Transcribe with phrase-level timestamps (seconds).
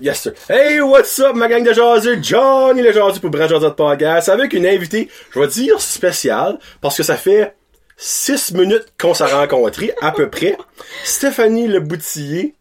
[0.00, 0.32] Yes, sir.
[0.48, 2.18] Hey, what's up, ma gang de jaseux?
[2.22, 4.28] Johnny le jaseux pour Brand Jaseux de Podcast.
[4.28, 7.54] Avec une invitée, je vais dire spéciale, parce que ça fait
[7.96, 10.56] six minutes qu'on s'est rencontrés, à peu près.
[11.04, 12.54] Stéphanie Le Boutillier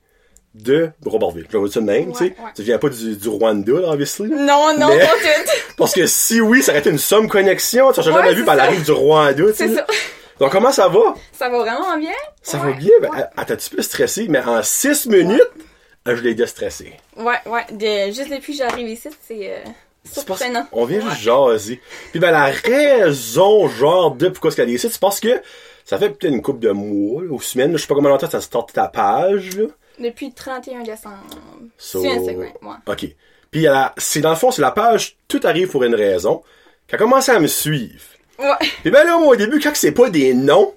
[0.55, 1.45] de Robertville.
[1.47, 2.23] Je vais vous dire le même, tu sais.
[2.25, 2.51] Ouais.
[2.55, 4.27] Tu viens pas du, du Rwanda, là, obviously.
[4.29, 5.51] Non, non, Mais- pas tout.
[5.77, 7.91] Parce que si oui, ça aurait été une somme connexion.
[7.91, 9.67] Tu as jamais Ouais, vu, par arrive du Rwanda, tu sais.
[9.67, 9.85] C'est ça.
[10.39, 11.15] Donc, comment ça va?
[11.31, 12.11] Ça va vraiment bien?
[12.41, 12.89] Ça Ouais, va bien?
[13.01, 15.41] Ben, Ouais, attends, tu peux stresser, mais en six minutes,
[16.15, 16.93] je l'ai déstressé.
[17.17, 17.35] ouais.
[17.45, 17.65] ouais.
[17.71, 19.57] De- juste depuis que j'arrive ici, c'est euh,
[20.03, 20.67] C'est parce surprenant.
[20.71, 21.81] on vient juste jaser.
[22.11, 25.41] Puis ben la raison genre de pourquoi est-ce qu'elle est ici, c'est parce que
[25.85, 28.29] ça fait peut-être une couple de mois, là, ou semaines, je sais pas comment longtemps
[28.29, 29.65] ça starte ta page là.
[29.99, 31.23] Depuis le 31 décembre.
[31.77, 32.75] So- Sur Instagram, ouais.
[32.93, 33.05] OK.
[33.49, 36.43] Puis elle a- c'est dans le fond, c'est la page Tout arrive pour une raison
[36.87, 38.03] qui a commencé à me suivre.
[38.37, 38.67] Ouais.
[38.83, 40.73] Puis ben là, moi, au début, quand c'est pas des noms,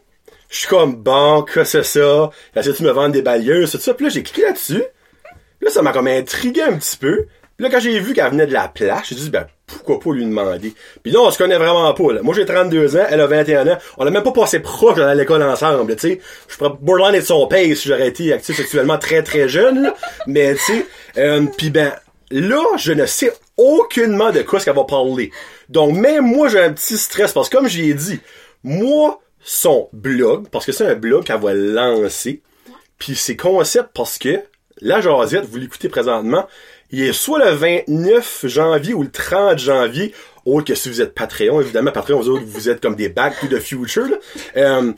[0.49, 2.31] je suis comme, bon, que c'est ça?
[2.57, 3.93] Essaie-tu de me vendre des balayeuses, tout ça?
[3.95, 4.83] Puis là, j'ai cliqué là-dessus.
[5.61, 7.27] Là, ça m'a comme intrigué un petit peu.
[7.57, 10.13] Puis là, quand j'ai vu qu'elle venait de la place, j'ai dit, ben, pourquoi pas
[10.13, 10.73] lui demander?
[11.03, 12.23] Puis là, on se connaît vraiment pas, là.
[12.23, 13.79] Moi, j'ai 32 ans, elle a 21 ans.
[13.99, 16.21] On a même pas passé proche dans l'école ensemble, tu sais.
[16.49, 19.95] Je pourrais borderline être son père si j'aurais été actif sexuellement très, très jeune, là.
[20.27, 20.87] Mais, tu sais,
[21.19, 21.93] euh, puis ben,
[22.31, 25.31] là, je ne sais aucunement de quoi ce qu'elle va parler.
[25.69, 28.21] Donc, même moi, j'ai un petit stress parce que, comme j'ai dit,
[28.65, 32.43] moi, son blog, parce que c'est un blog qu'elle va lancer,
[32.99, 34.41] puis c'est concept parce que
[34.83, 36.47] la Jazette, vous l'écoutez présentement,
[36.91, 40.15] il est soit le 29 janvier ou le 30 janvier,
[40.45, 43.39] autre que si vous êtes Patreon, évidemment, Patreon, vous autres, vous êtes comme des back
[43.41, 44.17] to the future, là.
[44.57, 44.93] Euh,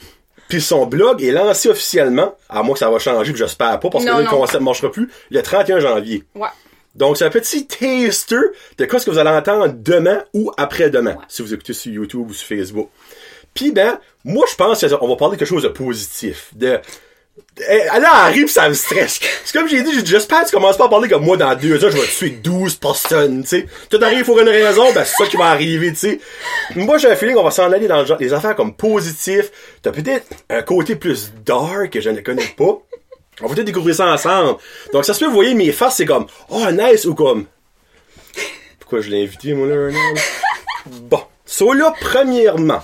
[0.48, 3.90] puis son blog est lancé officiellement, à moins que ça va changer, puis j'espère pas,
[3.90, 4.38] parce que Non, là, le non.
[4.38, 6.24] concept marchera plus, le 31 janvier.
[6.34, 6.48] Ouais.
[6.94, 8.36] Donc, c'est un petit taster
[8.76, 11.24] de quoi ce que vous allez entendre demain ou après-demain, Ouais.
[11.28, 12.90] si vous écoutez sur YouTube ou sur Facebook.
[13.54, 16.50] Puis, ben, moi, je pense qu'on va parler de quelque chose de positif.
[16.54, 16.78] De,
[17.68, 19.20] elle arrive, ça me stresse.
[19.44, 21.84] C'est comme j'ai dit, j'espère que tu commences pas à parler comme moi dans deux
[21.84, 23.66] heures, je vais tuer 12 personnes, tu sais.
[23.90, 26.20] Tout arrive pour une raison, ben c'est ça qui va arriver, tu sais.
[26.74, 29.50] Moi, j'ai un feeling qu'on va s'en aller dans le genre, les affaires comme positifs.
[29.82, 32.78] T'as peut-être un côté plus dark que je ne connais pas.
[33.40, 34.58] On va peut-être découvrir ça ensemble.
[34.92, 37.46] Donc, ça se peut, vous voyez, mes faces, c'est comme, oh, nice, ou comme,
[38.78, 39.90] pourquoi je l'ai invité, moi, là?
[40.86, 41.22] Bon.
[41.46, 42.82] So, là, premièrement,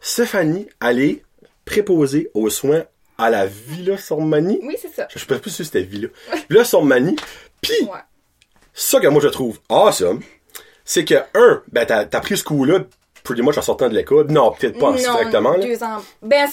[0.00, 1.22] Stéphanie, elle est
[1.64, 2.84] préposée aux soins
[3.22, 4.60] à la Villa Sormani.
[4.62, 5.06] Oui, c'est ça.
[5.12, 6.08] Je sais pas plus si c'était Villa.
[6.48, 7.16] Villa Sormani.
[7.60, 7.98] Puis, Ouais.
[8.74, 10.20] ça que moi je trouve awesome,
[10.84, 12.80] c'est que, un, ben, t'as, t'as pris ce coup-là,
[13.22, 14.26] pretty much en sortant de l'école.
[14.30, 15.58] Non, peut-être pas non, directement, là.
[15.64, 16.02] deux ans.
[16.22, 16.48] Ben,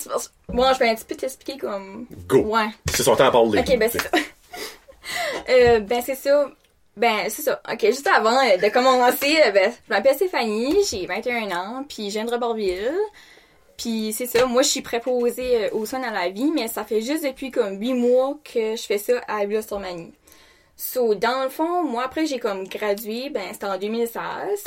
[0.49, 2.05] bon, je vais un petit peu t'expliquer comme...
[2.27, 2.39] Go.
[2.39, 2.67] Ouais.
[2.93, 3.59] C'est son temps à parler.
[3.59, 4.09] Ok, ben c'est ça.
[5.49, 6.49] euh, ben c'est ça.
[6.97, 7.61] Ben c'est ça.
[7.71, 12.07] Ok, juste avant euh, de commencer, euh, ben, je m'appelle Stéphanie, j'ai 21 ans, puis
[12.09, 12.91] je viens de Robertville.
[13.77, 16.83] Puis c'est ça, moi je suis préposée euh, aux soins à la vie, mais ça
[16.83, 20.13] fait juste depuis comme 8 mois que je fais ça à Villa Stormanie.
[20.75, 24.63] So, dans le fond, moi après j'ai comme gradué, ben c'était en 2016.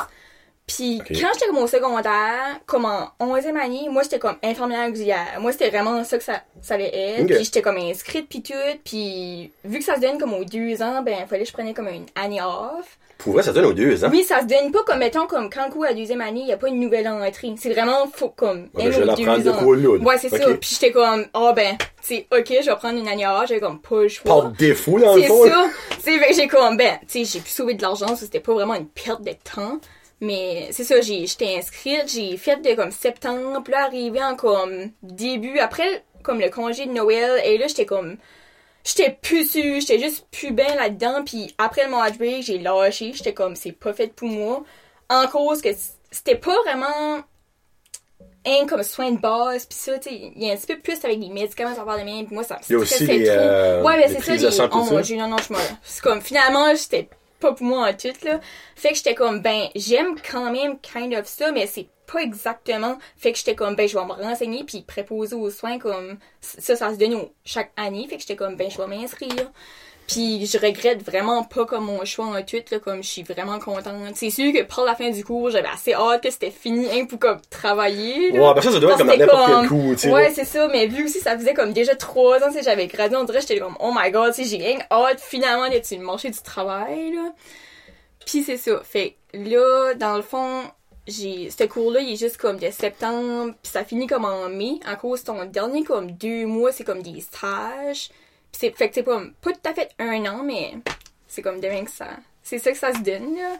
[0.66, 5.41] Puis quand j'étais comme au secondaire, comme en 11e année, moi j'étais comme infirmière auxiliaire.
[5.41, 7.27] Moi c'était vraiment ça que ça, ça allait être.
[7.27, 8.54] Puis j'étais comme inscrite puis tout.
[8.84, 11.75] Puis vu que ça se donne comme aux deux ans, ben fallait que je prenais
[11.75, 13.00] comme une année off.
[13.23, 14.09] Pour vrai, ça donne aux deux, hein?
[14.11, 16.49] Oui, ça se donne pas comme mettons comme quand coup à la deuxième année, il
[16.49, 17.55] y a pas une nouvelle entrée.
[17.59, 20.05] C'est vraiment faut comme Ouais, un je vais ou l'apprendre deux de quoi, là, là.
[20.05, 20.39] Ouais, c'est ça.
[20.39, 23.81] Puis j'étais comme ah ben, c'est OK, je vais prendre une année off, j'avais comme
[23.81, 24.25] pas le choix.
[24.43, 25.45] Par défaut, dans le C'est fond.
[25.45, 25.51] là.
[25.53, 25.97] ça.
[26.01, 28.55] C'est fait j'ai comme ben, tu sais, j'ai pu sauver de l'argent, ça c'était pas
[28.55, 29.79] vraiment une perte de temps.
[30.23, 34.35] Mais c'est ça, j'ai j'étais inscrite, j'ai fait de comme septembre, puis là arrivé en
[34.37, 38.17] comme début après comme le congé de Noël et là j'étais comme
[38.85, 43.13] j'étais plus sûre, j'étais juste plus bien là-dedans puis après le match break, j'ai lâché,
[43.15, 44.63] j'étais comme c'est pas fait pour moi
[45.09, 45.69] en cause que
[46.11, 47.21] c'était pas vraiment
[48.47, 50.79] un comme soin de base puis ça tu sais il y a un petit peu
[50.81, 52.78] plus avec les médicaments ça parle de même puis moi ça me Il y a
[52.78, 53.34] aussi stressait les, trop.
[53.37, 54.60] euh, ouais mais c'est ça les...
[54.72, 55.03] oh mon ça.
[55.03, 57.09] dieu non non je me c'est comme finalement j'étais
[57.41, 58.41] pas pour moi en tout là.
[58.77, 62.98] Fait que j'étais comme ben j'aime quand même kind of ça mais c'est pas exactement.
[63.16, 66.77] Fait que j'étais comme ben je vais me renseigner puis préposer aux soins comme ça
[66.77, 68.07] ça se donne chaque année.
[68.09, 69.51] Fait que j'étais comme ben je vais m'inscrire
[70.10, 73.59] puis je regrette vraiment pas comme mon choix en tout là comme je suis vraiment
[73.59, 76.86] contente c'est sûr que par la fin du cours j'avais assez hâte que c'était fini
[76.91, 78.48] hein, pour comme travailler là.
[78.48, 80.10] Ouais, ben ça, ça doit être comme que n'importe comme- quel coup, tu sais.
[80.12, 83.16] Ouais, c'est ça, mais vu aussi ça faisait comme déjà trois ans, sais, j'avais gradué,
[83.16, 85.98] on dirait, j'étais comme, oh my god, tu sais, j'ai rien hâte finalement d'être sur
[85.98, 87.33] le marché du travail, là.
[88.27, 90.63] Puis c'est ça, fait que là, dans le fond,
[91.06, 94.80] j'ai, ce cours-là, il est juste comme de septembre, puis ça finit comme en mai,
[94.91, 98.10] en cause ton dernier comme deux mois, c'est comme des stages.
[98.53, 100.75] C'est, fait que c'est pas, pas tout à fait un an, mais
[101.27, 102.09] c'est comme demain que ça,
[102.43, 103.57] c'est ça que ça se donne, là.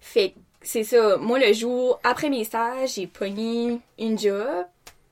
[0.00, 4.64] Fait que c'est ça, moi le jour après mes stages, j'ai pogné une job.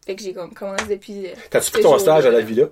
[0.07, 1.27] Fait que j'ai comme commencé depuis.
[1.27, 2.69] euh, T'as-tu pris ton stage à la villa?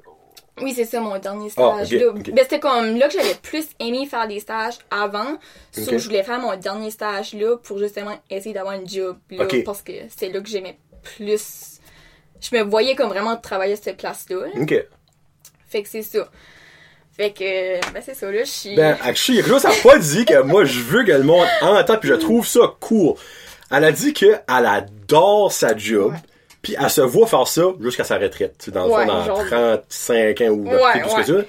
[0.61, 1.89] Oui, c'est ça, mon dernier stage.
[1.93, 2.31] Ah, ok.
[2.33, 5.39] Ben, c'était comme là que j'avais plus aimé faire des stages avant.
[5.71, 5.99] So, Ok.
[5.99, 9.47] je voulais faire mon dernier stage là pour justement essayer d'avoir une job là.
[9.65, 10.79] Parce que c'est là que j'aimais
[11.17, 11.79] plus.
[12.41, 14.47] Je me voyais comme vraiment travailler à cette place-là.
[14.47, 14.63] là.
[14.63, 14.87] Ok.
[15.69, 16.29] Fait que c'est ça.
[17.17, 18.77] Fait que, ben, c'est ça, là, je suis.
[18.77, 21.05] Ben, actually, il y a quelque chose, elle a pas dit que moi, je veux
[21.05, 23.15] que le monde entende, puis je trouve ça cool.
[23.71, 26.15] Elle a dit qu'elle adore sa job,
[26.63, 28.55] puis elle se voit faire ça jusqu'à sa retraite.
[28.59, 31.45] Tu sais, dans le Ouais, fond, dans genre- 35 ans ou Ouais, plus que ça.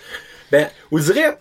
[0.52, 1.38] Ben, on dirait,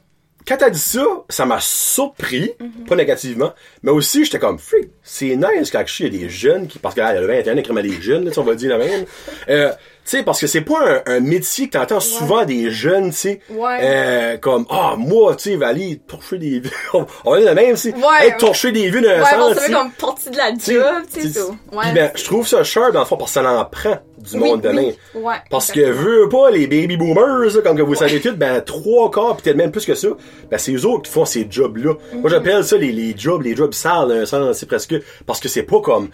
[0.47, 2.85] quand t'as dit ça, ça m'a surpris, Mhm.
[2.87, 6.67] pas négativement, mais aussi, j'étais comme, freak, c'est nice qu'actually, il y a des jeunes
[6.69, 8.85] qui, parce qu'elle a 21 ans, écrivent des jeunes, là, on va le dire la
[8.85, 9.05] même.
[9.49, 9.73] Euh,
[10.11, 13.41] sais, parce que c'est pas un, un métier que t'entends souvent des jeunes, tu sais,
[13.51, 13.79] Ouais.
[13.83, 16.71] euh, comme, ah, moi, tu sais, va aller torcher des vues.
[17.25, 19.65] on va dire la même, tu sais, Ouais, torcher des vues d'un ouais, sens, tu
[19.65, 19.73] sais.
[19.73, 21.41] comme partie de la job, tu sais,
[21.73, 21.93] Ouais.
[21.95, 24.49] ben, je trouve ça sharp dans le fond parce que ça en prend du Oui,
[24.51, 24.83] monde demain.
[25.15, 28.33] oui, ouais, Parce que veux pas les baby boomers, là, comme que vous savez tous,
[28.33, 30.09] ben trois quarts peut-être même plus que ça,
[30.51, 31.95] ben c'est eux autres qui font ces jobs-là.
[32.13, 32.21] Mhm.
[32.23, 34.97] Moi j'appelle ça les, les jobs, les jobs sales, sens, c'est presque
[35.27, 36.09] parce que c'est pas comme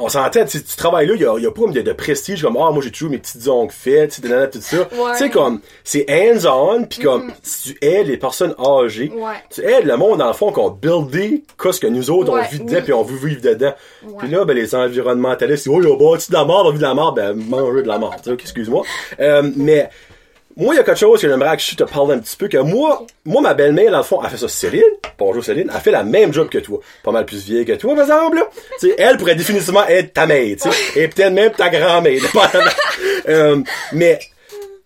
[0.00, 1.92] on s'entend, tu, tu travailles là, il y a, y a pas comme de, de
[1.92, 4.88] prestige, comme ah moi j'ai toujours mes petites ongles faites, tout ça.
[4.90, 9.12] Tu sais comme c'est hands-on, puis comme si tu aides les personnes âgées.
[9.14, 9.34] Ouais.
[9.50, 12.50] tu aides le monde dans le fond qu'on buildé qu'est-ce que nous autres Ouais, on
[12.50, 12.82] vit dedans oui.
[12.82, 13.74] puis on veut vivre dedans.
[14.04, 14.14] Ouais.
[14.18, 16.82] Puis là ben les environnementalistes, oh il a bâti de la mort, on vit de
[16.82, 18.82] la mort, ben manger de la mort, tu sais, excuse-moi.
[19.20, 19.90] Euh, mais
[20.56, 22.48] moi, il y a quelque chose que j'aimerais que je te parle un petit peu,
[22.48, 24.82] que moi, moi, ma belle-mère, dans le fond, elle fait ça, Céline.
[25.18, 26.80] Bonjour Céline, elle fait la même job que toi.
[27.02, 28.48] Pas mal plus vieille que toi, par exemple, là.
[28.98, 31.00] Elle pourrait définitivement être ta mère, tu sais.
[31.00, 32.20] Et peut-être même ta grand-mère,
[33.28, 33.60] euh,
[33.92, 34.18] mais,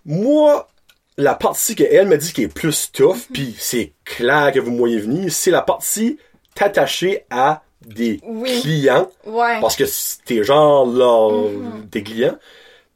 [0.05, 0.69] moi,
[1.17, 4.79] la partie qu'elle me dit qui est plus tough, puis c'est clair que vous me
[4.79, 6.19] voyez venir, c'est la partie
[6.55, 8.61] t'attacher à des Oui.
[8.61, 9.61] clients Ouais.
[9.61, 9.85] parce que
[10.25, 11.89] t'es genre là, Mhm.
[11.91, 12.37] tes clients.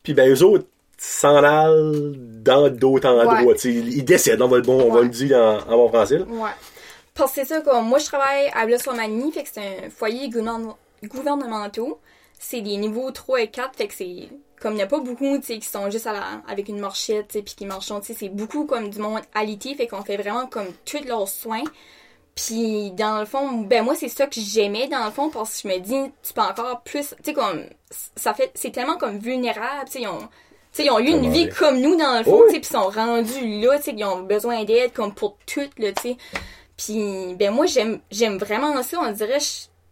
[0.02, 0.66] Puis ben eux autres
[1.04, 3.42] s'en allent dans d'autres endroits.
[3.42, 3.56] Ouais.
[3.64, 6.18] Ils décèdent, on va le, bon, on va le dire en, en bon français.
[6.18, 6.24] là.
[6.26, 6.50] Ouais.
[7.14, 10.28] Parce que c'est ça, comme moi je travaille à Blossomanie, fait que c'est un foyer
[10.28, 12.00] gouvernement- gouvernementaux.
[12.38, 14.28] C'est des niveaux 3 et 4, fait que c'est
[14.60, 17.42] comme il n'y a pas beaucoup, qui sont juste à la, avec une marchette, puis
[17.56, 21.28] qui marchent, c'est beaucoup comme du monde alité, fait qu'on fait vraiment comme tous leurs
[21.28, 21.62] soins.
[22.34, 25.68] Puis dans le fond, ben moi c'est ça que j'aimais dans le fond parce que
[25.68, 27.62] je me dis tu peux encore plus, tu sais comme
[28.16, 30.06] ça fait c'est tellement comme vulnérable, tu sais
[30.82, 32.54] ils ont tu sais, ils ont eu une vie comme nous dans le fond, Oui.
[32.56, 36.02] ils sont rendus là, tu sais, ils ont besoin d'aide comme pour tout là, tu
[36.02, 36.16] sais.
[36.76, 39.38] Puis ben moi j'aime j'aime vraiment ça, on dirait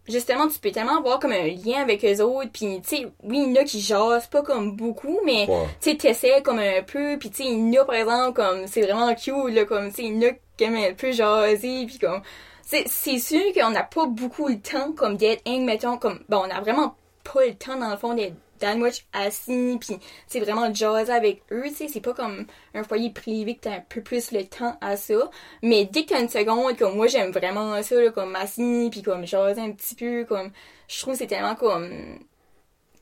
[0.07, 3.43] justement tu peux tellement avoir comme un lien avec eux autres, puis tu sais oui
[3.47, 5.65] il y en a qui jasent pas comme beaucoup, mais Ouais.
[5.79, 8.33] tu sais t'essaies comme un peu, puis tu sais il y en a par exemple
[8.33, 10.93] comme c'est vraiment cute là, comme tu sais il y en a qui aiment un
[10.93, 12.21] peu jaser, puis comme
[12.61, 16.39] c'est c'est sûr qu'on n'a pas beaucoup le temps comme d'être hein, mettons comme bon
[16.45, 18.35] on a vraiment pas le temps dans le fond d'être
[18.77, 19.97] match assis puis
[20.27, 23.75] c'est vraiment jaser avec eux tu sais c'est pas comme un foyer privé que t'as
[23.75, 25.29] un peu plus le temps à ça
[25.61, 29.01] mais dès que t'as une seconde comme moi j'aime vraiment ça là, comme assis puis
[29.01, 30.51] comme jaser un petit peu comme
[30.87, 32.19] je trouve c'est tellement comme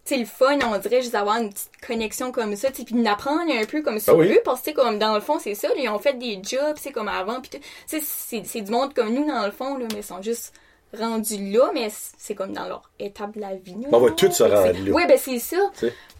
[0.04, 3.66] sais le fun on dirait juste avoir une petite connexion comme ça puis d'apprendre un
[3.66, 4.32] peu comme sur Ah oui.
[4.34, 6.76] eux parce que comme dans le fond c'est ça là, ils ont fait des jobs
[6.78, 7.52] c'est comme avant puis
[7.86, 10.54] c'est c'est du monde comme nous dans le fond là mais ils sont juste
[10.98, 13.76] rendus là mais c'est comme dans leur étape de la vie.
[13.92, 14.92] On va tous se rendre là.
[14.92, 15.58] ouais ben c'est ça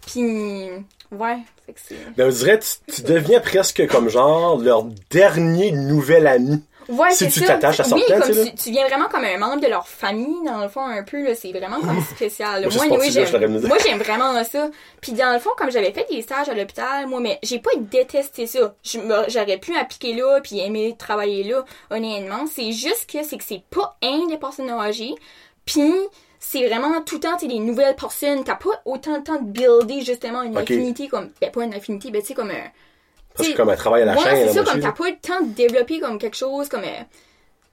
[0.06, 0.68] puis
[1.10, 5.72] ouais fait que c'est Ben, on dirait tu, tu deviens presque comme genre leur dernier
[5.72, 6.62] nouvel ami.
[6.92, 9.66] Ouais, Si tu t'attaches à Oui, certains, comme tu viens vraiment comme un membre de
[9.66, 11.34] leur famille, dans le fond, un peu, là.
[11.34, 12.62] C'est vraiment comme spécial.
[12.62, 12.68] là.
[12.74, 12.86] Moi,
[13.68, 14.70] Moi, j'aime, vraiment ça.
[15.00, 17.70] Puis dans le fond, comme j'avais fait des stages à l'hôpital, moi, mais j'ai pas
[17.78, 18.74] détesté ça.
[19.28, 22.44] J'aurais pu appliquer là, puis aimer travailler là, honnêtement.
[22.52, 25.14] C'est juste que c'est que c'est pas un des personnes âgées.
[25.64, 25.92] Puis
[26.40, 28.42] c'est vraiment tout le temps, tu sais, des nouvelles personnes.
[28.44, 32.10] T'as pas autant de temps de builder, justement, une affinité comme, ben, pas une affinité,
[32.10, 32.64] ben, tu sais, comme un,
[33.34, 34.48] Presque T'sais, comme un travail à la ouais, chaîne.
[34.48, 37.00] c'est ça, comme t'as pas le temps de développer comme quelque chose, comme, euh,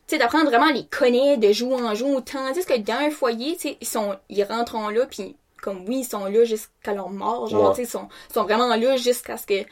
[0.07, 3.09] tu sais, d'apprendre vraiment à les connaître, de jouer en jour, tandis que dans un
[3.11, 6.93] foyer, tu sais, ils sont, ils rentrent là, puis comme oui, ils sont là jusqu'à
[6.93, 7.75] leur mort, genre, Ouais.
[7.75, 9.65] tu sais, ils sont, sont vraiment là jusqu'à ce que,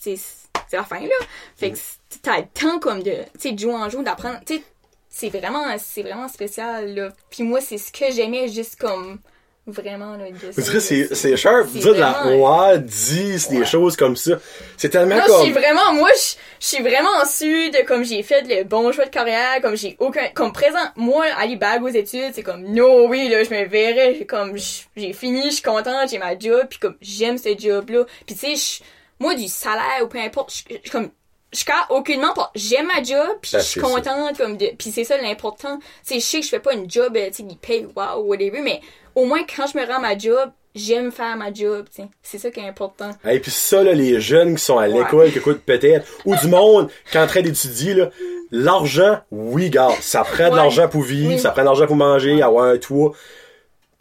[0.00, 1.08] c'est, c'est la fin, là.
[1.56, 4.38] Fait que c'est- t'as le temps, comme, de, tu sais, de jouer en jour, d'apprendre,
[4.46, 4.62] tu sais,
[5.08, 7.08] c'est vraiment, c'est vraiment spécial, là.
[7.30, 9.18] Puis moi, c'est ce que j'aimais, juste comme,
[9.66, 11.68] vraiment, là, Je ça, dirais, c'est, c'est sharp.
[11.72, 14.32] c'est Dire de la ouais, dis des choses comme ça.
[14.76, 15.42] C'est tellement Non, je comme.
[15.42, 19.04] suis vraiment, moi, je je suis vraiment sûre de comme j'ai fait le bon choix
[19.04, 23.06] de carrière, comme j'ai aucun, comme présent, moi, aller bague aux études, c'est comme, no,
[23.08, 26.66] oui, là, je me verrais, comme, j- j'ai fini, je suis contente, j'ai ma job,
[26.70, 28.04] puis comme, j'aime ce job-là.
[28.26, 28.84] Puis tu sais, je-
[29.18, 31.10] moi, du salaire ou peu importe, je je- comme,
[31.56, 32.50] je cas aucunement pas.
[32.54, 35.78] J'aime ma job, puis Ah, je suis c'est contente, comme de, puis c'est ça l'important.
[36.02, 38.22] Sais, je sais que je fais pas une job, euh, tu sais, qui paye, wow,
[38.24, 38.80] whatever, mais
[39.14, 42.08] au moins, quand je me rends à ma job, j'aime faire ma job, tu sais.
[42.22, 43.10] C'est ça qui est important.
[43.28, 44.98] Et puis ça, là, les jeunes qui sont à Ouais.
[45.02, 48.10] l'école, qui écoutent peut-être, ou du monde qui est en train d'étudier, là,
[48.50, 50.56] l'argent, oui, gars, ça prend de Ouais.
[50.56, 51.38] l'argent pour vivre, Oui.
[51.38, 53.12] ça prend de l'argent pour manger, avoir un toit.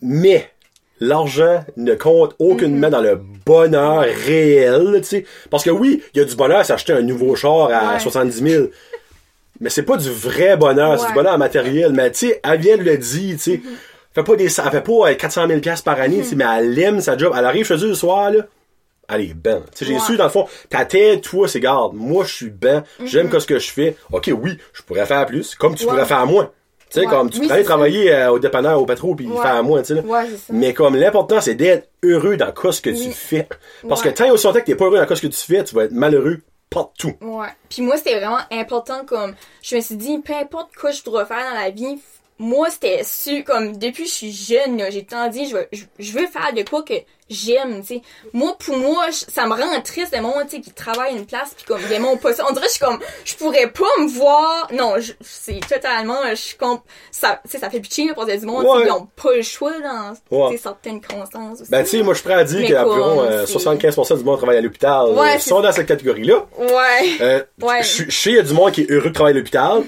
[0.02, 0.52] Mais,
[1.00, 5.26] l'argent ne compte aucunement dans le bonheur réel, tu sais.
[5.50, 8.00] Parce que oui, il y a du bonheur à s'acheter un nouveau char à Ouais.
[8.00, 8.66] 70 000.
[9.62, 11.92] Mais c'est pas du vrai bonheur, c'est du bonheur matériel.
[11.94, 13.62] Mais tu sais, elle vient de le dire, tu sais.
[14.14, 16.46] Fait pas des, elle fait pas euh, 400 000 piastres par année, tu sais, mais
[16.58, 17.34] elle aime sa job.
[17.38, 18.46] Elle arrive chez eux le soir, là.
[19.08, 19.62] Elle est ben.
[19.76, 20.00] Tu sais, j'ai Ouais.
[20.00, 21.94] su, dans le fond, ta tête, toi, c'est garde.
[21.94, 22.84] Moi, je suis ben.
[23.04, 23.96] J'aime que ce que je fais.
[24.12, 25.54] Ok, oui, je pourrais faire plus.
[25.56, 26.50] Comme tu pourrais faire moins.
[26.90, 27.12] Tu sais, Ouais.
[27.12, 29.42] comme tu Oui, pourrais aller travailler euh, au dépanneur, au pétro, puis Ouais.
[29.42, 30.02] faire moins, tu sais.
[30.02, 30.54] Ouais, c'est ça.
[30.54, 33.48] Mais comme l'important, c'est d'être heureux dans quoi ce que tu fais.
[33.88, 35.38] Parce que tant et aussi longtemps que t'es pas heureux dans quoi ce que tu
[35.38, 36.40] fais, tu vas être malheureux
[36.70, 37.14] partout.
[37.22, 37.48] Ouais.
[37.70, 41.26] Puis moi, c'était vraiment important comme je me suis dit peu importe quoi je dois
[41.26, 42.00] faire dans la vie,
[42.38, 45.68] moi c'était su comme depuis que je suis jeune, là, j'ai tant dit je veux
[45.72, 46.94] je, je veux faire de quoi que
[47.30, 48.02] j'aime, tu sais.
[48.34, 51.18] Moi pour moi, je- ça me rend triste le monde tu sais qui travaille à
[51.18, 52.44] une place puis comme ils aiment pas ça.
[52.48, 54.68] On dirait que je suis comme je pourrais pas me voir.
[54.74, 56.36] Non, je- c'est totalement je
[57.12, 58.84] ça tu sais ça fait pitié là, pour dire du monde, Ouais.
[58.86, 60.14] ils ont pas le choix dans
[60.50, 60.58] Ouais.
[60.58, 61.72] certaines constances aussi.
[61.72, 64.38] Ben, tu sais, moi, je suis prêt à dire qu'environ euh, c'est- 75% du monde
[64.38, 65.10] travaille à l'hôpital.
[65.10, 66.46] Ouais, Ils c'est- sont dans cette catégorie-là.
[66.60, 67.18] Ouais.
[67.22, 67.82] Euh, Ouais.
[67.82, 69.84] Je je sais, il y a du monde qui est heureux de travailler à l'hôpital,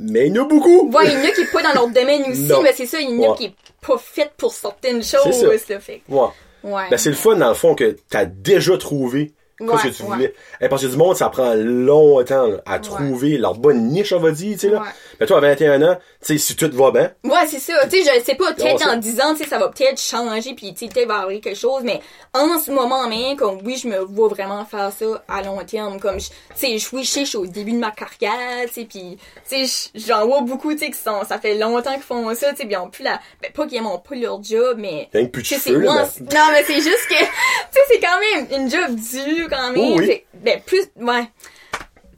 [0.00, 0.90] mais il y en a beaucoup.
[0.90, 3.00] Ouais, il y en a qui est pas dans leur domaine aussi, mais c'est ça,
[3.00, 3.36] il y en a Ouais.
[3.36, 3.54] qui est
[3.86, 6.02] pas fait pour certaines choses, là, fait.
[6.08, 6.26] Ouais.
[6.64, 6.82] Ouais.
[6.90, 10.08] Ben, c'est le fun, dans le fond, que t'as déjà trouvé Ouais, que tu ouais.
[10.08, 10.34] voulais.
[10.60, 14.20] Eh, parce que du monde, ça prend longtemps là, à trouver leur bonne niche, on
[14.20, 14.80] va dire, tu sais, là.
[14.82, 14.88] Ouais.
[15.18, 17.72] Ben, toi, à 21 ans, tu sais, si tout va bien, Ouais, c'est ça.
[17.90, 20.54] Tu sais, je sais pas, peut-être dans 10 ans, tu sais, ça va peut-être changer,
[20.54, 22.00] puis tu sais, peut-être va arriver quelque chose, mais
[22.34, 25.98] en ce moment même, comme oui, je me vois vraiment faire ça à long terme,
[25.98, 28.84] comme, je- tu sais, je- oui, je suis au début de ma carrière, tu sais,
[28.84, 32.02] puis tu sais, je- j'en vois beaucoup, tu sais, qui sont, ça fait longtemps qu'ils
[32.02, 34.42] font ça, tu sais, puis ils ont plus la, ben, pas qu'ils aiment pas leur
[34.42, 36.26] job, mais plus de cheveux, là, ben.
[36.38, 37.24] Non, mais c'est juste que, tu
[37.72, 39.80] sais, c'est quand même une job dure, quand même.
[39.80, 40.06] Oh oui.
[40.06, 41.24] Fait- ben, plus, ouais.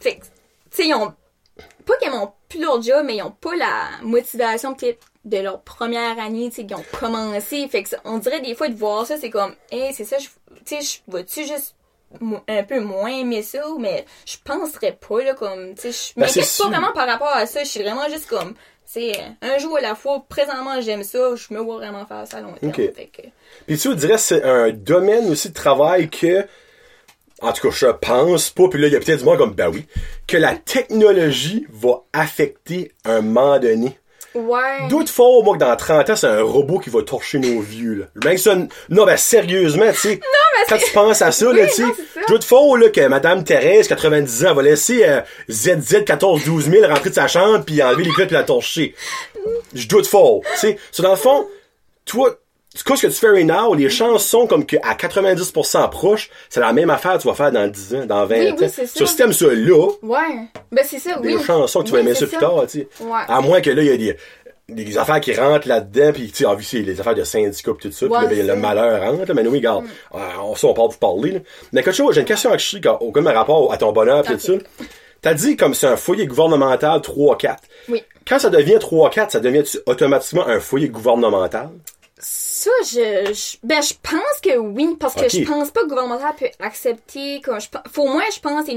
[0.00, 0.20] Fait tu
[0.70, 1.12] sais, ils ont,
[1.84, 5.60] pas qu'ils ont plus leur job, mais ils ont pas la motivation, peut-être, de leur
[5.62, 7.66] première année, tu sais, qu'ils ont commencé.
[7.68, 10.16] Fait que, ça- on dirait des fois de voir ça, c'est comme, hey, c'est ça,
[10.18, 10.28] tu
[10.64, 11.74] sais, je vais-tu juste
[12.48, 16.26] un peu moins aimer ça, mais je penserais pas, là, comme, tu sais, je Ben,
[16.26, 19.58] m'inquiète c'est pas vraiment par rapport à ça, je suis vraiment juste comme, sais, un
[19.58, 22.52] jour à la fois, présentement, j'aime ça, je me vois vraiment faire ça à long
[22.54, 22.70] terme.
[22.72, 22.94] Ok.
[22.94, 23.22] Fait que,
[23.66, 26.44] Puis tu dirais que c'est un domaine aussi de travail que,
[27.40, 29.54] en tout cas, je pense pas, puis là, il y a peut-être du monde comme,
[29.54, 29.86] ben oui,
[30.26, 33.98] que la technologie va affecter un moment donné.
[34.34, 34.88] Ouais.
[34.88, 37.94] D'autres fois, moi, que dans 30 ans, c'est un robot qui va torcher nos vieux,
[37.94, 38.04] là.
[38.24, 38.54] Même ça,
[38.88, 40.20] non, ben, sérieusement, tu sais.
[40.68, 41.82] Quand tu penses à ça, là, tu sais.
[41.82, 41.92] non.
[42.28, 45.20] D'autres fois, là, que Madame Thérèse, 90 ans, va laisser euh,
[45.50, 48.94] ZZ 14 12 000 rentrer de sa chambre puis enlever les clés puis la torcher.
[49.74, 50.78] Je doute fort, tu sais.
[50.92, 51.48] So, dans le fond,
[52.04, 52.36] toi,
[52.96, 56.60] ce que tu fais right now, les chances sont comme que à 90% proche, c'est
[56.60, 58.56] la même affaire que tu vas faire dans 10 ans, dans 20 Oui, ans.
[58.60, 59.06] oui, c'est ça.
[59.06, 60.18] Si t'aimes ça là, Ouais.
[60.72, 61.36] Ben, c'est ça, oui.
[61.36, 62.88] des chansons que tu vas aimer ça plus tard, tu sais.
[63.00, 63.20] Ouais.
[63.28, 64.16] À moins que là, il y a des,
[64.84, 67.92] des affaires qui rentrent là-dedans, puis tu sais, c'est les affaires de syndicats pis tout
[67.94, 68.56] ça, puis Ouais, là, ben, le ça.
[68.56, 68.60] Mm.
[68.60, 69.84] malheur rentre, là, mais oui, regarde,
[70.14, 71.38] euh, on, ça, on parle de vous parler, là.
[71.72, 74.38] Mais quelque chose, j'ai une question à Chichi, comme rapport à ton bonheur pis tout
[74.38, 74.52] ça.
[75.22, 77.56] T'as dit comme c'est un foyer gouvernemental 3-4.
[77.90, 78.02] Oui.
[78.26, 81.68] Quand ça devient 3-4, ça devient automatiquement un foyer gouvernemental?
[82.60, 85.90] Ça, je, je- ben, je pense que oui, parce que je pense pas que le
[85.90, 88.76] gouvernemental peut accepter, comme, je, faut au moins, je pense, c'est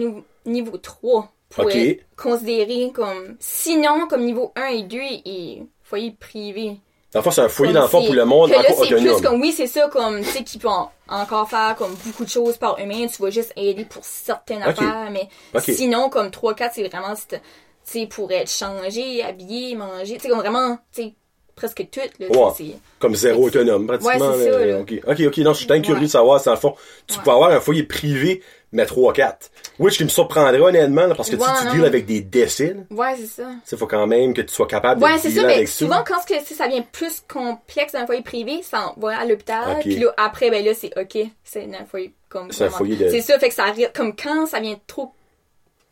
[0.49, 1.75] niveau 3 pour Ok.
[1.75, 6.77] être considéré comme, sinon, comme niveau 1 et 2 et foyer privé.
[7.11, 9.03] Dans c'est un foyer c'est- pour le monde que là, encore autonome.
[9.03, 12.23] plus comme, oui, c'est ça, comme, tu sais, qui peut en- encore faire comme beaucoup
[12.23, 13.09] de choses par eux-mêmes.
[13.09, 15.27] Tu vas juste aider pour certaines affaires, mais
[15.59, 17.35] sinon, comme 3-4, c'est vraiment, tu
[17.83, 21.13] sais, pour être changé, habillé, manger, tu sais, comme vraiment, tu sais,
[21.55, 22.51] presque tout, là, Ouais.
[22.57, 24.29] c'est- Comme zéro autonome, pratiquement.
[24.31, 24.59] Ouais, c'est là.
[24.59, 24.79] ça, là.
[24.79, 26.05] Ok, ok, ok, non, je suis bien curieux Ouais.
[26.05, 26.75] de savoir si dans le fond,
[27.07, 27.23] tu Ouais.
[27.23, 28.41] peux avoir un foyer privé,
[28.71, 29.51] mais 3-4.
[29.79, 32.75] Which qui me surprendrait honnêtement, là, parce que tu Ouais, tu deals avec des décès.
[32.91, 33.49] Ouais, c'est ça.
[33.71, 35.71] Il faut quand même que tu sois capable de Ouais, c'est ça, mais ça.
[35.73, 39.79] souvent, quand ce que- ça devient plus complexe d'un foyer privé, ça va à l'hôpital,
[39.81, 42.95] puis là, après, ben là, c'est OK, c'est un foyer comme C'est un vraiment- foyer
[42.95, 45.11] de- C'est ça, fait que ça arrive, comme quand ça vient trop,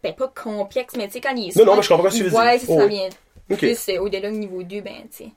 [0.03, 2.18] ben pas complexe, mais tu sais, quand il est Non, non, mais je comprends ce
[2.18, 2.60] que tu veux Ouais, dire.
[2.62, 2.89] si Oh, ça oui.
[3.50, 5.30] vient plus euh, au-delà du niveau 2, ben, tu sais,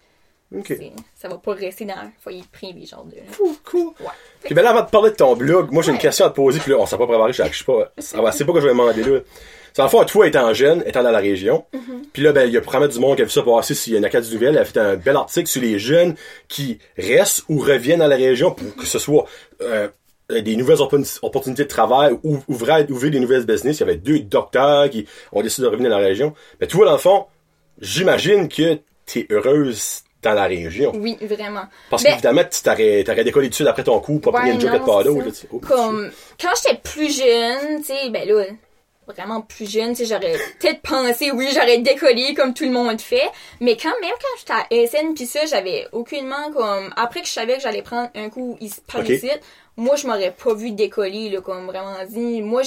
[1.14, 3.16] Ça va pas rester dans un foyer privé, genre de...
[3.36, 3.86] Cool, cool.
[4.00, 4.12] Ouais.
[4.42, 6.34] Puis ben là, avant de parler de ton blog, moi j'ai une question à te
[6.34, 8.72] poser, puis là, on s'est pas préparé, je sais pas, c'est pas que je vais
[8.72, 9.20] demander là.
[9.72, 12.02] C'est en fait, toi étant jeune, étant dans la région, Mm-hmm.
[12.12, 13.92] puis là, ben, il y a probablement du monde qui a vu ça passer s'il
[13.92, 16.14] y a une Acadie Nouvelle, elle a fait un bel article sur les jeunes
[16.48, 19.26] qui restent ou reviennent dans la région pour que ce soit
[19.62, 19.88] euh,
[20.30, 23.78] des nouvelles opportun- opportunités de travail ou ouvrir, ouvrir des nouvelles business.
[23.78, 26.32] Il y avait deux docteurs qui ont décidé de revenir dans la région.
[26.60, 27.26] Mais tu vois, dans le fond,
[27.80, 30.92] j'imagine que t'es heureuse dans la région.
[30.94, 31.64] Oui, vraiment.
[31.90, 34.60] Parce Ben- qu'évidemment, tu t'aurais, t'aurais décollé dessus après ton coup, pas Ouais, pris une
[34.60, 34.78] joke de
[35.22, 35.48] là, sais.
[35.52, 38.44] Oh, Comme, quand j'étais plus jeune, tu sais, ben là,
[39.06, 43.00] vraiment plus jeune, tu sais, j'aurais peut-être pensé, oui, j'aurais décollé comme tout le monde
[43.00, 43.28] fait,
[43.60, 47.32] mais quand même quand j'étais à SN pis ça, j'avais aucunement comme, après que je
[47.32, 48.58] savais que j'allais prendre un coup
[48.90, 49.10] par Ok.
[49.10, 49.30] ici,
[49.76, 52.40] moi, je m'aurais pas vu décoller, là, comme vraiment dit.
[52.40, 52.62] Moi,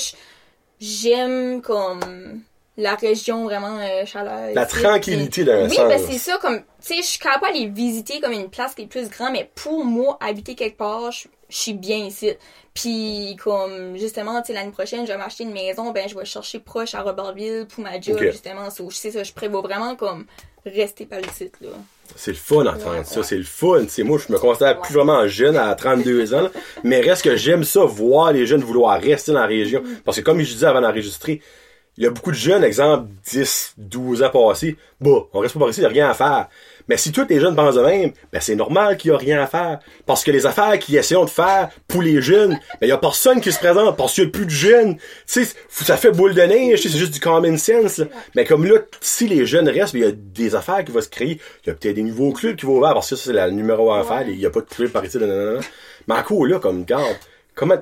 [0.79, 2.41] j'aime comme
[2.77, 4.53] la région vraiment euh, chaleur.
[4.53, 8.19] La tranquillité d'un Oui, ben c'est ça, comme, tu sais, je suis capable d'aller visiter
[8.19, 11.73] comme une place qui est plus grande, mais pour moi, habiter quelque part, je suis
[11.73, 12.31] bien ici.
[12.75, 16.25] Puis, comme, justement, tu sais, l'année prochaine, je vais m'acheter une maison, ben, je vais
[16.25, 18.69] chercher proche à Robertville pour ma job, justement.
[18.69, 20.25] So, je sais ça, je prévois vraiment, comme,
[20.63, 21.69] rester par ici, là.
[22.15, 23.25] C'est le fun d'entendre Ouais, ça, ouais.
[23.25, 23.85] c'est le fun.
[24.05, 26.49] Moi, je me considère plus vraiment jeune à 32 ans,
[26.83, 29.81] mais reste que j'aime ça, voir les jeunes vouloir rester dans la région.
[29.81, 30.01] Mm.
[30.05, 31.41] Parce que comme je disais avant d'enregistrer,
[31.97, 35.61] il y a beaucoup de jeunes, exemple, 10, 12 ans passés, bah, on reste pas
[35.61, 36.47] par ici, il n'y a rien à faire.
[36.87, 39.41] Mais si tous les jeunes pensent de même, ben c'est normal qu'il n'y a rien
[39.41, 39.79] à faire.
[40.05, 42.97] Parce que les affaires qu'ils essaient de faire pour les jeunes, ben il y a
[42.97, 44.95] personne qui se présente parce qu'il n'y a plus de jeunes.
[44.95, 47.97] Tu sais, ça fait boule de neige, c'est juste du common sense.
[47.97, 48.05] là.
[48.35, 51.01] Mais comme là, si les jeunes restent, ben, il y a des affaires qui vont
[51.01, 51.41] se créer.
[51.65, 53.51] Il y a peut-être des nouveaux clubs qui vont ouvrir parce que ça, c'est la
[53.51, 54.27] numéro à faire.
[54.27, 55.17] Il n'y a pas de club par ici.
[55.17, 55.59] nanana.
[56.07, 57.17] Mais en cours, là, comme, garde,
[57.53, 57.75] comment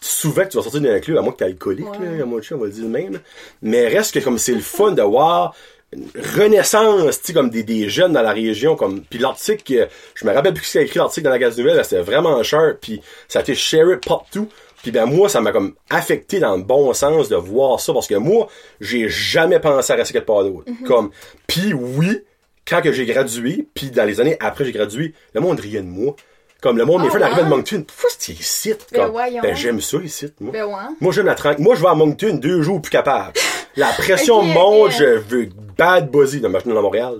[0.00, 2.16] souvent que tu vas sortir d'un club, à moins que tu es alcoolique, Ouais.
[2.18, 3.20] là, à moins de chien, on va le dire même.
[3.62, 5.54] Mais reste que comme c'est le fun de voir
[5.92, 10.26] une renaissance, tu comme des, des jeunes dans la région, comme, puis l'article, euh, je
[10.26, 13.00] me rappelle plus qui a écrit l'article dans la Gaz Nouvelle, c'était vraiment cher, puis
[13.26, 14.48] ça a été shared partout.
[14.82, 18.06] Puis ben moi, ça m'a comme affecté dans le bon sens de voir ça, parce
[18.06, 18.48] que moi,
[18.80, 20.64] j'ai jamais pensé à rester quelque part d'autre.
[20.86, 21.10] Comme,
[21.48, 22.22] puis oui,
[22.66, 25.86] quand que j'ai gradué, puis dans les années après j'ai gradué, le monde riait de
[25.86, 26.14] moi.
[26.60, 27.48] Comme le monde, mes Ah, frères arrivaient de?
[27.48, 27.84] Moncton.
[27.86, 28.74] Pourquoi c'est ici?
[28.92, 30.52] Ben Comme, ben j'aime ça ici, moi.
[30.52, 30.72] Ben ouais.
[31.00, 31.62] Moi, j'aime la tranquille.
[31.62, 33.34] Moi, je vais à Moncton deux jours plus capable.
[33.76, 37.14] La pression monte, je veux bad buzzy dans ma dans Montréal.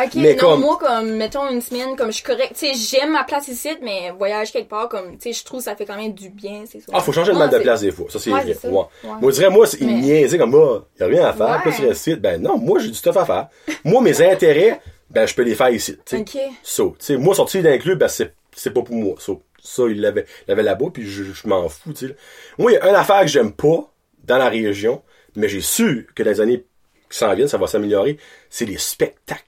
[0.00, 2.74] Ok, Mais non, comme- moi, comme, mettons une semaine, comme je suis correct, tu sais,
[2.74, 5.74] j'aime ma place ici, mais voyage quelque part, comme, tu sais, je trouve que ça
[5.74, 6.86] fait quand même du bien, c'est ça.
[6.92, 8.06] Ah, faut changer de mal de place des fois.
[8.10, 8.54] Ça, c'est Ouais, vrai.
[8.54, 8.68] ça.
[8.68, 8.76] Ouais.
[8.76, 9.10] Ouais.
[9.20, 11.60] Moi, je dirais, moi, c'est- il Mais- niaisait comme, bah, y a rien à faire.
[11.64, 12.20] Puis tu restes.
[12.20, 13.48] Ben, non, moi, j'ai du stuff à faire.
[13.84, 14.80] moi, mes intérêts,
[15.10, 16.20] ben, je peux les faire ici, tu sais.
[16.22, 16.40] Ok.
[16.62, 19.14] So, tu sais, moi, sortir d'un club, ben, c'est, c'est pas pour moi.
[19.62, 22.16] Ça, il l'avait, l'avait là-bas, puis je, je m'en fous, tu sais.
[22.58, 23.90] Moi, il y a une affaire que j'aime pas
[24.24, 25.02] dans la région,
[25.36, 26.64] mais j'ai su que dans les années
[27.10, 28.18] qui s'en viennent, ça va s'améliorer,
[28.50, 29.42] c'est les spectacles.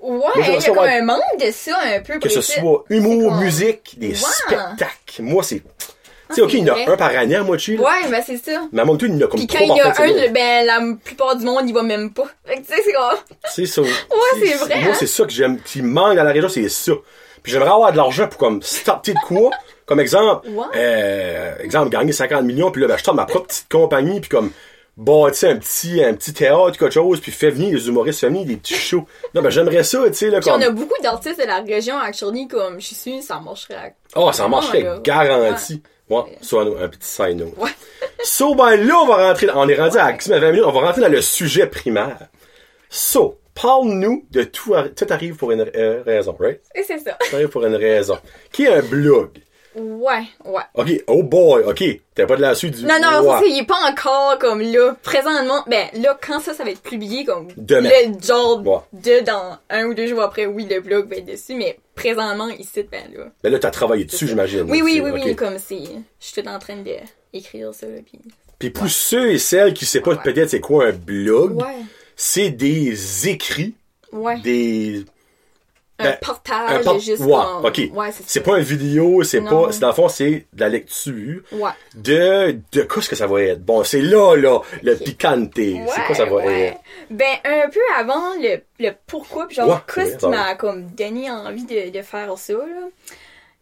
[0.00, 2.18] Ouais, il y a comme un manque de ça un peu.
[2.18, 5.22] Que ce soit humour, musique, des spectacles.
[5.22, 7.78] Moi, c'est, tu sais, c'est ok, il y en a un par année à moitié.
[7.78, 8.62] Ouais, ben c'est ça.
[8.72, 10.66] Mais à Moncton, il y en a comme Puis quand il y a un, ben
[10.66, 12.24] la plupart du monde, il va même pas.
[12.44, 13.18] Fait que tu sais, c'est comme...
[13.48, 13.82] C'est ça.
[13.82, 13.88] Ouais,
[14.40, 14.96] c'est vrai, Moi, hein?
[14.98, 16.92] c'est ça que j'aime, qui me manque dans la région, c'est ça.
[17.42, 19.50] Puis j'aimerais avoir de l'argent pour comme starter de quoi.
[19.86, 20.64] Comme exemple, Ouais.
[20.76, 24.50] euh, exemple, gagner 50 millions, puis là, ben, je ma propre petite compagnie, puis comme
[24.96, 28.44] bâtir un petit, un petit théâtre, quelque chose, puis faire venir les humoristes, faire venir
[28.44, 29.06] des petits shows.
[29.34, 30.62] Non, ben j'aimerais ça, tu sais, là, Puis comme...
[30.62, 33.74] on a beaucoup d'artistes de la région, actually, comme je suis ça marcherait.
[33.74, 34.98] à- Oh, ça marcherait là.
[35.02, 35.82] garanti.
[36.10, 37.54] Ouais, ça, un un petit note.
[37.56, 37.70] Ouais.
[38.24, 41.00] So, ben là, on va rentrer, on est rendu à 20 minutes, on va rentrer
[41.00, 42.28] dans le sujet primaire.
[42.88, 46.60] So, parle-nous de tout, arri- tout arrive pour une euh, raison, right?
[46.74, 47.16] Et c'est ça.
[47.28, 48.18] Tout arrive pour une raison.
[48.52, 49.30] Qui est un blog?
[49.74, 50.60] Ouais, ouais.
[50.74, 51.82] Ok, oh boy, ok.
[52.14, 53.48] T'as pas de la suite du Non, non, Ouais.
[53.48, 55.64] il est pas encore comme là, présentement.
[55.66, 57.88] Ben, là, quand ça, ça va être publié, comme Demain.
[58.06, 58.80] le genre Ouais.
[58.92, 62.48] de dans un ou deux jours après, oui, le blog va être dessus, mais présentement,
[62.48, 63.24] ici, ben là.
[63.42, 64.66] Ben là, t'as travaillé dessus, j'imagine.
[64.70, 65.78] Oui, oui, oui, oui, comme c'est.
[66.20, 66.92] Je suis tout en train de
[67.32, 68.20] écrire ça, là, puis.
[68.58, 71.64] Puis pour ceux et celles qui savent pas peut-être c'est quoi un blog, Ouais.
[72.16, 73.74] C'est des écrits,
[74.12, 74.38] Ouais.
[74.40, 75.04] des
[75.98, 79.68] un ben, partage, un juste ouais, c'est pas une vidéo, c'est pas.
[79.80, 81.70] Dans le fond, c'est de la lecture Ouais.
[81.94, 82.58] de.
[82.72, 83.60] De quoi est-ce que ça va être?
[83.64, 85.52] Bon, c'est là, là, le picante.
[85.54, 86.78] c'est quoi ça va être?
[87.10, 91.64] Ben, un peu avant le, le pourquoi, puis genre, qu'est-ce qui m'a comme donné envie
[91.66, 92.88] de, de faire ça, là.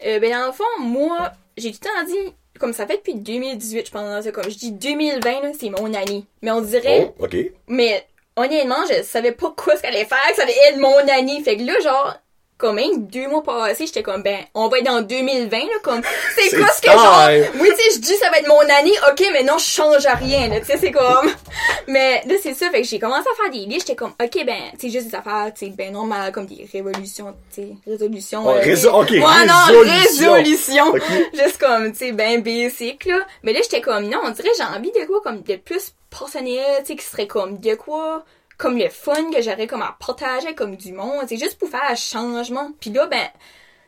[0.07, 3.17] Euh, ben, dans le fond, moi, j'ai tout le temps dit, comme ça fait depuis
[3.17, 6.25] 2018, je pense, comme je dis 2020, là, c'est mon année.
[6.41, 7.37] Mais on dirait, Oh, ok.
[7.69, 8.07] mais
[8.41, 11.43] honnêtement, je savais pas quoi ce qu'elle allait faire, que ça allait être mon année.
[11.43, 12.17] Fait que là, genre,
[12.61, 16.03] comme même deux mois passés, j'étais comme, ben, on va être dans 2020, là, comme,
[16.37, 17.29] c'est C'est quoi ce que genre,
[17.61, 20.07] oui, tu sais, je dis ça va être mon année, ok, mais non, je change
[20.07, 21.31] à rien, là, tu sais, c'est comme,
[21.89, 24.45] mais là, c'est ça, fait que j'ai commencé à faire des listes, j'étais comme, ok,
[24.47, 28.45] ben, sais, juste des affaires, tu sais, ben, normal, comme des révolutions, tu sais, résolutions.
[28.47, 30.95] Oh, euh, ok, ouais, non, résolution.
[31.35, 33.19] Juste comme, tu sais, ben basic, là.
[33.43, 36.65] Mais là, j'étais comme, non, on dirait, j'ai envie de quoi, comme, de plus personnel,
[36.81, 38.25] tu sais, qui serait comme, de quoi,
[38.61, 41.83] comme le fun que j'aurais comme à partager comme du monde, c'est juste pour faire
[41.89, 42.71] un changement.
[42.79, 43.27] Puis là, ben,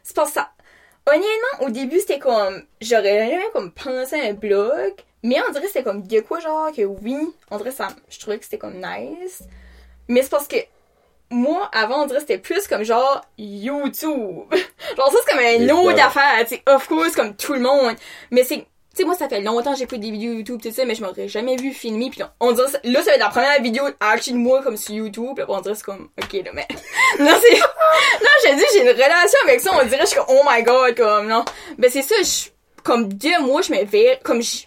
[0.03, 0.51] c'est pour ça.
[1.07, 5.65] Honnêtement, au début, c'était comme, j'aurais jamais comme pensé à un blog, mais on dirait
[5.65, 7.19] que c'était comme de quoi, genre, que oui,
[7.51, 9.43] on dirait ça, je trouvais que c'était comme nice.
[10.09, 10.57] Mais c'est parce que,
[11.31, 14.47] moi, avant, on dirait que c'était plus comme genre YouTube.
[14.97, 17.97] genre ça, c'est comme un autre affaire, tu sais, of course, comme tout le monde.
[18.31, 20.85] Mais c'est, tu sais, moi, ça fait longtemps que j'écoute des vidéos YouTube, tout ça,
[20.85, 23.29] mais je m'aurais jamais vu filmer, puis on dirait, ça- là, ça va être la
[23.31, 26.51] première vidéo actually de moi, comme sur YouTube, là, on dirait, c'est comme, ok, là,
[26.53, 26.67] mais,
[27.19, 30.27] non, c'est, non, j'ai dit, j'ai une relation avec ça, on dirait, je suis comme,
[30.37, 31.45] oh my god, comme, non.
[31.79, 32.51] Ben, c'est ça, je,
[32.83, 34.67] comme, de moi, je me verrais, comme, je, tu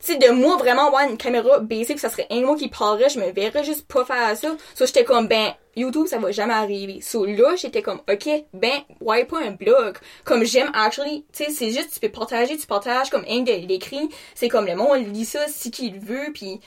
[0.00, 3.18] sais, de moi vraiment avoir une caméra basic, ça serait un mot qui parlerait, je
[3.18, 4.56] me verrais juste pas faire ça.
[4.74, 7.00] So, j'étais comme, ben, YouTube, ça va jamais arriver.
[7.00, 9.98] So, là, j'étais comme, ok, ben, ouais, pas un blog?
[10.24, 13.52] Comme j'aime, actually, tu sais, c'est juste, tu peux partager, tu partages, comme un de
[13.66, 14.08] l'écrit.
[14.34, 16.60] C'est comme le monde lit ça si qu'il veut, puis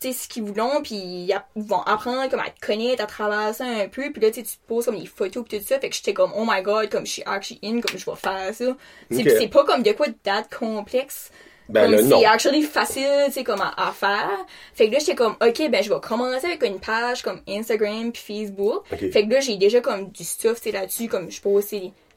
[0.00, 3.54] tu sais, ce qu'ils voulont, puis ils vont apprendre comme à te connaître à travers
[3.54, 5.88] ça un peu, puis là, tu te poses comme des photos pis tout ça, fait
[5.88, 8.54] que j'étais comme, oh my god, comme je suis actually in, comme je vais faire
[8.54, 8.76] ça.
[9.10, 9.36] C'est Ok.
[9.38, 11.30] c'est pas comme de quoi de date complexe.
[11.68, 12.18] Ben là, non.
[12.20, 14.30] c'est actually facile, tu sais, comme à, à faire.
[14.74, 18.10] Fait que là, j'étais comme, ok, ben, je vais commencer avec une page comme Instagram
[18.12, 18.84] puis Facebook.
[18.92, 19.10] Ok.
[19.10, 21.66] Fait que là, j'ai déjà comme du stuff, tu sais, là-dessus, comme je pose,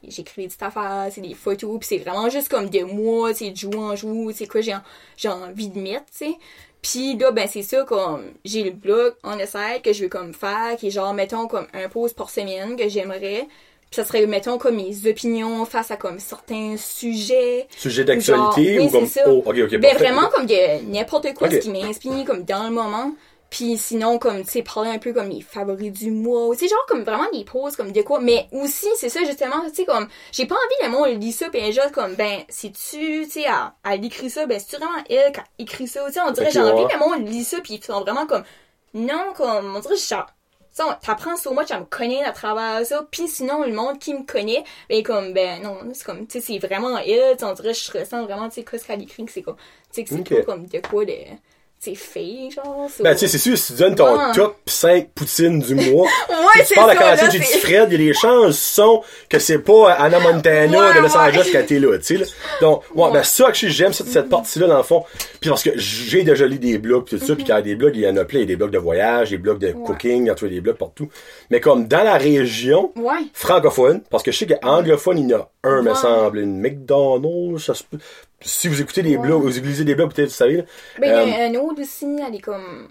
[0.08, 3.56] j'écris des affaires, c'est des photos, puis c'est vraiment juste comme de moi, c'est de
[3.56, 4.82] jour en jour, c'est quoi j'ai en-
[5.16, 6.34] j'ai envie de mettre, tu sais.
[6.80, 10.08] Puis là, ben, c'est ça, comme, j'ai le blog on the side que je veux
[10.08, 13.46] comme faire, qui est genre, mettons, comme un post par semaine que j'aimerais.
[13.92, 17.68] Puis ça serait, mettons, comme mes opinions face à comme certains sujets.
[17.76, 19.06] Sujet d'actualité Genre, ou comme.
[19.06, 19.20] ça.
[19.26, 19.44] Oh.
[19.44, 23.12] Ben vraiment comme de n'importe quoi ce qui m'inspire comme dans le moment.
[23.50, 26.68] Puis sinon comme tu sais parler un peu comme les favoris du mois, tu sais
[26.68, 29.84] genre comme vraiment des poses comme de quoi mais aussi c'est ça justement tu sais
[29.84, 33.30] comme j'ai pas envie le monde lit ça puis juste comme ben si tu tu
[33.30, 36.20] sais à, à l'écrit ça ben c'est vraiment elle qui a écrit ça tu sais
[36.26, 36.94] on dirait j'ai envie ouais.
[36.94, 38.44] le monde lit ça puis ils sont vraiment comme
[38.94, 40.28] non comme on dirait genre
[40.80, 44.14] on- t'apprends so much à me connaître à travers ça puis sinon le monde qui
[44.14, 47.74] me connaît ben comme ben non c'est comme tu sais c'est vraiment sais, on dirait
[47.74, 50.20] je ressens vraiment tu sais qu'est-ce qu'elle écrit que c'est comme tu sais que c'est
[50.20, 50.28] Ok.
[50.28, 51.12] pas comme de quoi de
[51.84, 55.74] fake genre Ben, tu sais, c'est sûr, si tu donnes ton top 5 poutines du
[55.74, 58.12] mois, ouais tu c'est parles à la là, j'ai dit c'est- Fred, il y a
[58.12, 61.16] des chances sont que c'est pas Anna Montana Ouais, de Los.
[61.16, 62.24] Angeles qui a été là, tu sais.
[62.60, 63.12] Donc, ouais, Ouais.
[63.12, 65.04] ben ça, que j'aime cette, cette partie-là, dans le fond.
[65.40, 67.62] Puis parce que j'ai déjà lu des blogs, tout ça, puis quand il y a
[67.62, 68.38] des blogs, il y en a plein.
[68.38, 70.60] Il y a des blogs de voyage, des blogs de cooking, il y a des
[70.60, 71.08] blogs partout.
[71.50, 72.92] Mais comme dans la région
[73.32, 77.64] francophone, parce que je sais qu'anglophone, il y en a un, me semble, une McDonald's,
[77.64, 77.98] ça se peut.
[78.44, 79.26] Si vous écoutez des Ouais.
[79.26, 80.64] blogs, vous utilisez des blogs, peut-être vous savez,
[80.98, 82.88] ben il y Euh, a un autre aussi elle est comme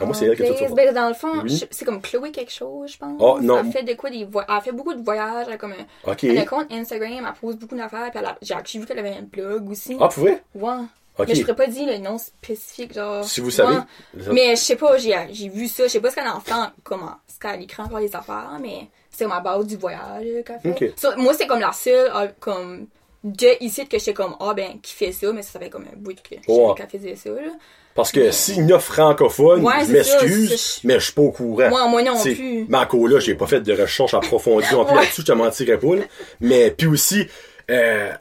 [0.00, 0.72] ah, moi, c'est elle que tu anglaise.
[0.74, 1.64] ben dans le fond Oui.
[1.70, 3.58] c'est comme Chloé quelque chose je pense Oh, non.
[3.64, 6.10] elle fait de quoi des voy- elle fait beaucoup de voyages elle a comme un
[6.12, 6.22] Ok.
[6.24, 8.98] elle a un compte Instagram elle pose beaucoup d'affaires puis elle a- j'ai vu qu'elle
[9.00, 10.42] avait un blog aussi Ah, pour vrai?
[10.54, 10.70] ouais
[11.18, 11.26] Ok.
[11.28, 13.74] mais je pourrais pas dire le nom spécifique genre Si vous savez.
[14.14, 14.22] Ouais.
[14.32, 15.16] Mais je sais pas, j'ai
[15.48, 17.98] vu ça, je sais pas ce qu'elle en fait, en- comment, ce qu'elle écrit encore
[17.98, 20.70] les affaires, mais c'est ma base du voyage euh, qu'elle fait.
[20.90, 20.92] Ok.
[20.96, 22.86] So, moi, c'est comme la seule, euh, comme,
[23.24, 25.96] de ici que j'étais comme, ah ben, qui fait ça, mais ça fait comme un
[25.96, 26.74] bout que Ouais.
[26.76, 27.52] qu'elle faisait ça, là.
[27.94, 31.32] Parce que s'il y en a francophone, Ouais, je m'excuse, mais je suis pas au
[31.32, 31.68] courant.
[31.68, 32.64] Moi, moi non plus.
[32.68, 35.00] Mais encore là, j'ai pas fait de recherche approfondie non plus Ouais.
[35.02, 35.96] là-dessus, je te mentirais pas.
[35.96, 36.02] là.
[36.40, 37.26] Mais puis aussi,
[37.72, 38.12] euh,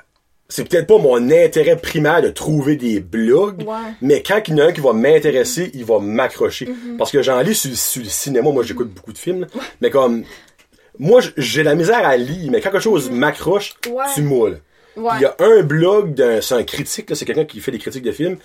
[0.50, 3.76] c'est peut-être pas mon intérêt primaire de trouver des blogs, Ouais.
[4.02, 6.66] mais quand il y en a un qui va m'intéresser, il va m'accrocher.
[6.66, 6.98] Mm-hmm.
[6.98, 9.46] Parce que j'en lis sur, sur le cinéma, moi j'écoute beaucoup de films,
[9.80, 10.24] mais comme
[10.98, 13.92] moi j'ai la misère à lire, mais quand quelque chose m'accroche, Mm-hmm.
[13.92, 14.06] Ouais.
[14.16, 14.60] tu moules.
[14.98, 15.14] Ouais.
[15.18, 17.78] Il y a un blog d'un, c'est un critique, là, c'est quelqu'un qui fait des
[17.80, 18.38] critiques de films.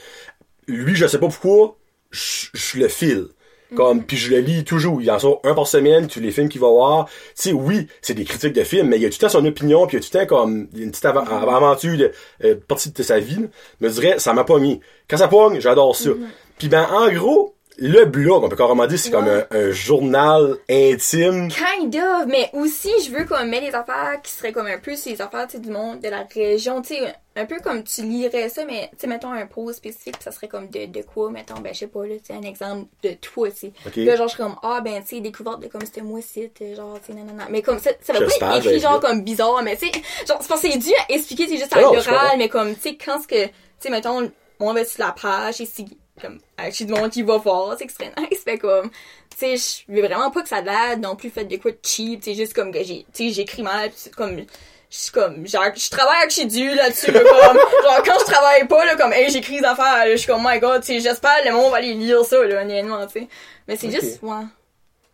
[0.68, 1.76] Lui, je sais pas pourquoi,
[2.10, 3.26] je, je le file.
[3.74, 5.00] Comme, puis je le lis toujours.
[5.00, 7.06] Il en sort un par semaine, tous les films qu'il va voir.
[7.06, 9.28] Tu sais, oui, c'est des critiques de films, mais il y a tout le temps
[9.30, 12.12] son opinion, puis il y a tout le temps comme une petite ava- aventure de
[12.44, 13.46] euh, partie de sa vie.
[13.80, 14.78] Mais je dirais, ça m'a pas mis.
[15.08, 16.10] Quand ça pogne, j'adore ça.
[16.58, 20.56] Puis ben, en gros, le blog, on peut carrément dire, c'est comme un, un journal
[20.68, 21.48] intime.
[21.48, 24.96] Kind of, mais aussi, je veux comme mettre des affaires qui seraient comme un peu
[24.96, 28.48] sur les affaires, du monde, de la région, tu sais, un peu comme tu lirais
[28.48, 31.30] ça, mais, tu sais, mettons un post spécifique, pis ça serait comme de, de quoi,
[31.30, 33.72] mettons, ben, je sais pas, là, tu sais, un exemple de toi, tu sais.
[33.86, 33.96] Ok.
[33.96, 36.62] Là, genre, je serais comme, ah, ben, tu sais, découverte de comme c'était moi, site,
[36.76, 37.46] genre, tu sais, nanana.
[37.50, 39.92] Mais comme, ça, ça va pas être écrit, ben, genre, comme bizarre, mais tu sais,
[40.28, 42.80] genre, c'est que c'est dû à expliquer, c'est juste à Ah l'oral, mais comme, tu
[42.80, 44.30] sais, quand ce que, tu sais, mettons,
[44.60, 45.86] on va sur la page, et si,
[46.20, 48.90] comme, avec du monde qui va voir, c'est serait nice, fait comme,
[49.38, 51.78] tu sais, je veux vraiment pas que ça l'air non plus fait de quoi de
[51.82, 54.44] cheap, c'est juste comme que j'ai, tu sais, j'écris mal, comme, je
[54.90, 58.68] suis comme, genre, je travaille avec chez Dieu là-dessus, là, comme, genre, quand je travaille
[58.68, 61.44] pas, là, comme, hey, j'écris des affaires, je suis comme, my god, tu sais, j'espère
[61.44, 63.28] le monde va aller lire ça, là, honnêtement, tu sais.
[63.66, 64.00] Mais c'est Ok.
[64.00, 64.44] juste, ouais.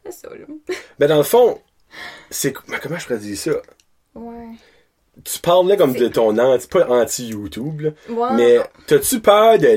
[0.05, 0.47] C'est ça, là.
[0.99, 1.61] Ben, dans le fond,
[2.31, 3.53] c'est, mais comment je pourrais dire ça?
[4.15, 4.49] Ouais.
[5.25, 8.29] Tu parlais comme C'est- de ton anti, pas anti-YouTube, là, Ouais.
[8.35, 9.69] mais t'as-tu peur de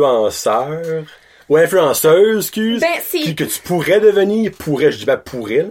[0.00, 1.04] l'influenceur
[1.48, 5.68] ou influenceuse, excuse, Ben, qui- que tu pourrais devenir, pourrait, je dis pas pourrait, là,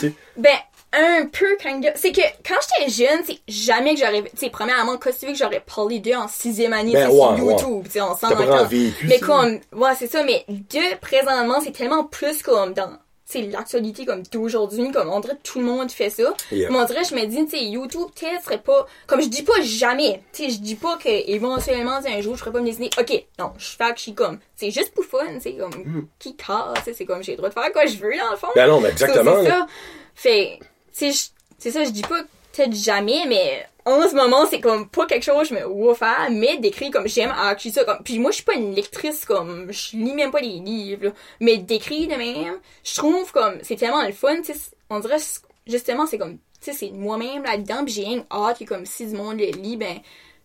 [0.00, 0.12] Ouais.
[0.36, 0.56] Ben,
[0.94, 1.92] un peu, of.
[1.96, 5.32] C'est que, quand j'étais jeune, c'est jamais que j'aurais, tu sais, premièrement, quand tu veux
[5.32, 7.52] que j'aurais parlé d'eux en sixième année, Ben, ouais, sur ouais.
[7.52, 8.36] YouTube, tu sais, on s'en pas
[9.04, 9.26] Mais ça.
[9.26, 12.88] comme, ouais, c'est ça, mais de présentement, c'est tellement plus comme dans,
[13.30, 16.32] c'est l'actualité comme d'aujourd'hui, comme on dirait tout le monde fait ça.
[16.50, 16.70] Yeah.
[16.70, 19.42] Mais on dirait, je me dis, tu sais, YouTube, peut-être, serait pas, comme je dis
[19.42, 22.64] pas jamais, tu sais, je dis pas que éventuellement, un jour, je ferais pas me
[22.64, 26.08] décider, ok, non, je fais que je suis comme, c'est juste pour fun, c'est comme,
[26.18, 28.46] qui casse, c'est comme, j'ai le droit de faire quoi je veux, dans le fond.
[28.48, 28.52] Mm.
[28.56, 29.42] Ben non, mais exactement.
[29.42, 29.66] C'est ça.
[30.14, 32.22] Fait, tu sais, je- c'est ça, je dis pas
[32.54, 35.94] peut-être jamais, mais en ce moment, c'est comme pas quelque chose que je me vois
[35.94, 37.84] faire, mais d'écrire comme j'aime actually ça.
[37.84, 41.06] Comme, puis moi, je suis pas une lectrice, comme, je lis même pas des livres,
[41.06, 41.10] là.
[41.40, 44.52] mais d'écrire de même, je trouve comme, c'est tellement le fun, tu
[44.90, 45.16] on dirait,
[45.66, 49.06] justement, c'est comme, tu sais, c'est moi-même là-dedans, pis j'ai rien hâte que comme si
[49.06, 49.98] du monde le lit, ben,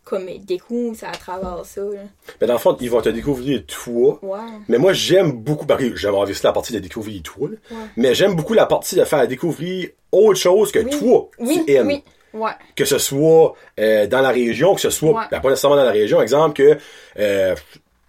[0.04, 2.02] comme, découvre ça à travers ça, là.
[2.42, 4.20] Mais dans le fond, ils vont te découvrir toi.
[4.22, 4.40] Ouais.
[4.68, 7.56] Mais moi, j'aime beaucoup, parce que j'aime envie la partie de découvrir toi, là.
[7.72, 7.86] Ouais.
[7.96, 11.00] mais j'aime beaucoup la partie de faire découvrir autre chose que Oui.
[11.00, 11.88] toi, Oui, tu aimes.
[11.88, 12.04] oui.
[12.34, 12.52] Ouais.
[12.76, 15.26] Que ce soit euh, dans la région, que ce soit, Ouais.
[15.32, 16.78] ben, pas nécessairement dans la région, exemple que,
[17.20, 17.56] euh,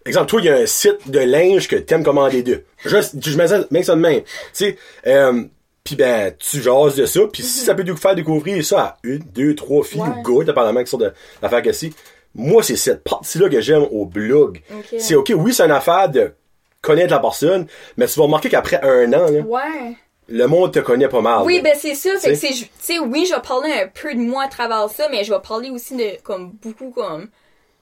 [0.06, 2.64] exemple, toi, il y a un site de linge que t'aimes commander d'eux.
[2.84, 4.22] Je, je mets ça, mets ça de même.
[4.22, 5.44] Tu sais, euh,
[5.82, 9.18] pis ben, tu jases de ça, puis si ça peut faire découvrir ça à une,
[9.18, 10.00] deux, trois filles.
[10.00, 10.08] Ouais.
[10.26, 11.90] ou gars, dépendamment qui sont de l'affaire que c'est,
[12.34, 14.60] moi, c'est cette partie-là que j'aime au blog.
[14.98, 16.32] C'est ok, oui, c'est une affaire de
[16.80, 19.96] connaître la personne, mais tu vas remarquer qu'après un an, là, Ouais.
[20.28, 21.44] Le monde te connaît pas mal.
[21.44, 22.16] Oui, ben c'est ça.
[22.18, 24.88] Fait que c'est, tu sais, oui, je vais parler un peu de moi à travers
[24.88, 27.28] ça, mais je vais parler aussi de comme beaucoup comme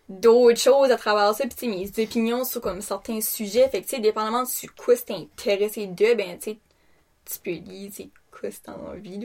[0.09, 3.69] d'autres choses à travers ça, puis tu sais, mes opinions sur comme certains sujets.
[3.69, 6.59] Fait que tu sais, dépendamment de quoi t'es intéressé de, ben tu sais,
[7.25, 7.91] tu peux lire,
[8.51, 8.71] tu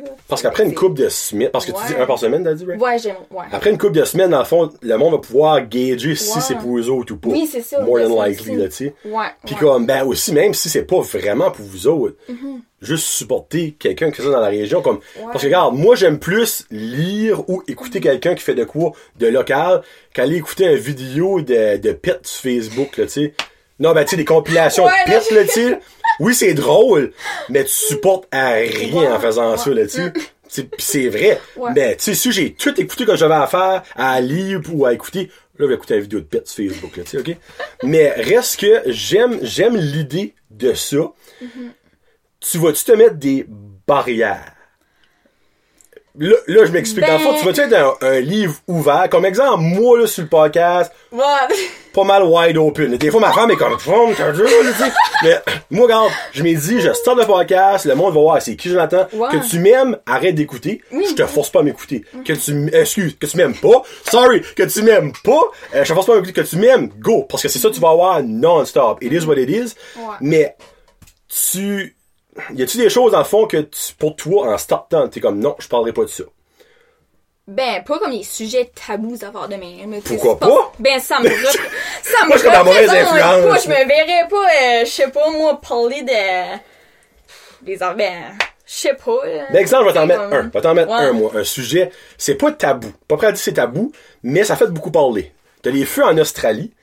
[0.01, 0.09] là.
[0.27, 1.83] Parce qu'après une coupe de semaines, parce que tu Ouais.
[1.87, 2.81] dis un par semaine, t'as dit, right?
[2.81, 3.15] Ouais, j'aime.
[3.31, 3.45] Ouais.
[3.51, 6.55] Après une couple de semaines, dans le fond, le monde va pouvoir gager si c'est
[6.55, 7.29] pour eux autres ou pas.
[7.29, 8.93] Oui, c'est ça, More than likely, là, tu sais.
[9.05, 9.25] Ouais.
[9.45, 12.59] Puis comme, ben aussi, même si c'est pas vraiment pour vous autres, Mm-hmm.
[12.81, 14.99] juste supporter quelqu'un qui ça dans la région, comme,
[15.31, 19.27] parce que regarde, moi j'aime plus lire ou écouter quelqu'un qui fait de quoi de
[19.27, 19.81] local
[20.13, 23.33] qu'aller écouter une vidéo de, de pets sur Facebook, là, tu sais.
[23.79, 25.79] Non, ben, tu sais, des compilations de pets, là, tu sais.
[26.19, 27.13] Oui, c'est drôle,
[27.49, 29.57] mais tu supportes à rien en faisant ouais.
[29.57, 30.13] ça, là, tu sais.
[30.49, 31.41] C'est- pis c'est vrai.
[31.57, 31.71] Ouais.
[31.75, 34.93] Mais, tu sais, si j'ai tout écouté que j'avais à faire, à lire ou à
[34.93, 37.37] écouter, là, je vais écouter la vidéo de pets sur Facebook, là, tu sais, ok?
[37.83, 40.97] Mais reste que j'aime, j'aime l'idée de ça.
[40.97, 41.47] Mm-hmm.
[42.39, 43.45] Tu vas-tu te mettre des
[43.85, 44.53] barrières?
[46.19, 47.05] Là, là je m'explique.
[47.05, 49.07] Dans le fond, Ben- tu vas-tu être un, un livre ouvert?
[49.09, 50.91] Comme exemple, moi, là, sur le podcast,
[51.93, 52.97] pas mal wide open.
[52.97, 54.13] Des fois, ma femme est comme, Fum.
[55.23, 55.35] Mais,
[55.71, 58.69] moi, regarde, je m'ai dit, je start le podcast, le monde va voir c'est qui
[58.69, 59.07] Jonathan.
[59.13, 59.29] Ouais.
[59.31, 60.81] Que tu m'aimes, arrête d'écouter.
[60.91, 61.05] Oui.
[61.09, 62.03] Je te force pas à m'écouter.
[62.25, 63.83] Que tu, excuse, que tu m'aimes pas.
[64.09, 65.41] Sorry, que tu m'aimes pas.
[65.75, 66.41] Euh, je te force pas à m'écouter.
[66.41, 67.23] Que tu m'aimes, go.
[67.29, 69.03] Parce que c'est ça que tu vas avoir non-stop.
[69.03, 69.75] It is what it is.
[69.97, 70.15] Ouais.
[70.21, 70.55] Mais,
[71.51, 71.96] tu,
[72.53, 75.55] y a-tu des choses, le fond, que tu, pour toi, en startant, t'es comme, non,
[75.59, 76.23] je parlerai pas de ça?
[77.47, 80.73] Ben, pas comme les sujets tabous à faire de sais, Pourquoi pas?
[80.79, 81.29] Ben, ça me,
[82.03, 83.45] ça me Moi, je suis mauvaise influence.
[83.45, 83.57] pas.
[83.59, 84.35] Je me verrais pas,
[84.81, 86.57] euh, je sais pas, moi, parler de...
[87.61, 87.77] Des...
[87.77, 89.25] Ben, je sais pas.
[89.25, 89.45] là.
[89.51, 90.43] Ben, exemple, je vais t'en mettre comme- un.
[90.43, 90.97] Je vais t'en mettre Ouais.
[91.05, 91.31] un, moi.
[91.35, 92.91] Un sujet, c'est pas tabou.
[93.07, 95.31] Pas prêt à dire c'est tabou, mais ça fait beaucoup parler.
[95.61, 96.73] T'as les feux en Australie,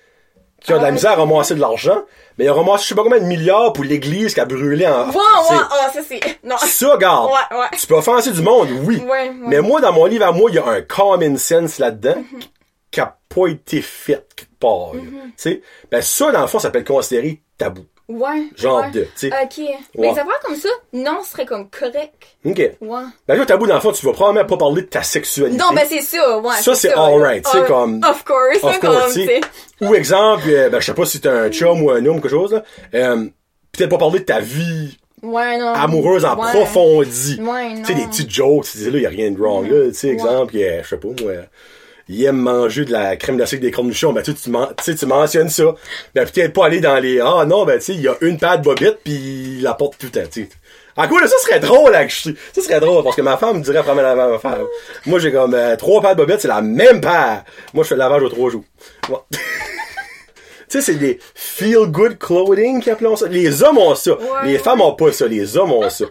[0.64, 2.02] qui ont de la misère à ramasser de l'argent,
[2.38, 4.86] mais ils ont ramassé je sais pas combien de milliards pour l'église qui a brûlé
[4.86, 5.08] en...
[5.10, 6.20] Ouais, ouais, ah, ça c'est...
[6.44, 6.56] Non.
[6.58, 7.30] Ça, garde.
[7.30, 7.66] Ouais, ouais.
[7.78, 8.96] Tu peux offenser du monde, oui.
[8.96, 9.32] Ouais, ouais.
[9.46, 12.42] Mais moi, dans mon livre à moi, il y a un common sense là-dedans Mm-hmm.
[12.90, 14.94] qui a pas été fait quelque part.
[14.94, 15.00] là.
[15.02, 17.84] Tu sais, ben ça, dans le fond, ça peut être considéré tabou.
[18.06, 18.48] Ouais.
[18.54, 18.90] Genre ouais.
[18.90, 19.28] de, tu sais.
[19.28, 19.56] Ok.
[19.58, 19.76] Ouais.
[19.96, 22.12] Mais des affaires comme ça, non, ce serait comme correct.
[22.44, 22.58] OK.
[22.58, 23.00] Ouais.
[23.26, 25.56] Ben là, tabou, dans le fond, tu vas probablement pas parler de ta sexualité.
[25.56, 26.56] Non, ben c'est ça, ouais.
[26.60, 29.14] Ça, c'est alright, tu sais, comme- Of course, Of course,
[29.80, 29.88] comme.
[29.88, 32.20] Ou exemple, euh, ben, je sais pas si t'es un chum ou un homme ou
[32.20, 32.62] quelque chose, là.
[32.94, 33.26] Euh,
[33.72, 35.72] peut-être pas parler de ta vie Ouais, non.
[35.72, 36.50] amoureuse en Ouais.
[36.52, 37.40] profondie.
[37.40, 37.80] Ouais, non.
[37.80, 39.88] Tu sais, des petits jokes, tu dis là, y a rien de wrong, là.
[39.88, 41.32] Tu sais, exemple, je sais pas, moi,
[42.08, 44.34] il aime manger de la crème glacée avec des cornichons, ben, tu
[44.80, 45.74] sais, tu mentionnes ça.
[46.14, 48.38] Ben, peut-être pas aller dans les, ah, non, ben, tu sais, il y a une
[48.38, 49.12] paire de bobettes pis
[49.58, 50.48] il la porte tout temps, tu.
[50.96, 52.36] En quoi, là, ça serait drôle, actually.
[52.52, 54.66] Ça serait drôle, parce que ma femme me dirait après la ma femme.
[55.06, 57.44] Moi, j'ai comme, euh, trois paires de bobettes, c'est la même paire.
[57.72, 58.64] Moi, je fais le lavage aux trois jours.
[59.08, 59.18] Ouais.
[60.66, 63.28] Tu sais, c'est des feel-good clothing qui appelons ça.
[63.28, 64.12] Les hommes ont ça.
[64.12, 65.28] Ouais, les femmes ont pas ça.
[65.28, 66.06] Les hommes ont ça.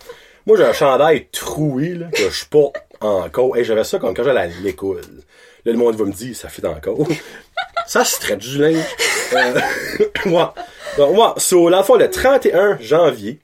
[0.45, 3.57] Moi, j'ai un chandail troué, là, que je porte encore.
[3.57, 5.01] Hey, j'avais ça comme quand j'allais à l'école.
[5.65, 7.07] Là, le monde va me dire, ça fait encore.
[7.87, 8.83] ça se traite du linge.
[9.33, 9.59] Euh,
[10.25, 10.53] moi.
[10.97, 13.39] Donc, moi, so, dans le fond, le 31 janvier,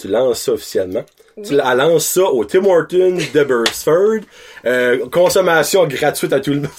[0.00, 1.04] tu lances ça officiellement.
[1.46, 4.20] Tu la- lances ça au Tim Hortons de Bursford.
[4.64, 6.70] Euh, consommation gratuite à tout le monde.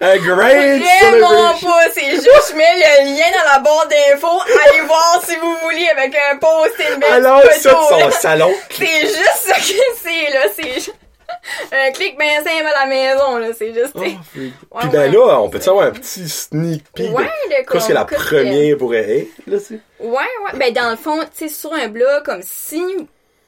[0.00, 4.80] Un great Vraiment pas, c'est juste, je mets le lien dans la barre d'infos, allez
[4.82, 8.52] voir si vous voulez avec un post et une belle Alors, ça de son salon.
[8.70, 9.62] C'est juste ça que
[10.02, 10.92] c'est, là, c'est ju-
[11.72, 13.92] Un clic ben simple à la maison, là, c'est juste...
[13.94, 14.52] Oh, Ouais, freak.
[14.72, 17.88] Ouais, Puis ben là, on peut savoir un petit sneak peek Ouais, de comme- qu'est-ce
[17.88, 19.80] que la première pourrait être, là, tu sais.
[20.00, 20.58] Ouais, ouais.
[20.58, 22.82] Ben, dans le fond, tu sais, sur un blog, comme si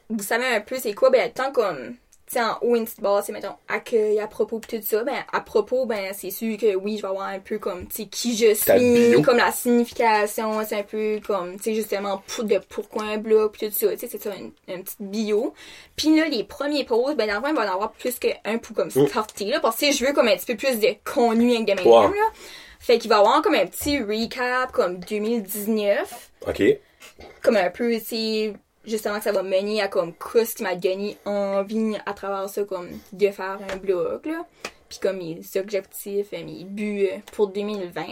[0.09, 2.00] vous savez un peu c'est quoi, ben, tant comme, tu sais,
[2.39, 5.41] en haut, une petite barre, c'est, mettons, accueil, à propos, pis tout ça, ben, à
[5.41, 8.37] propos, ben, c'est sûr que oui, je vais avoir un peu comme, tu sais, qui
[8.37, 13.03] je suis, comme la signification, c'est un peu comme, tu sais, justement, pour, de pourquoi
[13.03, 15.53] un blog, pis tout ça, tu sais, c'est ça, une, une petite bio.
[15.95, 18.57] Puis là, les premiers posts, ben, dans le fond, il va en avoir plus qu'un
[18.59, 20.79] pour comme starter, là, parce que tu sais, je veux comme un petit peu plus
[20.79, 22.07] de contenu avec de mes Ouais.
[22.07, 22.25] là.
[22.79, 26.63] Fait qu'il va y avoir comme un petit recap, comme 2019 OK.
[27.43, 28.53] comme un peu, c'est
[28.85, 32.49] justement que ça va mener à comme quoi ce qui m'a donné envie à travers
[32.49, 34.45] ça, comme de faire un blog, là.
[34.89, 38.03] Puis comme mes objectifs, euh, mes buts pour 2020.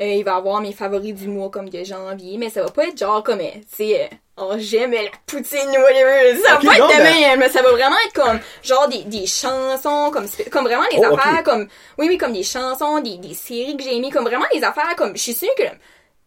[0.00, 2.86] Euh, il va avoir mes favoris du mois comme de janvier, mais ça va pas
[2.86, 6.36] être genre comme, euh, tu sais, euh, oh j'aime la poutine, whatever.
[6.42, 9.04] Ça va pas non, être de même, mais ça va vraiment être comme, genre des,
[9.04, 13.18] des chansons, comme, comme vraiment des Oh, affaires, comme, oui, oui, comme des chansons, des,
[13.18, 15.64] des séries que j'ai aimées, comme vraiment des affaires, comme, je suis sûre que,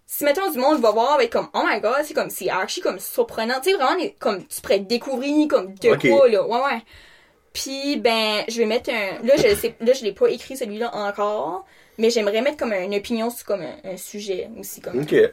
[0.07, 2.79] si mettons du monde va voir avec comme oh my god c'est comme c'est archi
[2.81, 6.81] comme surprenant tu sais vraiment comme tu pourrais découvrir comme de quoi là ouais ouais
[7.53, 10.91] puis ben je vais mettre un là je sais là je l'ai pas écrit celui-là
[10.95, 11.65] encore
[11.97, 15.11] mais j'aimerais mettre comme une opinion sur comme un, un sujet aussi comme Ok.
[15.11, 15.31] ouais.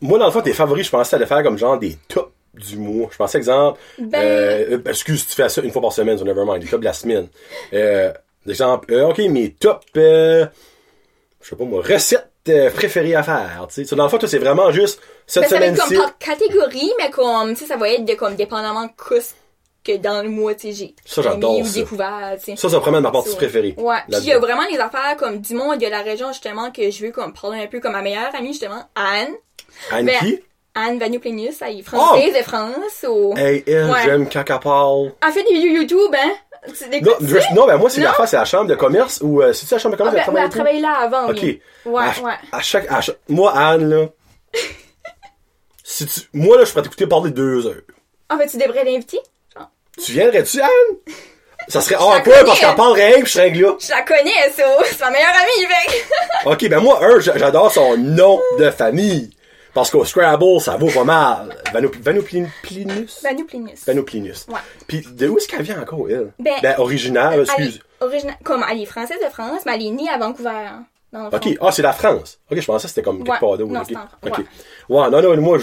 [0.00, 2.32] Moi, dans le fond, tes favoris, je pensais à le faire comme genre des tops
[2.54, 3.08] du mois.
[3.12, 6.42] Je pensais, exemple, Ben- euh, excuse, tu fais ça une fois par semaine, so never
[6.44, 7.28] mind, les tops de la semaine.
[7.72, 8.12] Euh,
[8.48, 10.46] exemple, euh, ok, mes tops, euh,
[11.40, 12.31] je sais pas moi, recettes
[12.74, 13.84] préférées à faire, tu sais.
[13.84, 15.94] So, dans le fond, c'est vraiment juste cette Ben, ça va être semaine-ci.
[15.96, 18.90] comme par catégorie mais comme tu sais ça va être de comme dépendamment de
[19.84, 21.74] que dans le mois tu sais j'ai Ça, j'adore ou ça.
[21.74, 23.36] découvert Ça, c'est vraiment ma partie Ça.
[23.36, 23.74] préférée.
[23.78, 23.96] Ouais.
[24.08, 26.90] Puis il y a vraiment des affaires comme du monde de la région justement que
[26.90, 29.34] je veux comme parler un peu comme ma meilleure amie justement Anne.
[29.90, 30.40] Anne Ben, qui?
[30.74, 33.04] Anne Vanoplinus, elle est française de France.
[33.06, 33.36] Au...
[33.36, 33.98] Hey, elle, Ouais.
[34.04, 35.12] j'aime quand elle parle.
[35.26, 36.32] Elle fait des vidéos YouTube, hein?
[37.02, 38.06] Non, je- non, ben moi, c'est Non?
[38.08, 40.24] l'affaire, c'est la chambre de commerce ou euh, c'est-tu la chambre de Ah, commerce ben,
[40.24, 41.38] qu'elle ouais, elle travaille travaillait là avant, Ok.
[41.42, 41.60] oui.
[41.86, 42.32] Ouais, à, ouais.
[42.52, 44.06] à chaque, à chaque- moi, Anne, là,
[45.84, 47.82] si tu, moi, là, je pourrais t'écouter parler deux heures.
[48.30, 49.18] En fait, tu devrais l'inviter.
[50.02, 50.70] Tu viendrais-tu, Anne?
[51.68, 53.74] Ça serait la hors quoi, parce qu'elle parle rien que je serais là.
[53.78, 54.64] Je la connais, ça.
[54.84, 56.06] C'est ma meilleure amie, mec.
[56.46, 59.30] Ok, ben moi, un, j'a- j'adore son nom de famille.
[59.74, 61.56] Parce qu'au Scrabble, ça vaut pas mal.
[61.72, 62.50] Vanop- Vanoplinus?
[63.22, 63.84] Vanoplinus.
[63.86, 64.46] Vanoplinus.
[64.48, 64.54] Ouais.
[64.86, 66.32] Puis de où est-ce qu'elle vient encore, elle?
[66.38, 67.80] Ben, Ben, originale, excuse.
[68.00, 70.50] origina- Comme elle est française de France, mais elle est née à Vancouver.
[70.50, 71.36] hein, Dans le fond.
[71.36, 72.38] Ok, ah, c'est la France.
[72.50, 73.38] Ok, je pensais que c'était comme quelque Ouais.
[73.38, 73.70] part d'autre.
[73.72, 73.86] Non, ok.
[73.88, 74.20] c'est en France.
[74.26, 74.38] Ok.
[74.88, 75.00] Ouais.
[75.00, 75.58] Ouais, non, non, moi,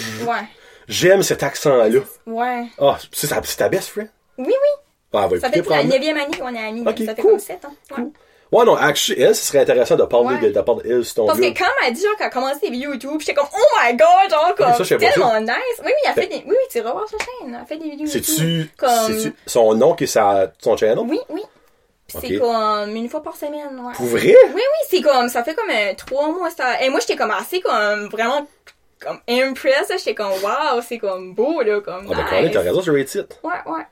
[0.88, 2.00] j'aime cet accent-là.
[2.26, 2.66] Ouais.
[2.80, 4.10] Ah, c'est ta, c'est ta best friend?
[4.38, 4.54] Oui, oui.
[5.14, 5.94] Ah, elle va Ça fait la probablement.
[5.96, 6.82] neuvième année qu'on est amis.
[6.88, 7.32] Ok, ça fait cool.
[7.32, 7.76] comme sept ans.
[7.98, 8.04] Ouais.
[8.52, 10.50] Ouais, non, actually, elle, ce serait intéressant de parler Ouais.
[10.50, 12.30] de, de, part elle sur ton Parce que quand elle m'a dit genre qu'elle a
[12.32, 15.40] commencé des vidéos YouTube, j'étais comme oh my god, genre comme ça, sais pas tellement
[15.40, 15.54] nice.
[15.80, 18.08] Oui oui, elle fait des oui oui, tu voir sa chaîne, elle fait des vidéos
[18.08, 18.24] YouTube.
[18.26, 20.98] C'est-tu, comme c'est-tu son nom qui est sa, son channel?
[21.08, 21.44] Oui oui.
[22.08, 22.26] Puis Ok.
[22.28, 23.94] C'est comme une fois par semaine, ouais.
[23.94, 24.36] Pour vrai?
[24.48, 26.82] Oui oui, c'est comme ça fait comme euh, trois mois ça.
[26.84, 28.48] Et moi j'étais comme assez comme vraiment
[29.00, 32.52] comme impressed, j'étais comme wow, c'est comme beau là comme Ah, ben, nice.
[32.52, 33.40] t'as raison, it.
[33.44, 33.84] Ouais ouais.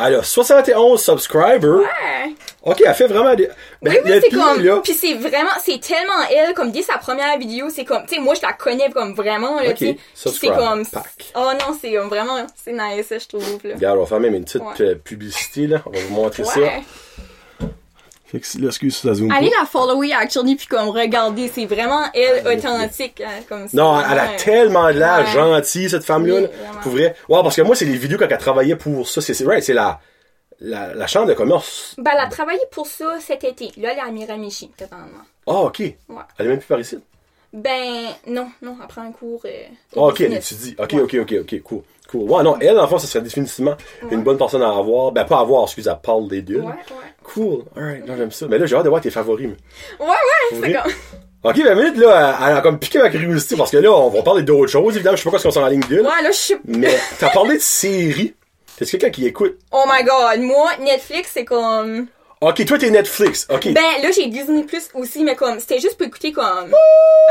[0.00, 1.80] Elle a 71 subscribers.
[1.80, 2.32] Ouais.
[2.62, 3.48] Ok, elle fait vraiment des,
[3.82, 4.62] ben, oui, c'est comme.
[4.62, 4.80] là.
[4.82, 8.20] Puis c'est vraiment, c'est tellement elle, comme dès sa première vidéo, c'est comme, tu sais,
[8.20, 9.94] moi je la connais comme vraiment, là, Ok, tu sais.
[10.30, 10.84] Puis C'est comme.
[10.86, 11.32] pack.
[11.36, 13.74] Oh non, c'est comme vraiment, c'est nice, je trouve, là.
[13.74, 14.80] Regarde, on va faire même une petite Ouais.
[14.82, 15.82] euh, publicité, là.
[15.86, 16.60] On va vous montrer ça.
[18.30, 19.60] Fait que si- là, excuse, ça zoom Allez pas.
[19.60, 23.76] la follower actually puis comme regarder, c'est vraiment elle authentique, hein, comme ça.
[23.76, 25.32] Non, elle a tellement de l'air Ouais.
[25.32, 26.34] gentille, cette femme-là.
[26.34, 26.48] Oui, là.
[26.82, 27.14] Pour vrai.
[27.28, 29.20] Ouais, parce que moi, c'est les vidéos quand elle travaillait pour ça.
[29.22, 29.98] C'est, right, c'est la,
[30.60, 31.94] la, la chambre de commerce.
[31.98, 33.70] Ben, elle a travaillé pour ça cet été.
[33.80, 35.06] Là, elle est à Miramichi, totalement.
[35.46, 35.80] Ah, ok.
[35.80, 36.98] Elle est même plus par ici?
[37.52, 39.40] Ben, non, non, elle prend un cours.
[39.46, 39.48] Euh,
[39.96, 40.52] Ah, ok, elle business.
[40.52, 40.76] étudie.
[40.78, 41.00] Ok, Ouais.
[41.00, 41.82] ok, ok, ok, cool.
[42.10, 42.30] Cool.
[42.30, 43.74] Ouais, non, elle, en fait, ça serait définitivement
[44.10, 45.12] une bonne personne à avoir.
[45.12, 46.60] Ben, pas à avoir, excuse, elle parle des deux.
[46.60, 46.72] Ouais, ouais.
[47.32, 47.64] Cool.
[47.76, 48.46] Alright, non, j'aime ça.
[48.48, 49.48] Mais là, j'ai hâte de voir tes favoris.
[49.48, 50.92] mais- Ouais, ouais, c'est comme.
[51.44, 54.22] Ok, ben, minute, là, elle a comme piqué ma curiosité parce que là, on va
[54.22, 54.94] parler d'autres choses.
[54.96, 56.00] Évidemment, je sais pas quoi ce qu'on s'en en ligne d'une.
[56.00, 56.56] Ouais, là, je suis.
[56.64, 58.34] Mais t'as parlé de séries.
[58.76, 59.58] T'es quelqu'un qui écoute?
[59.72, 62.06] Oh my god, moi, Netflix, c'est comme.
[62.40, 63.46] Ok, toi, t'es Netflix.
[63.50, 63.72] Ok.
[63.72, 66.72] Ben, là, j'ai Disney Plus aussi, mais comme, c'était juste pour écouter comme.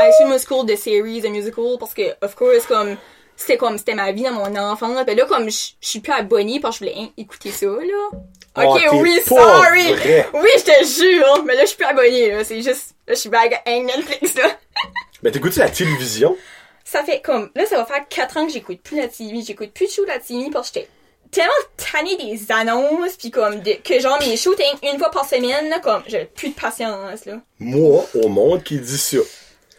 [0.00, 2.96] High School Musical, de series, de musical, parce que, of course, comme.
[3.36, 5.04] C'était comme, c'était ma vie dans mon enfance.
[5.06, 7.66] Ben là, comme, je je suis plus abonnée parce que je voulais hein, écouter ça,
[7.66, 8.18] là.
[8.64, 9.92] Ok, oui, sorry!
[9.92, 10.28] vrai.
[10.34, 11.44] Oui, je te jure!
[11.44, 12.44] Mais là, je suis plus abonnée, là.
[12.44, 14.50] C'est juste, là, je suis bague à Netflix, là.
[15.22, 16.36] Ben, t'écoutes la télévision?
[16.84, 19.42] Ça fait comme, là, ça va faire 4 ans que j'écoute plus la TV.
[19.44, 20.88] J'écoute plus de show de la TV parce que j'étais
[21.32, 25.68] tellement tannée des annonces pis comme de, que genre mes étaient une fois par semaine,
[25.68, 27.40] là, comme, j'ai plus de patience, là.
[27.58, 29.18] Moi, au monde qui dit ça.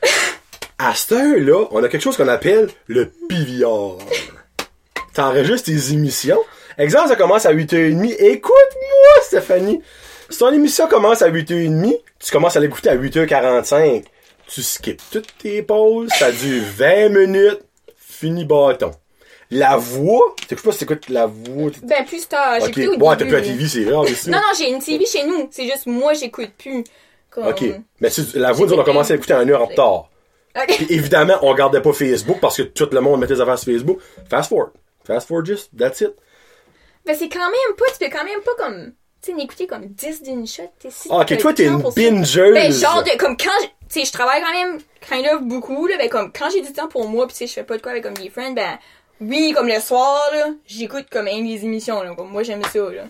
[0.81, 3.97] À cette heure-là, on a quelque chose qu'on appelle le PVR.
[5.13, 6.39] T'enregistres tes émissions.
[6.79, 8.15] Exemple, ça commence à 8h30.
[8.19, 9.81] Écoute-moi, Stéphanie.
[10.29, 14.05] Si ton émission commence à 8h30, tu commences à l'écouter à 8h45.
[14.47, 17.59] Tu skips toutes tes pauses, ça dure 20 minutes,
[17.97, 18.91] fini bâton.
[19.51, 21.71] La voix, t'écoutes pas si t'écoutes la voix?
[21.83, 24.27] Ben, plus tard, j'ai Ok, écouté au ouais, t'as plus la TV, c'est plus.
[24.27, 25.49] Non, non, j'ai une TV chez nous.
[25.51, 26.83] C'est juste moi, j'écoute plus.
[27.29, 27.47] Comme...
[27.47, 27.63] Ok.
[27.99, 30.09] Mais la voix, on a commencé à l'écouter à une heure en retard.
[30.55, 30.67] Ok.
[30.67, 33.73] Puis évidemment, on gardait pas Facebook parce que tout le monde mettait des affaires sur
[33.73, 33.99] Facebook.
[34.29, 34.71] Fast forward.
[35.03, 36.13] Fast forward just, that's it.
[37.09, 38.91] Ben, c'est quand même pas, tu peux quand même pas comme,
[39.23, 40.69] tu sais, n'écouter comme 10 d'une shot.
[40.89, 42.53] Si Ah, ok, toi, t'es une bingeuse.
[42.53, 43.69] Ben, genre de, comme quand, tu
[44.01, 44.79] sais, je travaille quand même,
[45.09, 47.47] kind of, beaucoup, là, ben, comme, quand j'ai du temps pour moi, pis tu sais,
[47.47, 48.77] je fais pas de quoi avec comme des friends, ben,
[49.21, 52.77] oui, comme le soir, là, j'écoute comme même les émissions, là, comme moi, j'aime ça,
[52.77, 53.05] là.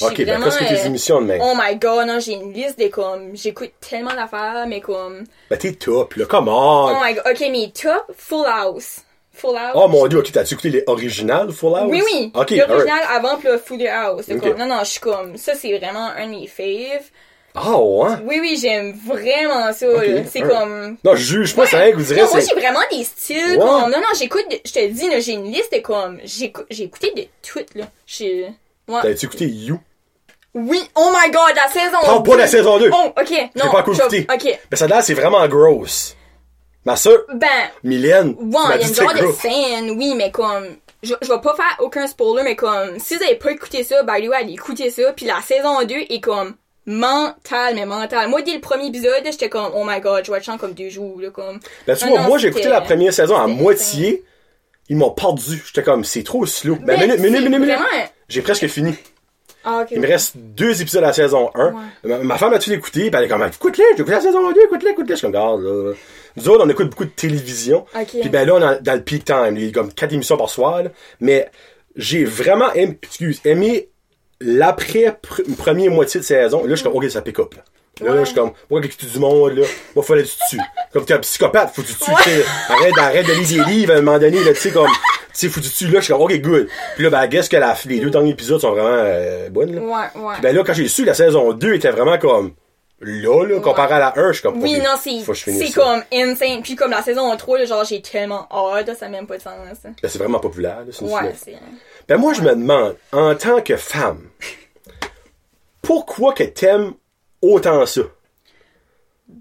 [0.00, 1.40] Ok, ben, vraiment, qu'est-ce que tes euh, émissions de même?
[1.40, 5.56] Oh my god, non, j'ai une liste de comme, j'écoute tellement d'affaires, mais comme, Ben,
[5.56, 6.26] t'es top, là.
[6.26, 9.02] Come oh my god, ok, mes top, Full House.
[9.34, 9.72] Full House.
[9.74, 11.88] Oh mon dieu, ok, t'as-tu écouté les originales Full House?
[11.90, 12.30] Oui, oui.
[12.34, 14.26] Ok, L'original avant puis le Fuller House.
[14.26, 17.04] Comme, non, non, je suis comme, ça c'est vraiment un de mes faves.
[17.56, 18.10] Ah, ouais?
[18.24, 19.86] Oui, oui, j'aime vraiment ça.
[19.86, 20.22] là.
[20.28, 20.96] C'est comme.
[21.04, 23.36] Non, je juge pas, c'est rien que vous direz, Non, moi j'ai vraiment des styles.
[23.52, 23.58] Ouais.
[23.58, 26.84] Comme, non, non, j'écoute, je te dis, là, j'ai une liste de comme, j'écoute- j'ai
[26.84, 27.84] écouté de tout, là.
[28.06, 28.48] J'ai.
[28.88, 29.00] Ouais.
[29.02, 29.78] T'as-tu écouté You?
[30.56, 32.90] Oui, oh my god, la saison Parle pas de la saison 2.
[32.92, 33.70] Oh, ok, non.
[33.72, 34.26] pas encore je- écouté.
[34.32, 34.58] Ok.
[34.70, 36.16] Ben, ça l'air, c'est vraiment gross.
[36.84, 37.48] Ma soeur, Ben,
[37.82, 40.66] Mylène, Ouais, il y a une genre de scène, oui, mais comme,
[41.02, 44.02] je, je vais pas faire aucun spoiler, mais comme, si vous avez pas écouté ça,
[44.02, 46.54] by the way, allez écouter ça, puis la saison 2 est comme,
[46.86, 48.28] mental, mais mental.
[48.28, 50.74] Moi, dès le premier épisode, j'étais comme, oh my god, je vois le champ comme
[50.74, 51.58] deux jours, là, comme.
[51.86, 54.24] Ben, tu vois, moi, j'ai écouté la première saison à moitié.
[54.90, 55.62] Ils m'ont perdu.
[55.66, 56.76] J'étais comme, c'est trop slow.
[56.76, 57.78] Ben, minute, minute, minute,
[58.28, 58.94] J'ai presque fini.
[59.66, 59.86] Ah.
[59.90, 61.68] Il me reste deux épisodes à la saison 1.
[61.68, 61.72] Ouais.
[62.04, 64.52] Ma, ma femme a tout écouté, pis elle est comme, écoute-les, j'ai écouté la saison
[64.52, 65.14] 2, écoute-les, écoute-les.
[65.14, 65.92] Je suis comme, regarde, là.
[66.36, 67.86] Nous autres, on écoute beaucoup de télévision.
[67.94, 68.08] Ok.
[68.20, 69.54] Puis ben là, on est dans le peak time.
[69.56, 70.90] Il y a comme quatre émissions par soir, là.
[71.20, 71.48] Mais
[71.96, 73.88] j'ai vraiment aimé, excuse, aimé
[74.40, 76.62] l'après pr- première moitié de saison.
[76.64, 77.62] Là, je suis comme, ok, ça pick up, là.
[78.04, 78.18] Là, Ouais.
[78.20, 80.60] je suis comme, moi, avec du monde, là, moi, fallait que tu tues.
[80.92, 82.16] Comme t'es un psychopathe, faut que tu tues, Ouais.
[82.24, 82.72] tu.
[82.72, 84.92] Arrête, arrête de lire des livres à un moment donné, là, tu sais, comme, tu
[85.32, 86.66] sais, faut que tu tues, là, je suis comme, ok, good.
[86.96, 89.80] Puis là, ben, guess que la, les deux derniers épisodes sont vraiment, euh, bonnes, là.
[89.80, 90.34] Ouais, ouais.
[90.42, 92.52] Ben là, quand j'ai su la saison 2 était vraiment comme
[93.04, 96.62] là, là, comparé à la 1, je suis comme oui, non, c'est, c'est comme insane.
[96.62, 99.42] Puis comme la saison 3, là, genre, j'ai tellement hâte, ça n'a même pas de
[99.42, 99.52] sens,
[99.82, 99.88] ça.
[100.02, 101.56] Ben, c'est vraiment populaire, là, c'est Ouais, c'est.
[102.08, 104.28] Ben moi, je me demande, en tant que femme,
[105.82, 106.94] pourquoi que t'aimes
[107.42, 108.02] autant ça?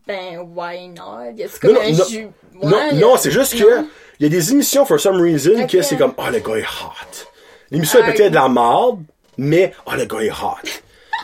[0.08, 1.04] Ben, why not?
[1.04, 3.86] Non, comme non, non, non, Ouais, y a- non, c'est juste que
[4.20, 5.72] il y a des émissions, for some reason, Ok.
[5.72, 7.28] que c'est comme, oh, le gars est hot.
[7.72, 9.04] L'émission est Ah, peut-être de la marde,
[9.38, 10.70] mais, oh, le gars est hot.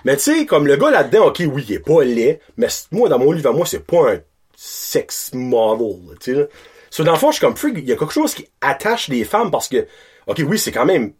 [0.05, 3.09] Mais tu sais, comme le gars là-dedans, ok, oui, il est pas laid, mais moi,
[3.09, 4.19] dans mon livre à moi, c'est pas un
[4.55, 6.49] sex model, tu sais.
[6.89, 9.07] So, dans le fond, je suis comme, freak, il y a quelque chose qui attache
[9.09, 9.85] les femmes parce que,
[10.27, 11.13] ok, oui, c'est quand même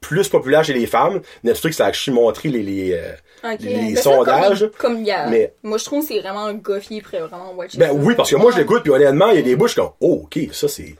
[0.00, 1.20] plus populaire chez les femmes.
[1.44, 3.12] Netflix a actually montré les, les, euh,
[3.44, 3.58] Ok.
[3.60, 4.60] les Ben, ça, sondages.
[4.60, 5.26] Comme, comme il y a.
[5.28, 7.92] Mais- Moi, je trouve que c'est vraiment goffier pour vraiment watcher Ben ça.
[7.94, 10.22] oui, parce que moi, je l'écoute, puis honnêtement, il y a des bouches comme, oh,
[10.24, 10.94] ok, ça, c'est,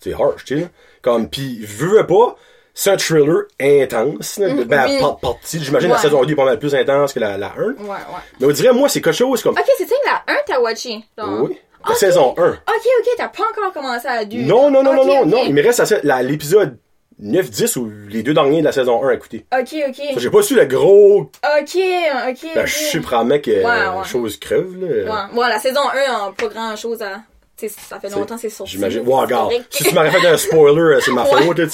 [0.00, 0.68] c'est harsh, tu sais.
[1.02, 2.36] Comme, pis, veux pas,
[2.74, 4.48] c'est un thriller intense, là.
[4.64, 4.98] ben, oui.
[5.00, 6.00] par partie, j'imagine la Ouais.
[6.02, 7.60] saison 2 est pas mal plus intense que la, la 1.
[7.60, 7.94] Ouais, ouais.
[8.40, 11.00] Mais on dirait, moi, c'est quelque chose comme, Ok, c'est ça, la 1 t'as watché.
[11.18, 11.42] genre?
[11.44, 11.56] oui,
[11.88, 12.42] la saison 1.
[12.50, 12.56] Ok,
[13.00, 14.38] ok, t'as pas encore commencé à 2.
[14.38, 16.78] Non, non, non, Ok, non, non, il me reste à- la- l'épisode
[17.20, 19.46] 9, 10 ou les deux derniers de la saison 1 à écouter.
[19.56, 20.02] Ok, ok.
[20.16, 22.50] J'ai pas su le gros, Ok, ok.
[22.56, 24.04] ben, je probablement que, Ouais, ouais.
[24.04, 25.28] chose creuve, là.
[25.32, 27.20] Ouais, ouais, la saison 1 a pas grand chose à.
[27.56, 28.72] Ça fait longtemps que c'est sorti.
[28.72, 29.04] J'imagine.
[29.06, 29.52] c'est regarde.
[29.70, 31.70] Si tu m'aurais fait un spoiler, euh, c'est ma faute, tu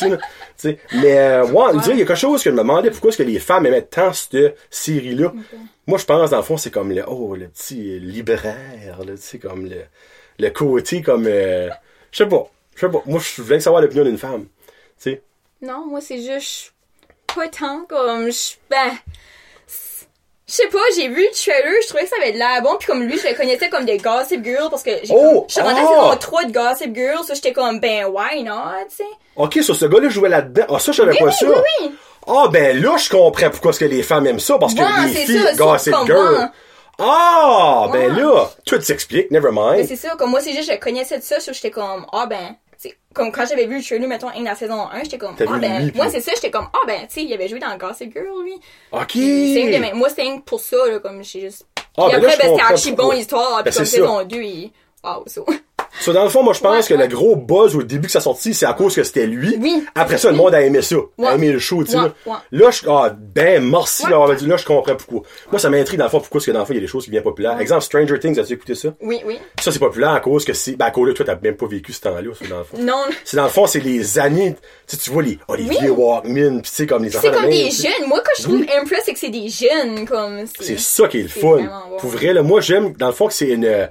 [0.56, 0.78] sais.
[0.92, 3.08] Mais, euh, ouais, on dirait, il y a quelque chose que je me demandais pourquoi
[3.08, 5.32] est-ce que les femmes aimaient tant cette série-là?
[5.86, 9.38] Moi, je pense, dans le fond, c'est comme le, oh, le petit libraire, tu sais,
[9.38, 9.82] comme le,
[10.38, 11.70] le côté comme, euh,
[12.12, 12.50] je sais pas.
[12.74, 13.02] Je sais pas.
[13.06, 14.46] Moi, je voulais savoir l'opinion d'une femme.
[15.02, 15.22] Tu sais.
[15.62, 16.72] Non, moi, c'est juste.
[17.34, 18.30] Pas tant comme.
[18.30, 18.92] je- Ben.
[20.50, 22.74] Je sais pas, j'ai vu le trailer, je trouvais que ça avait de l'air bon,
[22.76, 25.44] puis comme lui, je le connaissais comme des Gossip Girl, parce que j'ai Oh!
[25.46, 26.04] je suis rentrée à Ah!
[26.10, 28.54] saison 3 de Gossip Girl, ça j'étais comme, ben, why not,
[28.88, 29.04] tu sais?
[29.36, 30.64] Ok, sur ce gars-là jouait là-dedans.
[30.68, 31.46] Ah, ça, Oui, pas oui, ça.
[31.46, 31.94] oui, oui.
[32.26, 35.06] Ah, ben là, je comprends pourquoi est-ce que les femmes aiment ça, parce que Ouais,
[35.06, 36.32] les c'est filles, ça, Gossip Girl.
[36.36, 36.50] moi.
[36.98, 38.20] Ah, ben Ouais.
[38.20, 39.86] là, tout s'explique, never mind.
[39.86, 42.56] c'est ça, comme moi, c'est juste, je connaissais de ça, so j'étais comme, ah ben,
[42.88, 45.58] sais, comme quand j'avais vu le trailer, mettons, in la saison 1, j'étais comme, ah
[45.58, 47.76] ben, lui, moi c'est ça, j'étais comme, ah ben, tu sais, il avait joué dans
[47.76, 48.54] Gossip Girl, lui.
[48.92, 49.14] Ok.
[49.16, 51.66] Une mes- moi, que pour ça, là, comme j'ai juste.
[51.76, 53.96] Ah, Puis ben là, après, je ben, c'était archi bon l'histoire, Ben, puis comme c'est
[53.96, 54.72] saison 2, il.
[55.02, 55.40] Wow, ça.
[56.00, 57.08] So, dans le fond, moi, je pense Ouais, que ouais.
[57.08, 59.56] le gros buzz au début que ça sortit, c'est à cause que c'était lui.
[59.60, 59.84] Oui.
[59.94, 60.94] Après ça, le monde a aimé ça.
[60.96, 61.34] A Ouais.
[61.34, 61.96] aimé le show, tu sais.
[61.96, 62.12] Là.
[62.52, 65.22] Là, je, ah, ben, merci d'avoir dit, là, je comprends pourquoi.
[65.50, 66.82] Moi, ça m'intrigue dans le fond, pourquoi, parce que dans le fond, il y a
[66.82, 67.58] des choses qui viennent populaires.
[67.60, 68.90] Exemple, Stranger Things, as-tu écouté ça?
[69.02, 69.38] Oui, oui.
[69.60, 71.66] Ça, c'est populaire à cause que c'est, ben, à cause de toi, t'as même pas
[71.66, 72.78] vécu ce temps-là, dans le fond.
[72.78, 73.02] Non.
[73.24, 74.54] C'est dans le fond, c'est les années,
[74.86, 75.88] tu tu vois les Olivier Oui.
[75.90, 78.06] Walkman, pis tu sais, comme les C'est enfants de comme des jeunes.
[78.08, 80.44] Moi, quand je trouve impress, c'est que c'est des jeunes, comme.
[80.60, 81.58] C'est ça qui est le c'est fun.
[81.98, 83.86] Pour vrai, là, moi, j'aime, dans le fond, que c'est une, euh,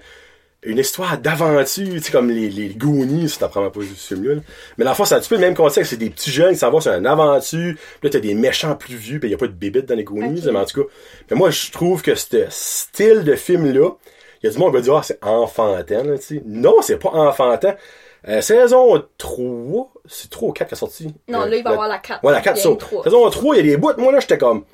[0.64, 4.36] une histoire d'aventure, tu sais, comme les, les Goonies, si t'apprends pas ce film-là.
[4.36, 4.41] là.
[4.78, 6.51] Mais dans le fond, c'est un petit peu le même concept, c'est des petits jeunes
[6.51, 9.34] qui s'en vont sur une aventure, puis là, t'as des méchants plus vieux, pis y
[9.34, 10.51] a pas de bébites dans les Goonies, Ok.
[10.53, 10.89] mais en tout cas.
[11.32, 13.91] Mais moi, je trouve que ce style de film-là,
[14.41, 16.41] il y a du monde qui va dire, ah, c'est enfantin, là, tu sais.
[16.45, 17.76] Non, c'est pas enfantin.
[18.28, 21.14] Euh, saison 3, c'est 3 ou 4 qui est sorti.
[21.30, 22.22] Non, Euh, là, il va y avoir la 4.
[22.26, 23.03] Ouais, la 4 Il y a ça.
[23.05, 24.66] Saison 3, il y a des bouts, moi, là, j'étais comme,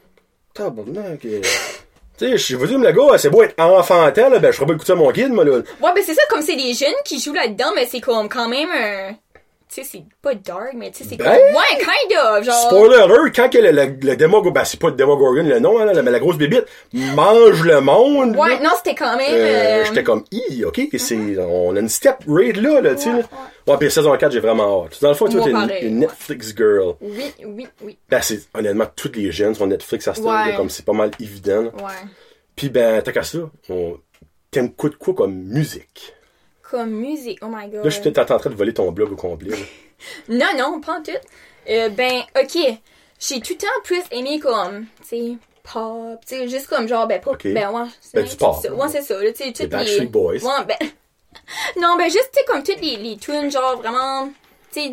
[0.54, 1.42] tabarnak, euh,
[2.18, 4.66] Tu sais, je vous dis, le gars, c'est beau être enfantin, là, ben, je serais
[4.66, 5.52] pas écouter mon guide, moi, là.
[5.52, 8.48] Ouais, ben c'est ça, comme c'est des jeunes qui jouent là-dedans, mais c'est comme quand
[8.48, 9.16] même un.
[9.76, 11.34] Tu sais, c'est pas dark, mais tu sais, c'est Ben, comme.
[11.36, 12.46] Ouais, kind of.
[12.46, 12.56] Genre.
[12.68, 15.78] Spoiler alert, quand que le, le, le Demogorgon, ben, c'est pas le Demogorgon, le nom,
[15.80, 16.64] hein, mais la grosse bébite,
[16.94, 18.60] mange le monde, Ouais, là.
[18.64, 19.34] non, c'était quand même.
[19.34, 23.02] Euh, euh, J'étais comme, hi, ok, c'est, on a une step rate là, là, tu
[23.04, 23.10] sais,
[23.68, 24.98] Ouais, pis saison 4, j'ai vraiment hâte.
[25.02, 26.00] Dans le fond, toi, Moi, t'es une.
[26.00, 26.94] Netflix girl.
[27.02, 27.98] Oui, oui, oui.
[28.10, 30.56] Ben, c'est, honnêtement, toutes les jeunes sont Netflix à ce temps-là, Ouais.
[30.56, 31.70] comme c'est pas mal évident, là.
[31.84, 32.08] Ouais.
[32.56, 33.98] Pis ben, t'as qu'à ça, on,
[34.52, 36.15] t'aimes quoi de quoi comme musique?
[36.76, 37.06] Comme
[37.42, 37.84] oh my god.
[37.86, 39.58] Là, je suis peut-être en train de voler ton blog au complet, là.
[40.30, 41.12] Non, non, pas en tout.
[41.70, 42.58] Euh, ben, ok.
[43.18, 47.08] J'ai tout le temps plus aimé comme, tu sais, pop, tu sais, juste comme genre,
[47.08, 47.44] ben, pas, Ok.
[47.46, 48.56] ben, ouais, c'est Ben, du pop.
[48.62, 48.74] ça.
[48.74, 50.06] Ouais, c'est ça, là, tu sais, Backstreet les...
[50.08, 50.34] Boys.
[50.44, 50.78] Ouais, ben,
[51.82, 54.28] non, ben, juste, tu sais, comme toutes les, les tunes, genre, vraiment,
[54.74, 54.92] tu sais,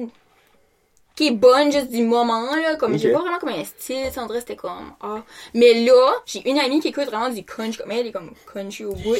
[1.15, 3.15] qui est bonne juste du moment, là, comme, j'ai Ok.
[3.15, 5.23] pas vraiment comme un style, dirait que c'était comme, ah.
[5.55, 8.85] Mais là, j'ai une amie qui écoute vraiment du country, comme elle, est comme country
[8.85, 9.17] au bout.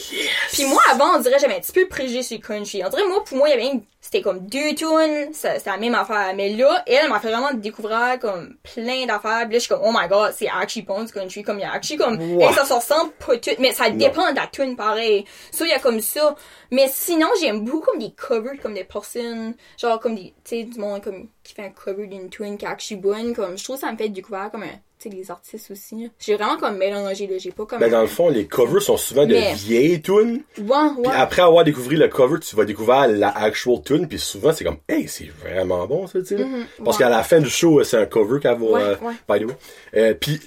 [0.53, 2.83] Puis moi, avant, on dirait, j'avais un petit peu préjugé sur le country.
[2.85, 3.83] On dirait, moi, pour moi, il y avait une-
[4.13, 6.35] c'était comme deux tunes, c'était la même affaire.
[6.37, 9.47] Mais là, elle m'a fait vraiment découvrir comme plein d'affaires.
[9.47, 11.43] Puis là, je suis comme, oh my god, c'est actually bon du country.
[11.43, 12.43] Comme, il y a actually comme, Wow.
[12.43, 13.51] hey, ça se ressemble pas tout.
[13.59, 15.25] Mais ça dépend de la tune, pareil.
[15.51, 16.37] Ça, il y a comme ça.
[16.71, 20.65] Mais sinon, j'aime beaucoup comme des covers, comme des personnes, genre comme des, tu sais,
[20.65, 23.35] du monde comme, qui fait un cover d'une tune qui est actually bonne.
[23.35, 26.11] Comme, je trouve que ça me fait découvrir comme un, les artistes aussi.
[26.19, 27.39] J'ai vraiment comme mélangé, là.
[27.39, 27.81] J'ai pas comme.
[27.81, 30.43] Ben, dans le fond, les covers sont souvent de vieilles tunes.
[30.59, 31.03] Ouais, ouais.
[31.03, 34.65] Puis après avoir découvert le cover, tu vas découvrir la actual tune, puis souvent c'est
[34.65, 36.37] comme, hey, c'est vraiment bon ça, tu sais.
[36.37, 36.47] là.
[36.85, 37.05] Parce ouais.
[37.05, 38.97] qu'à la fin du show, c'est un cover qu'elle va, Ouais, euh,
[39.29, 39.57] by the way.
[39.97, 40.41] Euh, puis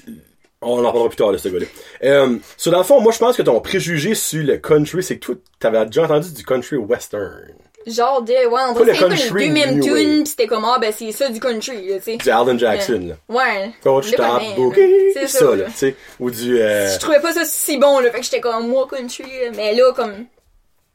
[0.62, 1.66] on en parlera plus tard de ce gars-là.
[2.04, 5.18] Euh, so, dans le fond, moi je pense que ton préjugé sur le country, c'est
[5.18, 7.54] que toi, t'avais déjà entendu du country western.
[7.88, 10.92] Genre de, ouais, on country comme les deux mêmes tunes, pis c'était comme, ah, ben
[10.96, 12.18] c'est ça du country, là, tu sais.
[12.18, 13.16] Du Alden Jackson, là.
[13.30, 13.72] Ouais.
[13.84, 15.96] Coach Top Boogie, C'est ça, là, tu sais.
[16.20, 18.88] Ou du, euh, Je trouvais pas ça si bon, là, fait que j'étais comme, moi,
[18.90, 19.26] country,
[19.56, 20.26] mais là, comme,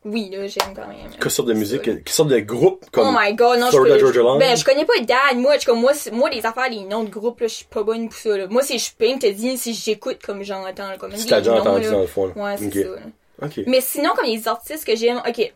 [0.05, 1.11] oui, là, j'aime quand même.
[1.21, 4.57] quelle sorte de musique, quelle sorte de groupe, comme, Oh my god, non, je ben,
[4.57, 7.41] je connais pas Dad, moi, je, comme, moi, moi, les affaires, les noms de groupes,
[7.41, 8.47] là, je suis pas bonne pour ça, là.
[8.49, 11.61] Moi, c'est, je même te dire si j'écoute comme j'entends, comme Si t'as déjà noms,
[11.61, 12.33] entendu dans le fond.
[12.35, 12.89] Ouais, c'est ça.
[13.67, 15.53] Mais sinon, comme les artistes que j'aime, ok.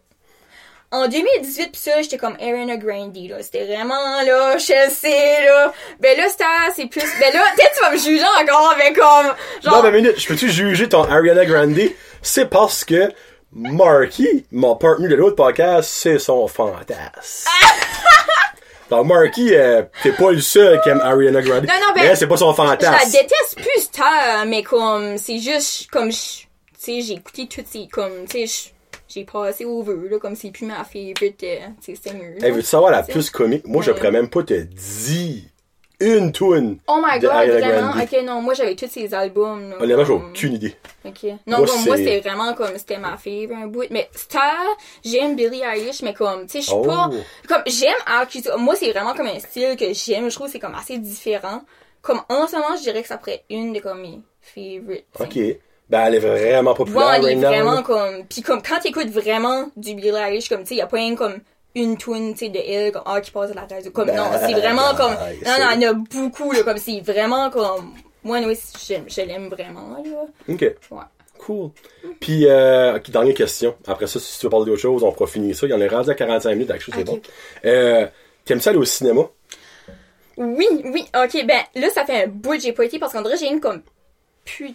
[0.94, 3.42] En 2018, pis ça, j'étais comme Ariana Grande, là.
[3.42, 5.72] C'était vraiment, là, Chelsea, là.
[5.98, 6.24] Ben là,
[6.74, 9.90] c'est plus, ben là, peut-être tu vas me juger encore avec comme, genre, Non, mais
[9.90, 11.76] minute, je peux-tu juger ton Ariana Grande?
[12.22, 13.10] C'est parce que
[13.52, 17.48] Marky, mon partenaire de l'autre podcast, c'est son fantasme.
[18.90, 21.64] Donc, Marky, euh, t'es pas le seul qui aime Ariana Grande.
[21.66, 23.10] Non, non, ben, Mais c'est pas son je la fantasme.
[23.10, 26.46] déteste plus tard, mais comme, c'est juste, comme, tu
[26.78, 28.73] sais, j'ai écouté toutes ces, comme, tu sais, je-
[29.14, 32.46] j'ai passé over, là, comme c'est plus ma favorite, euh, sais, singer, là.
[32.46, 33.66] Hey, veux-tu savoir la plus comique?
[33.66, 33.96] Moi, je Ouais.
[33.96, 35.42] pourrais même pas te dire
[36.00, 36.78] une tune.
[36.88, 37.90] Oh my god, vraiment?
[37.92, 38.02] Grande.
[38.02, 39.70] Ok, non, moi j'avais tous ces albums.
[39.70, 40.74] là, Honnêtement, j'ai comme- aucune idée.
[41.04, 41.22] Ok.
[41.46, 43.84] Non, Moi, comme moi, c'est- c'était vraiment comme, c'était ma favorite, un bout.
[43.90, 44.52] Mais Star,
[45.04, 46.82] j'aime Billie Eilish, mais comme, tu sais, je suis Oh.
[46.82, 47.10] pas,
[47.48, 48.42] comme, j'aime Arcus.
[48.58, 50.28] Moi, c'est vraiment comme un style que j'aime.
[50.28, 51.62] Je trouve que c'est comme assez différent.
[52.02, 55.06] Comme, en ce moment, je dirais que ça pourrait être une de comme mes favorites.
[55.20, 55.38] Ok.
[55.90, 59.10] Ben, elle est vraiment Ouais, populaire elle est right vraiment comme, pis comme, quand t'écoutes
[59.10, 61.38] vraiment du Billie Eilish, comme, tu sais, y a pas rien comme,
[61.74, 63.90] une tune, tu sais, de elle, comme, ah, qui passe à la radio.
[63.90, 65.12] Comme, non, c'est vraiment Ben, comme,
[65.44, 69.04] non, non, il y en a beaucoup, là, comme, c'est vraiment comme, moi, oui, j'aime,
[69.08, 70.26] je l'aime vraiment, là.
[70.48, 70.60] Ok.
[70.62, 70.98] Ouais.
[71.38, 71.70] Cool.
[72.20, 73.74] Puis, euh, dernière question.
[73.86, 75.66] Après ça, si tu veux parler d'autre chose, on pourra finir ça.
[75.66, 77.20] Il y en est rendu à 45 minutes, actually, c'est bon.
[77.66, 78.06] Euh,
[78.44, 79.22] T'aimes ça aller au cinéma?
[80.36, 83.22] Oui, oui, ok, ben là ça fait un bout que j'ai pas été parce qu'en
[83.22, 83.82] vrai j'ai une comme
[84.44, 84.74] plus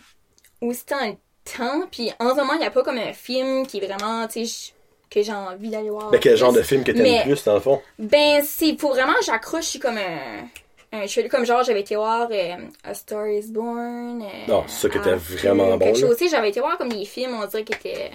[0.61, 3.65] aussi temps le temps, puis en ce moment il y a pas comme un film
[3.65, 4.73] qui est vraiment, tu sais,
[5.09, 6.11] que j'ai envie d'aller voir.
[6.11, 7.81] Ben, quel genre de film que t'aimes Mais- le plus, dans le fond?
[7.97, 10.43] Ben c'est pour vraiment j'accroche, je suis comme un,
[10.91, 14.21] un je suis comme genre j'avais été voir euh, A Star Is Born.
[14.21, 16.77] euh, Non, c'est ça qui était vraiment bon, Quelque chose, tu sais, j'avais été voir
[16.77, 18.11] comme des films, on dirait qu'ils étaient,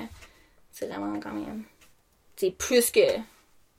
[0.71, 1.65] c'est vraiment quand même
[2.37, 3.01] c'est plus que.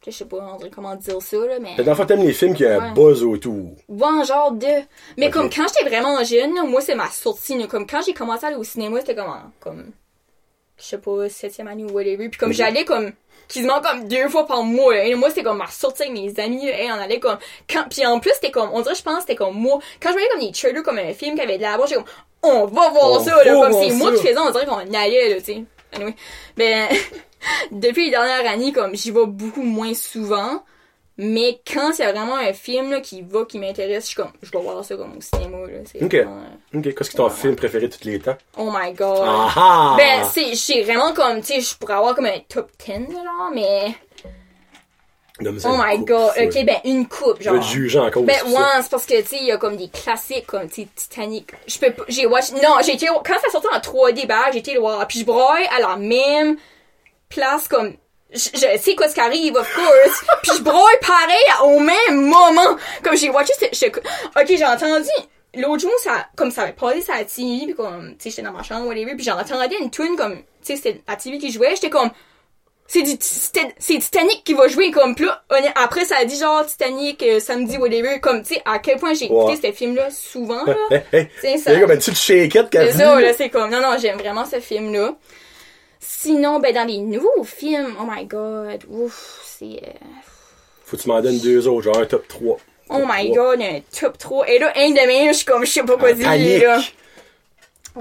[0.06, 1.76] Je sais pas, on dirait comment dire ça, là, mais.
[1.84, 2.94] Dans le fond, t'aimes les films qui ont un Ouais.
[2.94, 3.72] buzz autour.
[3.90, 4.68] Ouais, genre de.
[5.18, 7.58] Mais comme quand j'étais vraiment jeune, moi, c'est ma sortie.
[7.58, 7.66] là.
[7.68, 9.30] Comme quand j'ai commencé à aller au cinéma, c'était comme.
[9.30, 9.92] en- comme
[10.78, 12.28] je sais pas, septième année ou whatever.
[12.30, 13.14] Puis comme j'allais comme.
[13.48, 14.94] quasiment comme deux fois par mois.
[14.94, 15.06] là.
[15.06, 16.68] Et moi, c'était comme ma sortie avec mes amis.
[16.68, 17.38] Et on allait comme.
[17.68, 17.86] Quand...
[17.90, 18.70] Puis en plus, c'était comme.
[18.74, 19.80] On dirait, je pense, c'était comme moi.
[20.02, 21.96] Quand je voyais comme des trailers, comme un film qui avait de la bas j'étais
[22.02, 22.12] comme.
[22.44, 23.54] On va voir On ça, là.
[23.54, 25.64] Comme c'est moi qui faisais, on dirait qu'on allait, là, tu sais.
[25.94, 26.14] Anyway.
[26.56, 26.90] Ben.
[27.72, 30.64] depuis les dernières années, comme j'y vais beaucoup moins souvent.
[31.18, 34.16] Mais quand il y a vraiment un film là, qui va, qui m'intéresse, je suis
[34.18, 35.60] comme, je vais voir ça comme au cinéma.
[35.60, 35.80] Là.
[36.02, 36.14] Ok.
[36.14, 36.42] vraiment,
[36.74, 38.36] euh, Ok, qu'est-ce que ton film préféré de tous les temps?
[38.58, 39.26] oh my god.
[39.96, 40.26] Ben,
[40.56, 43.96] c'est, vraiment comme, tu sais, je pourrais avoir comme un top 10, là, genre, mais.
[45.42, 46.32] Non, mais Oh my coupe, god.
[46.38, 47.60] Ok, ben, une coupe, Je genre.
[47.60, 48.24] te juger encore.
[48.24, 48.60] Ben, c'est ça.
[48.60, 50.88] ouais, c'est parce que, tu sais, il y a comme des classiques, comme, tu sais,
[50.96, 51.52] Titanic.
[51.66, 54.60] Je peux pas, j'ai watch, non, j'ai été, quand ça sortait en 3D, bah, j'ai
[54.60, 55.06] été le voir.
[55.08, 56.58] Puis je broye à la même
[57.30, 57.94] place, comme,
[58.34, 60.24] je, je sais quoi ce qui arrive, of course.
[60.44, 62.78] Puis je broye pareil au même moment.
[63.04, 65.10] Comme j'ai watché, je- ok, j'ai entendu,
[65.56, 68.52] l'autre jour, ça, comme ça avait passé la TV, puis comme, tu sais, j'étais dans
[68.52, 71.72] ma chambre, whatever, puis j'entendais une tune comme, tu sais, c'était la TV qui jouait,
[71.76, 72.12] j'étais comme,
[72.88, 75.28] c'est du c'est Titanic qui va jouer comme plus
[75.74, 79.16] après ça a dit genre Titanic euh, samedi whatever comme tu sais à quel point
[79.16, 79.60] j'ai écouté Ouais.
[79.60, 80.76] ce film là souvent là
[81.42, 84.60] C'est comme une petite shakeette c'est ça là c'est comme non non j'aime vraiment ce
[84.60, 85.16] film là
[86.08, 89.92] sinon ben dans les nouveaux films oh my god ouf c'est euh,
[90.86, 92.58] Faut que tu m'en donnes deux autres, genre un top 3.
[92.90, 95.72] oh my god un top 3 et là un de mes je suis comme je
[95.72, 96.62] sais pas quoi dire Panique!
[96.64, 96.80] là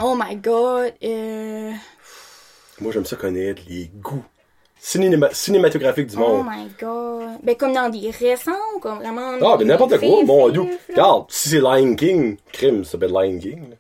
[0.03, 1.71] oh my god euh
[2.81, 4.25] Moi, j'aime ça connaître les goûts
[4.83, 6.47] cinéma- cinématographiques du oh monde.
[6.51, 8.53] my god ben comme dans des récents
[8.83, 10.65] comme vraiment Ah, ben n'importe quoi, mon dieu.
[10.91, 13.71] Regarde, si c'est Lion King, crime, ça s'appelle Lion King.
[13.71, 13.77] là.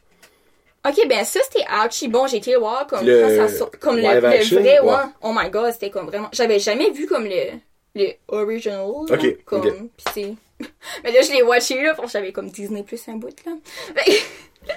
[0.86, 2.26] Ok, ben ça c'était archi bon.
[2.26, 4.94] J'ai été voir comme Le ça sort, comme le, le action, vrai, ouais.
[5.22, 6.28] Oh my god, c'était comme vraiment.
[6.32, 7.52] J'avais jamais vu comme le
[7.94, 8.80] le original.
[9.08, 9.72] là, Ok, comme, ok.
[9.96, 10.34] pis c'est.
[11.04, 13.52] Mais là je l'ai watché là, parce que j'avais comme Disney plus un bout là.
[13.94, 14.14] Ben,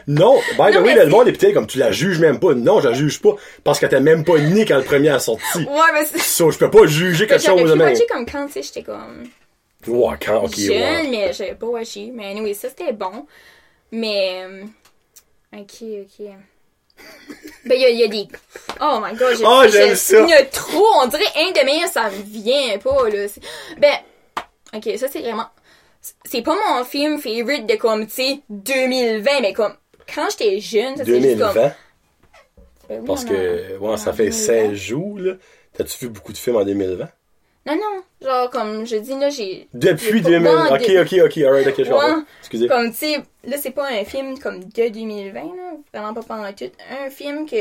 [0.08, 2.54] Non, by the way, le monde est peut-être comme tu la juges même pas.
[2.54, 3.36] Non, je la juge pas.
[3.64, 5.60] Parce que t'es même pas né quand le premier a sorti.
[5.60, 6.20] ouais, mais c'est.
[6.20, 7.88] So, je peux pas juger quelque chose de même.
[7.88, 9.28] watcher comme quand tu sais j'étais comme
[9.88, 11.08] Ouais, quand, ok, jeune, ouais.
[11.10, 12.12] mais j'avais pas watché.
[12.14, 13.26] Mais anyway, ça c'était bon.
[13.92, 14.64] Mais euh,
[15.54, 16.28] ok, ok.
[17.66, 18.28] Ben, il y, y a des.
[18.82, 20.22] Oh my god, je Oh, j'aime ça.
[20.22, 23.28] Il y a trop, on dirait un de mes, ça vient pas, là.
[23.78, 23.98] Ben,
[24.74, 25.48] ok, ça c'est vraiment.
[26.26, 29.76] C'est pas mon film favorite de comme, tu sais, 2020, mais comme,
[30.14, 31.54] quand j'étais jeune, ça c'est juste comme.
[31.54, 31.74] 2020.
[32.90, 34.46] Ben oui, Parce on a- que, ouais, ça fait 2020.
[34.46, 35.34] 16 jours, là.
[35.74, 37.10] T'as-tu vu beaucoup de films en 2020?
[37.68, 39.68] Non, non, genre, comme je dis, là, j'ai.
[39.74, 40.48] Depuis j'ai pas- 2000.
[40.48, 42.24] Ouais, Ok, ok, ok, alright, ok, je comprends.
[42.40, 42.68] Excusez.
[42.68, 45.72] Comme, tu sais, là, c'est pas un film comme de 2020, là.
[45.94, 46.72] Vraiment pas pendant tout.
[47.06, 47.56] Un film que.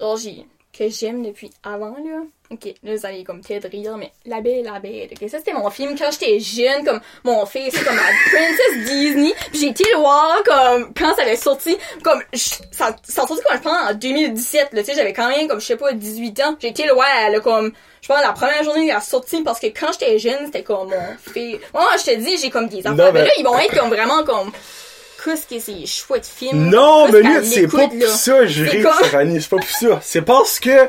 [0.00, 0.46] Genre, j'ai.
[0.76, 2.22] que j'aime depuis avant, là.
[2.48, 5.10] Ok, là, vous allez comme peut-être rire, mais La Belle et la Bête.
[5.20, 9.34] Ok, ça, c'était mon film quand j'étais jeune, comme mon fils, comme la Princess Disney.
[9.50, 12.38] Puis j'ai été le voir, comme, quand ça avait sorti, comme, je-
[12.70, 15.48] ça, ça a sorti, comme, je pense, en 2017, là, tu sais, j'avais quand même,
[15.48, 16.56] comme, je sais pas, 18 ans.
[16.60, 19.58] J'ai été le voir, là, comme, je pense, la première journée, il a sorti, parce
[19.58, 21.56] que quand j'étais jeune, c'était comme mon fils.
[21.74, 22.94] Moi, je te dis, j'ai comme des enfants.
[22.96, 24.52] Mais mais- là, ils vont être comme vraiment comme,
[25.24, 26.70] qu'est-ce que c'est chouette film.
[26.70, 28.84] Non, minute, qu'elle c'est pas pour ça, je ris?
[29.00, 30.00] Stéphanie, c'est pas pour ça.
[30.00, 30.88] C'est parce que,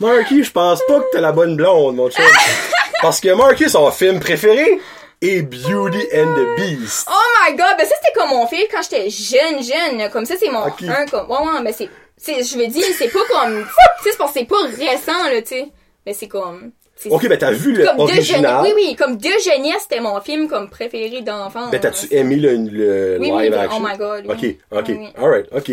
[0.00, 2.24] Marky, je pense pas que t'as la bonne blonde, mon chum.
[3.02, 4.78] parce que Marky, son film préféré
[5.22, 7.08] est Beauty and the Beast.
[7.10, 10.10] Oh my god, ben ça c'était comme mon film quand j'étais jeune, jeune.
[10.10, 10.82] Comme ça, c'est mon Ok.
[10.88, 11.30] un comme.
[11.30, 11.88] Ouais, ouais, mais c'est.
[12.26, 13.64] Je veux dire, c'est pas comme.
[14.02, 15.68] tu sais, c'est pas récent, là, tu sais.
[16.04, 16.72] Mais c'est comme.
[17.10, 18.30] Ok, ben t'as vu le comme de jeunesse.
[18.30, 18.60] original.
[18.62, 21.68] Oui, oui, comme de jeunesse, c'était mon film comme préféré d'enfant.
[21.70, 23.82] Ben t'as-tu aimé le, le Oui, oui, live action?
[23.82, 24.58] oh my God, Ok, oui.
[24.70, 25.08] ok, Oui, oui.
[25.22, 25.72] alright, ok.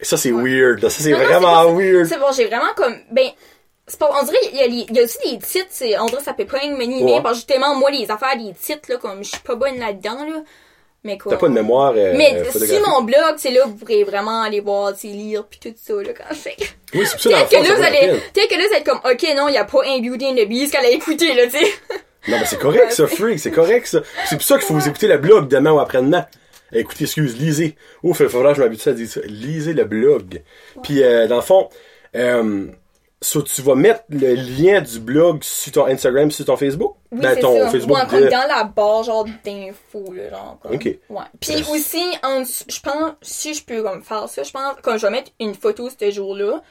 [0.00, 0.90] Ça c'est weird, là.
[0.90, 2.06] Ça c'est non, vraiment c'est weird.
[2.06, 2.96] C'est bon, j'ai vraiment comme.
[3.10, 3.28] Ben.
[3.88, 5.96] C'est pas, on dirait, il y, a, les- il y a aussi des titres, c'est,
[6.00, 7.20] on dirait ça peut pas être mené, Ouais.
[7.22, 10.24] parce que justement, moi, les affaires des titres, là, comme, je suis pas bonne là-dedans,
[10.26, 10.42] là.
[11.04, 11.30] Mais quoi.
[11.30, 14.58] T'as pas de mémoire euh, Mais si mon blog, c'est là, vous pourrez vraiment aller
[14.58, 16.56] voir, lire, puis tout ça, là, quand fais.
[16.94, 18.84] Oui, c'est pour ça Peut-être que là, ça vous allez, peut-être que là, vous êtes
[18.84, 21.32] comme, ok, non, il y a pas un Beauty and the Beast qu'elle a écouté,
[21.34, 21.72] là, tu sais.
[22.26, 24.00] Non, mais c'est correct, ça, freak, c'est correct, ça.
[24.28, 26.26] C'est pour ça qu'il faut vous écouter le blog demain ou après-demain.
[26.72, 27.76] Eh, Écoutez, excuse, lisez.
[28.02, 29.20] Ouf, il faudra que je m'habitue à dire ça.
[29.24, 30.42] Lisez le blog.
[30.82, 31.68] Puis, euh, dans le fond,
[32.14, 32.66] euh,
[33.20, 36.96] so, tu vas mettre le lien du blog sur ton Instagram, sur ton Facebook?
[37.12, 37.70] Oui, ben, c'est ton ça.
[37.70, 38.28] Facebook Ouais, de...
[38.28, 40.74] dans la barre, genre, d'infos, là, genre, comme.
[40.74, 40.84] Ok.
[41.08, 41.24] Ouais.
[41.40, 45.06] Puis aussi, en je pense, si je peux, comme, faire ça, je pense, comme, je
[45.06, 46.62] vais mettre une photo ce jour-là.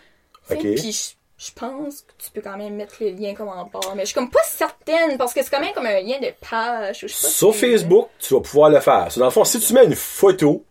[0.52, 0.62] Ok.
[0.76, 3.94] Puis je, pense que tu peux quand même mettre le lien comme en barre.
[3.96, 6.32] Mais je suis comme pas certaine, parce que c'est quand même comme un lien de
[6.50, 9.12] page, ou je sais pas Sur si- Facebook, tu vas pouvoir le faire.
[9.12, 10.64] So, dans le fond, si tu mets une photo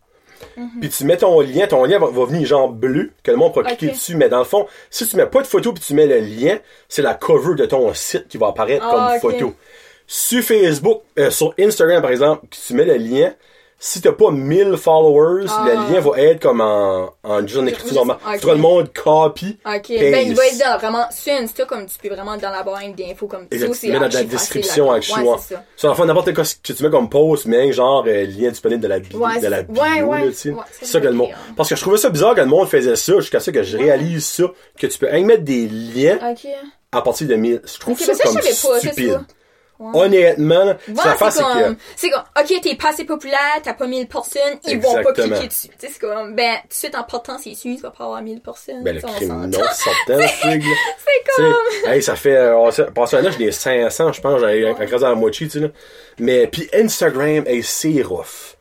[0.81, 3.53] puis tu mets ton lien, ton lien va, va venir genre bleu, que le monde
[3.53, 3.93] pourra cliquer Ok.
[3.93, 6.19] dessus, mais dans le fond, si tu mets pas de photo puis tu mets le
[6.19, 6.59] lien,
[6.89, 9.21] c'est la cover de ton site qui va apparaître Ah, comme ok.
[9.21, 9.55] photo.
[10.07, 13.33] Sur Facebook, euh, sur Instagram par exemple, tu mets le lien,
[13.79, 15.65] si t'as pas 1000 followers, Ah.
[15.67, 18.17] le lien va être comme en, en juste en écriture normale.
[18.41, 19.59] Faudra le monde copy.
[19.67, 19.89] Ok, paste.
[19.89, 22.81] ben il va être dans, vraiment sur Insta comme tu peux vraiment dans la barre
[22.97, 23.59] d'infos comme ça.
[23.59, 25.19] Tu mets dans la archi description avec choix.
[25.23, 25.65] Ouais, c'est ça.
[25.77, 28.81] Sur la fin, n'importe quoi que tu mets comme post, mais genre euh, lien disponible
[28.81, 29.19] de la bio.
[29.19, 30.33] Ouais, de la bio ouais, ouais.
[30.33, 31.29] c'est ça, que le monde.
[31.29, 31.39] faire.
[31.57, 33.77] Parce que je trouvais ça bizarre que le monde faisait ça jusqu'à ça que je
[33.77, 34.45] réalise ça,
[34.79, 36.19] que tu peux rien mettre des liens
[36.91, 37.61] à partir de 1000.
[37.65, 39.25] Je trouve Ok, ça ça, comme savais pas,
[39.81, 44.59] Honnêtement, ça comme, que c'est comme, ok, t'es pas assez populaire, t'as pas 1000 personnes,
[44.67, 45.69] ils vont pas cliquer dessus.
[45.69, 48.05] Tu sais, c'est comme, ben, tout de suite en portant, c'est sûr, tu vas pas
[48.05, 48.85] avoir 1000 personnes.
[48.85, 50.27] ben, le crime, non, certain.
[50.45, 50.61] C'est
[51.37, 51.55] comme,
[51.87, 55.11] hey, ça fait, euh, passé un an, j'ai des 500, je pense, j'avais écrasé à
[55.11, 55.69] la moitié, tu sais, là.
[56.19, 58.54] Mais, puis Instagram, hey, c'est rough.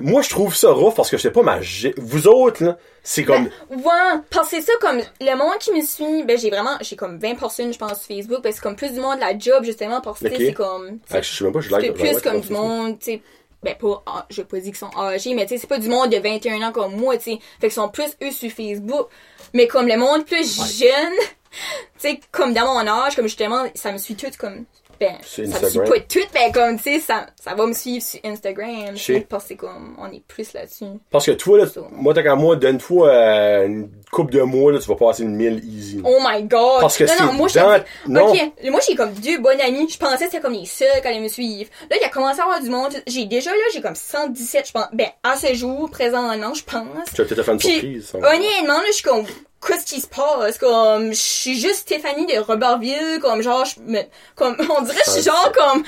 [0.00, 2.78] Moi, je trouve ça rough parce que je sais pas ma, gé- vous autres, là,
[3.02, 6.50] c'est comme, ouais, parce que c'est ça, comme, le monde qui me suit, ben, j'ai
[6.50, 9.16] vraiment, j'ai comme 20 personnes, je pense, sur Facebook, ben, c'est comme plus du monde
[9.16, 11.80] de la job, justement, parce que, c'est comme, Ah, je sais même pas, je like
[11.94, 13.22] plus comme du monde, tu sais,
[13.62, 15.78] ben pas, ah, je vais pas dire qu'ils sont âgés, mais tu sais, c'est pas
[15.78, 17.38] du monde de 21 ans comme moi, tu sais.
[17.60, 19.08] Fait qu'ils sont plus eux sur Facebook.
[19.54, 21.12] Mais comme le monde plus jeune,
[21.50, 21.58] tu
[21.96, 24.66] sais, comme dans mon âge, comme justement, ça me suit tout comme,
[25.00, 25.88] ben, Sur ça me suit Instagram.
[25.88, 29.46] pas tout, mais comme, tu sais, ça, ça va me suivre sur Instagram, sais, parce
[29.46, 30.84] que comme, on est plus là-dessus.
[31.10, 34.78] Parce que toi, là, moi, tant qu'à moi, donne-toi euh, une coupe de mois, là,
[34.78, 36.00] tu vas passer une mille easy.
[36.04, 36.80] Oh my god!
[36.80, 38.34] Parce que non, non, moi, je dans- dis- non.
[38.70, 39.88] Moi, j'ai comme deux bonnes amies.
[39.88, 41.70] Je pensais que c'était comme les seuls qui allaient me suivre.
[41.90, 42.92] Là, il a commencé à avoir du monde.
[43.06, 44.86] J'ai déjà, là, j'ai comme 117, je pense.
[44.92, 46.84] Ben, à ce jour, présentement, je pense.
[47.14, 47.70] Tu vas peut-être faire une Puis,
[48.02, 48.12] surprise.
[48.14, 49.24] honnêtement, là, je suis comme,
[49.66, 50.58] qu'est-ce qui se passe?
[50.58, 54.00] Comme, je suis juste Stéphanie de Robertville, comme, genre, je me,
[54.36, 55.82] comme, on dirait, je suis genre, comme,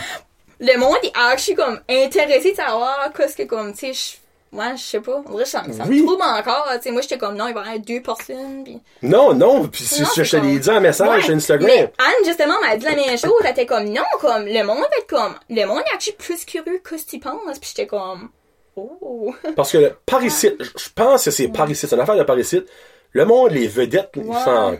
[0.60, 4.16] le monde est actually, comme, intéressé de savoir qu'est-ce que, comme, tu sais,
[4.52, 6.00] je, ouais, je sais pas, on dirait, ça, me- ça Oui.
[6.00, 8.64] me trouble encore, tu sais, moi, j'étais comme, non, il va y avoir deux personnes.
[9.02, 11.70] Non, non, Non, je, te l'ai dit en message Ouais, sur Instagram.
[11.70, 13.32] Mais Anne, justement, m'a dit la même chose.
[13.44, 16.44] Elle était comme, non, comme, le monde va être comme, le monde est actually plus
[16.44, 17.58] curieux que ce que tu penses.
[17.60, 18.30] Puis j'étais comme,
[18.76, 19.34] oh.
[19.56, 22.66] Parce que le parasite, je je pense que c'est parasite, c'est une affaire de parasite.
[23.12, 24.34] Le monde, les vedettes, ils Ouais.
[24.44, 24.76] s'en.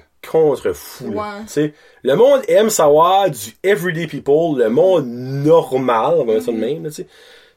[1.03, 1.23] Ouais.
[1.47, 6.43] Tu sais, Le monde aime savoir du everyday people, le monde normal, on va dire
[6.43, 6.85] ça de même.
[6.85, 7.07] tu sais.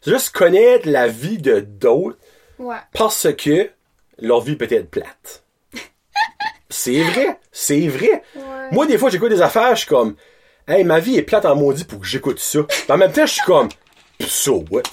[0.01, 2.17] C'est juste connaître la vie de d'autres
[2.59, 2.75] Ouais.
[2.93, 3.69] parce que
[4.19, 5.43] leur vie peut être plate.
[6.69, 8.21] c'est vrai, c'est vrai.
[8.71, 10.15] Moi, des fois, j'écoute des affaires, je suis comme,
[10.67, 12.59] hey, ma vie est plate en maudit pour que j'écoute ça.
[12.87, 13.69] Mais en même temps, je suis comme,
[14.21, 14.83] so what?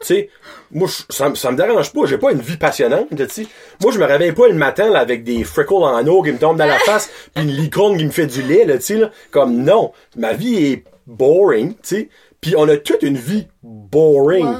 [0.00, 0.30] Tu sais,
[0.70, 3.46] moi, ça, me- ça me dérange pas, j'ai pas une vie passionnante, tu sais.
[3.82, 6.38] Moi, je me réveille pas le matin, là, avec des freckles en eau qui me
[6.38, 8.94] tombent dans la face, puis une licorne qui me fait du lait, là, tu sais,
[8.96, 9.10] là.
[9.32, 12.08] Comme, non, ma vie est boring, tu sais.
[12.40, 14.46] Puis on a toute une vie boring.
[14.46, 14.54] Ouais.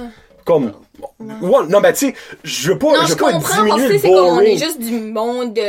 [0.45, 0.73] Comme,
[1.21, 3.99] ouais, non, ben, tu sais, je veux pas, Non, je veux pas comprends parce que
[3.99, 5.63] c'est comme, on est juste du monde de,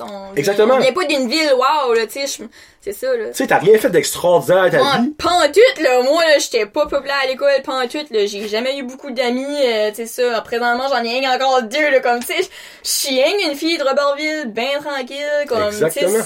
[0.00, 0.74] on- Exactement.
[0.74, 2.42] On vient pas d'une ville, wow, là, tu sais,
[2.80, 3.28] c'est ça, là.
[3.28, 5.10] Tu sais, t'as rien fait d'extraordinaire à ta Ouais, vie.
[5.18, 9.10] pantoute, là, moi, là, j'étais pas populaire à l'école, pantoute, là, j'ai jamais eu beaucoup
[9.10, 12.42] d'amis, euh, tu sais ça, présentement, j'en ai rien encore deux, là, comme, tu sais,
[12.82, 15.16] je suis une fille de Robertville, ben tranquille,
[15.48, 16.24] comme, Exactement.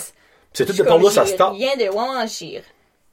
[0.52, 1.54] C'est tout de là, ça j'ai start.
[1.54, 2.62] rien de, ouais, j'ai,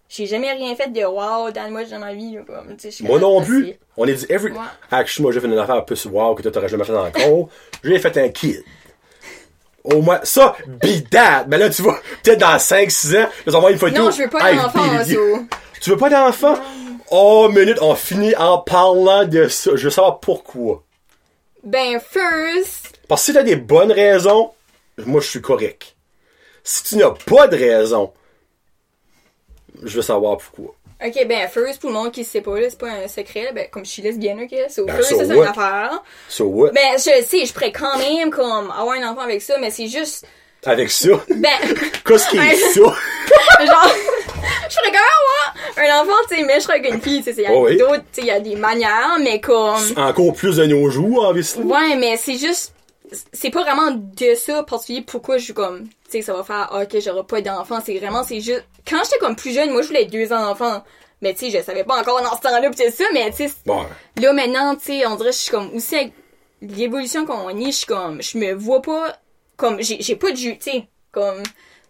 [0.10, 2.92] j'ai jamais rien fait de wow dans le mois de ma vie, là, comme, tu
[2.92, 3.74] sais, Moi non plus.
[3.96, 4.52] On est dit every.
[4.52, 4.60] Ouais.
[4.92, 7.50] Actually, moi, j'ai fait une affaire plus wow que toi, t'aurais jamais fait encore.
[7.84, 8.64] j'ai fait un kid.
[9.94, 11.46] Au moins, ça, be that.
[11.48, 14.04] Mais là, tu vois, peut-être dans 5-6 ans, vas avoir une photo.
[14.04, 14.82] Non, je veux pas d'enfant.
[15.80, 16.58] Tu veux pas d'enfant?
[17.10, 19.72] Oh, minute, on finit en parlant de ça.
[19.76, 20.84] Je veux savoir pourquoi.
[21.64, 24.52] Ben, first, Parce que si t'as des bonnes raisons,
[25.06, 25.96] moi, je suis correct.
[26.64, 28.12] Si tu n'as pas de raison,
[29.84, 30.76] je veux savoir pourquoi.
[31.06, 33.52] Ok, ben, first, pour le monde qui sait pas, là, c'est pas un secret, là,
[33.54, 36.04] ben, comme je suis lesbienne, ok, so, Ben, first, so ça, c'est une affaire.
[36.30, 36.72] So what?
[36.72, 39.88] Ben, je sais, je pourrais quand même, comme, avoir un enfant avec ça, mais c'est
[39.88, 40.26] juste,
[40.66, 41.50] Avec ça, ben,
[42.06, 42.80] qu'est-ce qui est ça?
[42.82, 43.96] genre,
[44.70, 47.24] je ferais quand même avoir un enfant, tu sais, mais je serais avec une fille,
[47.24, 47.78] tu sais, il y a oui.
[47.78, 51.26] d'autres, tu sais, il y a des manières, mais comme, Encore plus de nos jours,
[51.28, 51.62] obviously.
[51.64, 52.74] ouais, mais c'est juste,
[53.32, 56.70] c'est pas vraiment de ça, particulier, pourquoi je suis comme, tu sais, ça va faire,
[56.72, 59.82] ah, ok, j'aurai pas d'enfant, c'est vraiment, c'est juste, quand j'étais comme plus jeune, moi,
[59.82, 60.84] je voulais deux enfants,
[61.22, 63.54] mais tu sais, je savais pas encore dans ce temps-là, pis ça, mais tu sais,
[63.66, 63.84] Bon,
[64.22, 66.14] là maintenant tu sais on dirait que je suis comme aussi avec
[66.62, 69.16] l'évolution qu'on est je suis comme je me vois pas
[69.56, 71.44] comme j'ai pas de jus tu sais comme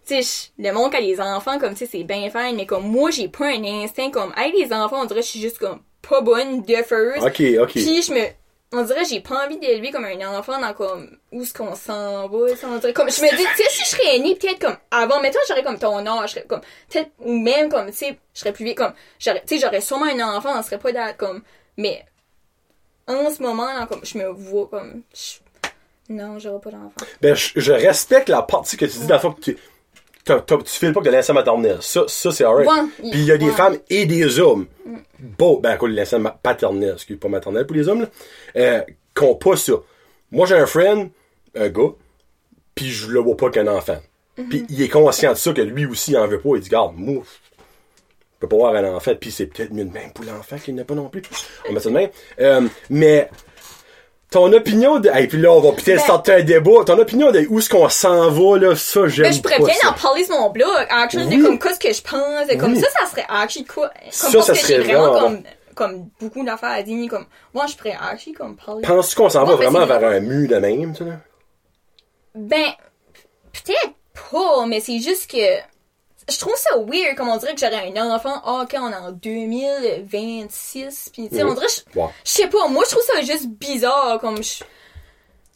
[0.06, 2.66] tu sais le monde qui a les enfants comme tu sais c'est bien fine mais
[2.66, 5.42] comme moi j'ai pas un instinct comme avec les enfants on dirait que je suis
[5.42, 7.72] juste comme pas bonne de first ok, ok.
[7.72, 8.26] puis je me
[8.74, 12.28] on dirait j'ai pas envie d'élever comme un enfant dans comme où est-ce qu'on s'en
[12.28, 14.60] va sais, on dirait comme je me dis tu sais si je serais née peut-être
[14.60, 17.94] comme avant mettons j'aurais comme ton âge je serais comme peut-être ou même comme tu
[17.98, 20.80] sais je serais plus vieille comme j'aurais tu sais j'aurais sûrement un enfant on serait
[20.80, 21.44] pas dans comme
[21.78, 22.04] mais
[23.10, 25.38] en ce moment, là, comme, je me vois comme, je-
[26.14, 26.92] non, j'aurai pas d'enfant.
[27.22, 29.58] Ben, je, je respecte la partie que tu dis, dans le fond, que tu,
[30.28, 31.78] t'as- t'as- tu files pas que l'instant maternel.
[31.82, 32.68] Ça, ça c'est alright.
[32.70, 33.52] Ouais, Puis il y a des ouais.
[33.52, 34.68] femmes et des hommes.
[35.20, 38.08] Bon, ben, quoi, l'instant ma- paternel, excuse, pas maternel pour les hommes, là,
[38.58, 38.82] euh,
[39.16, 39.74] qui ont pas ça.
[40.32, 41.10] Moi, j'ai un friend,
[41.56, 41.90] un gars,
[42.76, 43.98] puis je le vois pas qu'un enfant.
[44.38, 44.50] Mhm.
[44.50, 46.50] Puis il est conscient de ça, que lui aussi, il en veut pas.
[46.56, 49.92] Il dit, garde, moi, je peux pas avoir un enfant, puis c'est peut-être mieux de
[49.92, 51.24] même pour l'enfant qu'il n'a pas non plus.
[51.68, 52.10] On met ça de même.
[52.40, 53.30] Euh, mais,
[54.32, 55.10] ton opinion de.
[55.18, 56.84] Et puis là, on va peut-être Ben- sortir un débat.
[56.86, 59.90] Ton opinion de où est-ce qu'on s'en va, là, ça, j'aime Ben, je pourrais bien
[59.90, 61.38] en parler sur mon blog, actually, Oui.
[61.38, 62.80] de comme, qu'est-ce que je pense, de comme Oui.
[62.82, 65.44] ça, ça serait actually quoi, comme, Ça, ça que serait vraiment vraiment comme,
[65.76, 68.82] comme, beaucoup d'affaires à dire, comme, moi, je pourrais actually, comme, parler.
[68.82, 71.16] Penses-tu qu'on s'en va vraiment vers un mur de même, tu sais, là?
[72.36, 72.72] Ben,
[73.54, 73.94] peut-être
[74.32, 75.38] pas, mais c'est juste que
[76.30, 78.96] je trouve ça weird, comme on dirait que j'aurais un enfant, ah, ok, on est
[78.96, 82.08] en 2026, pis tu sais, on dirait, je Ouais.
[82.26, 84.64] je sais pas, moi je trouve ça juste bizarre, comme je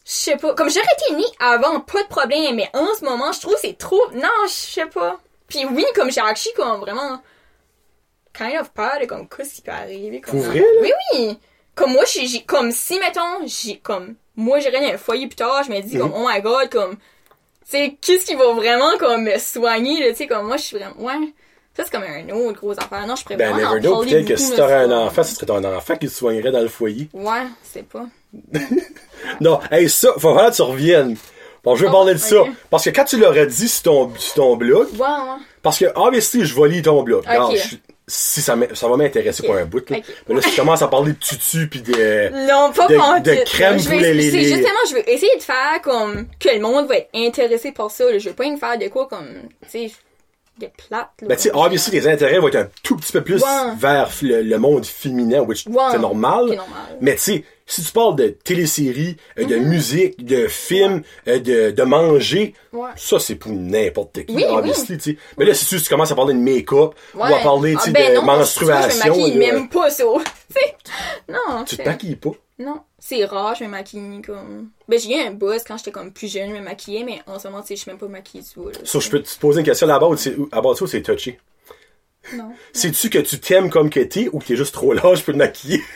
[0.03, 3.31] je sais pas, comme j'aurais été née avant, pas de problème, mais en ce moment,
[3.31, 5.19] je trouve c'est trop, non, je sais pas.
[5.47, 7.21] Puis oui, comme j'ai actually comme vraiment
[8.33, 10.21] kind of peur de comme qu'est-ce qui peut arriver.
[10.21, 10.65] Comme, Pour vrai, là?
[10.81, 11.37] Oui, oui.
[11.75, 15.63] Comme moi, j'ai, comme si, mettons, j'ai, comme, moi, j'irais dans un foyer plus tard,
[15.63, 16.01] je me dis, Mhm.
[16.01, 16.97] comme, oh my god, comme,
[17.71, 20.95] sais, qu'est-ce qui va vraiment, comme, me soigner, tu sais, comme, moi, je suis vraiment,
[20.99, 21.33] ouais.
[21.75, 23.07] Ça, c'est comme un autre gros affaire.
[23.07, 25.45] Non, je pourrais Ben, vraiment en parler peut-être que si t'aurais un enfant, ce serait
[25.45, 27.07] ton enfant qui te soignerait dans le foyer.
[27.13, 28.05] Ouais, c'est pas.
[29.39, 31.15] Non, hey, ça, faut vraiment que tu reviennes.
[31.63, 32.43] Bon, je vais Oh, parler de ça.
[32.69, 35.37] Parce que quand tu l'aurais dit sur ton, sur ton blog, Ouais, ouais.
[35.61, 37.23] parce que, obviously, je vais lire ton blog.
[37.25, 37.57] Regarde, Ok.
[37.57, 37.75] je-
[38.13, 39.97] si ça, ça va m'intéresser pour un bout, là.
[40.27, 42.47] Mais là, si tu commences à parler de tutu pis de...
[42.47, 45.09] Non, pas De- de crème Je pour vais- les- les- C'est les- justement, je veux
[45.09, 48.03] essayer de faire comme que le monde va être intéressé par ça.
[48.11, 48.17] là.
[48.19, 49.27] Je veux pas me faire de quoi comme,
[49.71, 49.91] tu sais,
[50.59, 51.09] de plate.
[51.21, 53.75] là, Ben, tu sais, obviously, tes intérêts vont être un tout petit peu plus Ouais.
[53.77, 55.75] vers le, le monde féminin, which Ouais.
[55.91, 56.59] c'est normal.
[56.99, 59.47] Mais tu sais, si tu parles de téléséries, euh, Mm-hmm.
[59.47, 62.53] de musique, de films, euh, de, de manger,
[62.95, 65.17] ça c'est pour n'importe qui, Oui, obviously, tu sais.
[65.37, 67.91] Mais là, si tu, tu commences à parler de make-up, ou à parler, tu Ah,
[67.91, 70.03] ben de non, menstruation, tu vois, je me maquille là, même pas ça.
[70.53, 71.63] Tu non.
[71.65, 72.31] tu te maquilles pas.
[72.59, 74.69] Non, c'est rare, je me maquille comme.
[74.87, 77.39] Ben, j'ai eu un buzz quand j'étais comme plus jeune, je me maquillais, mais en
[77.39, 78.79] ce moment, tu sais, je suis même pas maquillée, là.
[78.83, 81.39] So, je peux te poser une question là-bas, ou c'est- à c'est touché?
[82.33, 82.51] Non.
[82.71, 85.37] Sais-tu que tu t'aimes comme que t'es, ou que t'es juste trop large pour te
[85.39, 85.81] maquiller?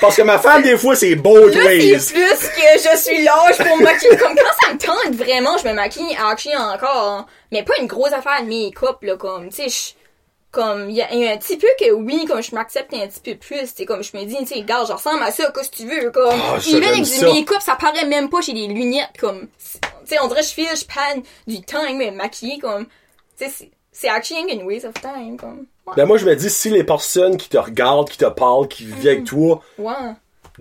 [0.00, 2.00] Parce que ma femme, des fois, c'est ways.
[2.00, 4.16] c'est plus que je suis lâche pour me maquiller.
[4.16, 7.26] Comme quand ça me tente vraiment, je me maquille actually encore.
[7.52, 9.94] Mais pas une grosse affaire de make-up, là, comme, tu sais,
[10.54, 12.94] comme, il y, a il y a un petit peu que oui, comme je m'accepte
[12.94, 15.30] un petit peu plus, c'est comme, je me dis, tu sais, regarde, je ressemble à
[15.32, 18.52] ça, qu'est-ce que tu veux, comme, j'aime avec du make-up, ça paraît même pas, j'ai
[18.54, 22.10] des lunettes, comme, tu sais, on dirait que je file, je panne du temps, mais
[22.10, 22.86] maquiller, comme,
[23.38, 23.70] tu sais, c'est-
[24.52, 25.94] une waste of time, comme, ouais.
[25.96, 28.84] Ben moi, je me dis, si les personnes qui te regardent, qui te parlent, qui
[28.84, 29.92] vivent avec toi, ouais.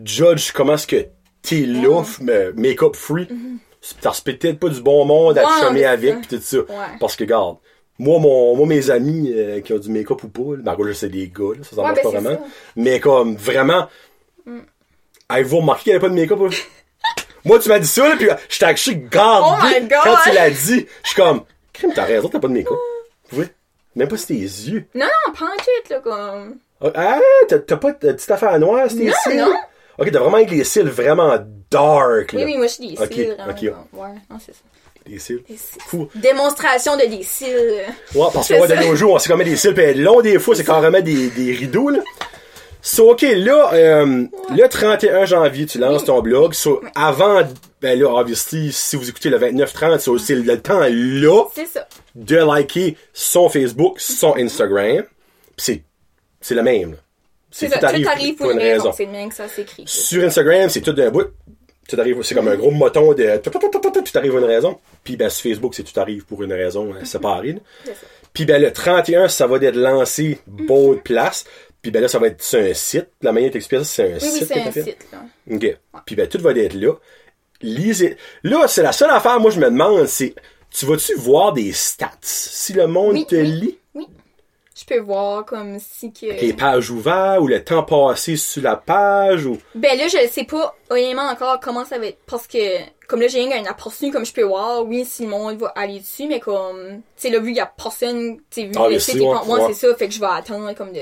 [0.04, 1.06] judge comment est-ce que
[1.42, 3.28] t'es là, f- mais make-up free,
[4.02, 5.48] parce que peut-être pas du bon monde à te.
[5.48, 6.58] Ouais, avec, pis tout ça.
[6.60, 6.66] Ouais.
[7.02, 7.58] Parce que, regarde,
[8.04, 11.10] moi, mon, moi, mes amis euh, qui ont du make-up ou pas, ben, je sais
[11.10, 12.30] des gars, là, ça, ça Ouais, ben, pas c'est vraiment.
[12.32, 12.36] ça.
[12.38, 12.84] Mm.
[12.84, 13.88] Mais comme, vraiment,
[15.30, 16.40] avez-vous remarqué qu'il n'y avait pas de make-up?
[16.40, 16.50] là?
[17.46, 20.00] moi, tu m'as dit ça, là, pis je t'ai actually gardé Oh my God!
[20.04, 20.86] quand tu l'as dit.
[21.04, 22.78] Je suis comme, crime, t'as raison, t'as pas de make-up.
[23.34, 23.46] Oui.
[23.96, 24.86] Même pas sur tes yeux.
[24.96, 26.58] Non, non, pas en tout, là, comme,
[26.96, 29.56] Ah, t'as t'as pas de petite affaire noire, sur tes Non, non.
[30.00, 31.38] Ok, t'as vraiment avec les cils vraiment
[31.70, 32.40] dark, là.
[32.40, 33.62] oui, oui, moi, je suis des Ok, cils, vraiment, ok.
[33.94, 34.62] ouais, non, c'est ça.
[35.06, 35.44] Des cils.
[35.50, 35.82] Des cils.
[35.88, 36.10] Fou.
[36.16, 37.48] Démonstration de des cils.
[38.16, 39.98] Ouais, parce que C'est ouais, de nos jours, on sait comment des cils peuvent être
[39.98, 42.00] longs des fois, c'est carrément des, des rideaux, là.
[42.86, 46.54] So, ok, là, euh, le 31 janvier, tu lances ton blog.
[46.54, 47.42] So, avant,
[47.82, 51.88] ben là, obviously, si vous écoutez le 29-30, so, c'est le temps là C'est ça.
[52.16, 55.04] de liker son Facebook, son Instagram.
[55.56, 55.82] C'est,
[56.42, 56.98] c'est le même.
[57.52, 57.78] C'est ça.
[57.80, 58.92] Tout arrive pour une raison.
[58.92, 59.84] C'est de même que ça s'écrit.
[59.86, 61.28] Sur Instagram, c'est tout d'un bout.
[61.98, 63.24] Arrive, c'est comme un gros moton de
[64.18, 64.80] arrive pour une raison.
[65.04, 67.58] Puis ben sur Facebook, c'est tout arrive pour une raison euh, séparée.
[68.34, 71.46] Puis ben le 31, ça va être lancé beau de place.
[71.82, 73.08] Puis ben là, ça va être sur un site.
[73.22, 74.48] La manière d'expliquer ça, c'est un Oui, oui, site.
[74.48, 74.84] c'est que un fait.
[74.84, 75.26] site, là.
[75.52, 75.78] OK.
[76.06, 76.94] Puis ben tout va être là.
[77.62, 78.18] Lisez.
[78.44, 80.34] Là, c'est la seule affaire, moi, je me demande, c'est
[80.72, 82.10] tu vas-tu voir des stats?
[82.22, 83.78] Si le monde Oui, te lit?
[83.94, 84.08] Oui.
[84.84, 86.26] Je peux voir comme si que.
[86.26, 89.58] Les pages ouvertes ou le temps passé sur la page ou.
[89.76, 92.18] Ben là, je sais pas honnêtement encore comment ça va être.
[92.26, 92.58] Parce que,
[93.08, 96.00] comme là, j'ai un aperçu, comme je peux voir, oui, si le monde va aller
[96.00, 98.90] dessus, mais comme, tu sais, là, vu qu'il y a personne, tu sais, vu Ah,
[98.90, 99.74] le site est moi, ouais.
[99.74, 101.02] c'est ça, fait que je vais attendre, comme de.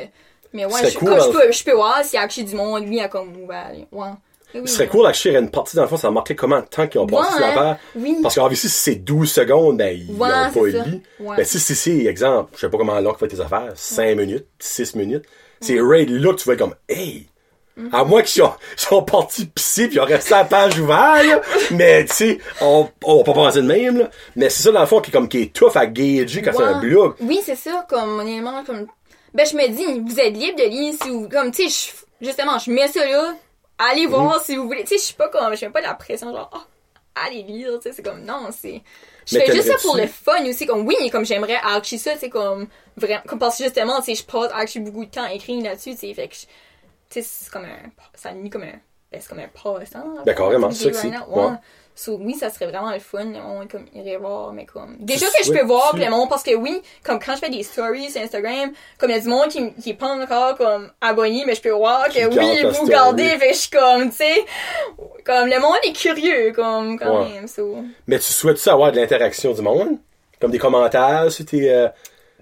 [0.54, 1.32] Mais ouais, je, cool, comme je hein.
[1.32, 3.72] peux, je peux voir s'il y a actually du monde, lui, à comme ouvert.
[3.92, 4.10] Ouais.
[4.54, 6.88] Oui, Ce serait cool d'acheter une partie dans le fond, ça marquait comment de temps
[6.88, 7.78] qu'ils ont passé sur l'affaire.
[8.22, 10.84] Parce qu'obviously, si c'est 12 secondes, ben, ils n'ont pas c'est ça.
[10.86, 11.02] lu.
[11.20, 11.38] Ouais.
[11.38, 14.46] Ben, si si, si, exemple, je sais pas comment long fait tes affaires, 5 minutes,
[14.60, 15.26] 6 minutes.
[15.62, 17.28] C'est raid là que tu vas être comme, hey,
[17.94, 21.42] À moins qu'ils sont, sont partis pisser puis ils ont resté la page ouverte, là.
[21.72, 24.10] Mais, tu sais, on, on va pas penser de même, là.
[24.36, 26.52] Mais c'est ça, dans le fond, qui est comme, qui est tough à gager quand
[26.56, 27.14] c'est un blog.
[27.22, 28.88] Oui, c'est ça, comme, honnêtement, comme,
[29.34, 32.60] ben, je me dis, vous êtes libre de lire si vous, comme, tu sais, justement,
[32.60, 33.34] je mets ça là,
[33.90, 35.88] allez voir si vous voulez, tu sais, je suis pas comme, je mets pas de
[35.88, 36.62] la pression, genre, oh,
[37.16, 38.82] allez lire, tu sais, c'est comme, non, c'est,
[39.26, 42.30] je fais juste ça pour le fun aussi, comme, oui, comme j'aimerais archi ça, c'est
[42.30, 45.34] comme, vraiment, comme, parce que justement, tu sais, je passe archi beaucoup de temps à
[45.34, 46.46] écrire là-dessus, tu sais, fait que, tu
[47.10, 48.80] sais, c'est comme un, ça mis comme un,
[49.12, 50.24] ben, c'est comme un passe-temps.
[50.26, 51.12] Ben, carrément, comme c'est ça c'est.
[51.94, 53.26] So, oui, ça serait vraiment le fun.
[53.46, 54.96] On comme, irait voir, mais comme.
[55.00, 57.50] Déjà que je peux voir puis le monde, parce que oui, comme quand je fais
[57.50, 60.58] des stories sur Instagram, comme il y a du monde qui, qui est pas encore
[60.58, 64.16] comme abonné, mais je peux voir que oui, vous regardez, fait je suis comme, tu
[64.16, 64.46] sais,
[65.26, 67.30] comme le monde est curieux, comme, quand Ouais.
[67.34, 67.78] même, so.
[68.08, 69.98] Mais tu souhaites-tu avoir de l'interaction du monde?
[70.40, 71.88] Comme des commentaires sur tes, euh,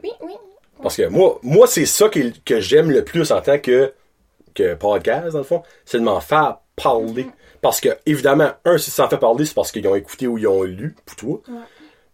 [0.03, 0.33] Oui, oui.
[0.81, 3.93] Parce que moi, moi c'est ça qui- que j'aime le plus en tant que,
[4.55, 7.23] que podcast, dans le fond, c'est de m'en faire parler.
[7.23, 7.31] Mm-hmm.
[7.61, 10.37] Parce que, évidemment, un, si ça en fait parler, c'est parce qu'ils ont écouté ou
[10.37, 11.41] ils ont lu, pour toi.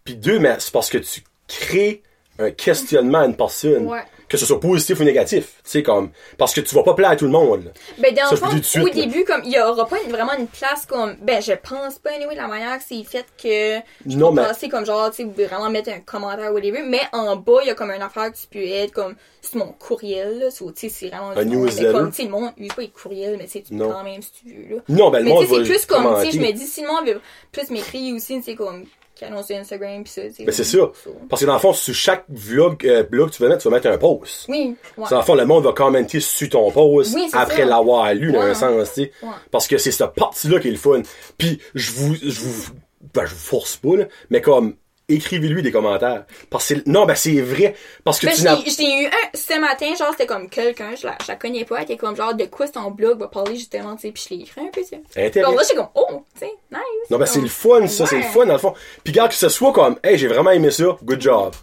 [0.04, 2.02] Puis deux, mais c'est parce que tu crées
[2.40, 3.88] un questionnement à une personne.
[3.88, 4.04] Ouais.
[4.28, 5.46] Que ce soit positif ou négatif.
[5.64, 7.66] Tu sais, comme, parce que tu vas pas plaire à tout le monde.
[7.66, 7.72] là.
[8.00, 8.92] Ben, dans Ça, le fond, au là.
[8.94, 12.10] début, comme, il y aura pas une- vraiment une place comme, ben, je pense pas,
[12.16, 15.12] anyway, de la manière que c'est fait que, je Non, peux mais- passer comme genre,
[15.12, 17.92] tu sais, vraiment mettre un commentaire ou whatever, mais en bas, il y a comme
[17.92, 21.30] une affaire que tu peux être comme, sur mon courriel, là, tu sais, c'est vraiment
[21.30, 21.92] Un newsletter.
[21.92, 23.92] comme, tu sais, le monde use pas les courriels, mais tu Non.
[23.92, 24.82] quand même, si tu veux, là.
[24.90, 26.52] Non, ben, le Mais tu monde sais, c'est va plus comme, tu sais, je me
[26.52, 27.22] dis, si le monde veut
[27.52, 28.86] plus m'écrire aussi, tu sais, comme,
[29.22, 30.22] Instagram pis ça.
[30.40, 30.92] Ben, c'est so.
[31.30, 33.70] Parce que dans le fond, sur chaque vlog, euh, blog que tu vas mettre, tu
[33.70, 34.46] vas mettre un post.
[34.48, 35.06] Oui, ouais.
[35.10, 38.42] Dans le fond, le monde va commenter sur ton post Oui, après l'avoir lu, dans
[38.42, 39.12] un sens, tu sais.
[39.22, 39.30] Ouais.
[39.52, 41.02] Parce que c'est cette partie-là qui est le fun.
[41.38, 42.74] Puis, je vous, je vous,
[43.14, 44.76] ben, je vous force pas, là, mais comme,
[45.08, 46.26] écrivez-lui des commentaires.
[46.50, 47.76] Parce que, non, ben, c'est vrai.
[48.04, 51.06] Parce que Ben, tu n'as, l'ai eu un ce matin, genre, c'était comme quelqu'un, je
[51.06, 53.56] la, je la connais pas, elle était comme genre, de quoi ton blog va parler
[53.56, 55.02] justement, tu sais, pis je l'ai écrit un peu, tu sais.
[55.16, 55.30] Là,
[55.62, 56.80] j'étais comme, oh, tu sais, nice.
[57.10, 58.74] non, ben, c'est le fun, ça, c'est le fun, dans le fond.
[59.04, 61.54] Puis, regarde que ce soit comme, hey, j'ai vraiment aimé ça, good job.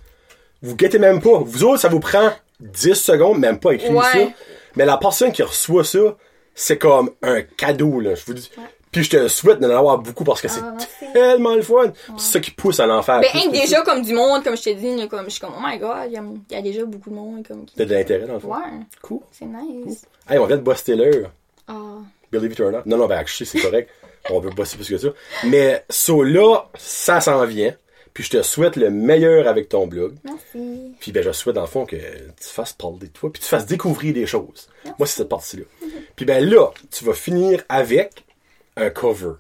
[0.63, 1.39] Vous guettez même pas.
[1.39, 2.31] Vous autres, ça vous prend
[2.61, 4.05] 10 secondes, même pas écrire Ouais.
[4.13, 4.19] ça.
[4.77, 6.17] Mais la personne qui reçoit ça,
[6.55, 8.15] c'est comme un cadeau, là.
[8.15, 8.51] Je vous dis.
[8.93, 10.77] Puis je te souhaite d'en avoir beaucoup parce que c'est Ah,
[11.15, 11.93] tellement le fun.
[12.19, 13.21] C'est ça qui pousse à l'en faire.
[13.21, 15.41] Ben, plus, plus, déjà, comme du monde, comme je te dis, là, comme, je suis
[15.41, 17.65] comme, oh my god, il y, a- il y a déjà beaucoup de monde, comme,
[17.65, 17.75] qui...
[17.75, 18.49] T'as de l'intérêt dans le fond.
[18.53, 18.61] Ouais,
[19.01, 19.21] Cool.
[19.33, 20.03] c'est nice.
[20.29, 21.31] Hey, on vient de bosser l'heure.
[21.67, 21.73] Ah.
[22.31, 22.83] Believe it or not.
[22.87, 23.89] Non, non, ben, actually, c'est correct.
[24.31, 25.09] on peut bosser plus que ça.
[25.45, 27.75] Mais, ça là, ça s'en vient.
[28.13, 30.17] Puis je te souhaite le meilleur avec ton blog.
[30.23, 30.93] Merci.
[31.01, 33.49] Puis ben, je souhaite dans le fond que tu fasses parler de toi, puis tu
[33.49, 34.69] fasses découvrir des choses.
[34.99, 35.63] Moi, c'est cette partie-là.
[36.15, 38.23] Puis ben là, tu vas finir avec
[38.77, 39.35] un cover.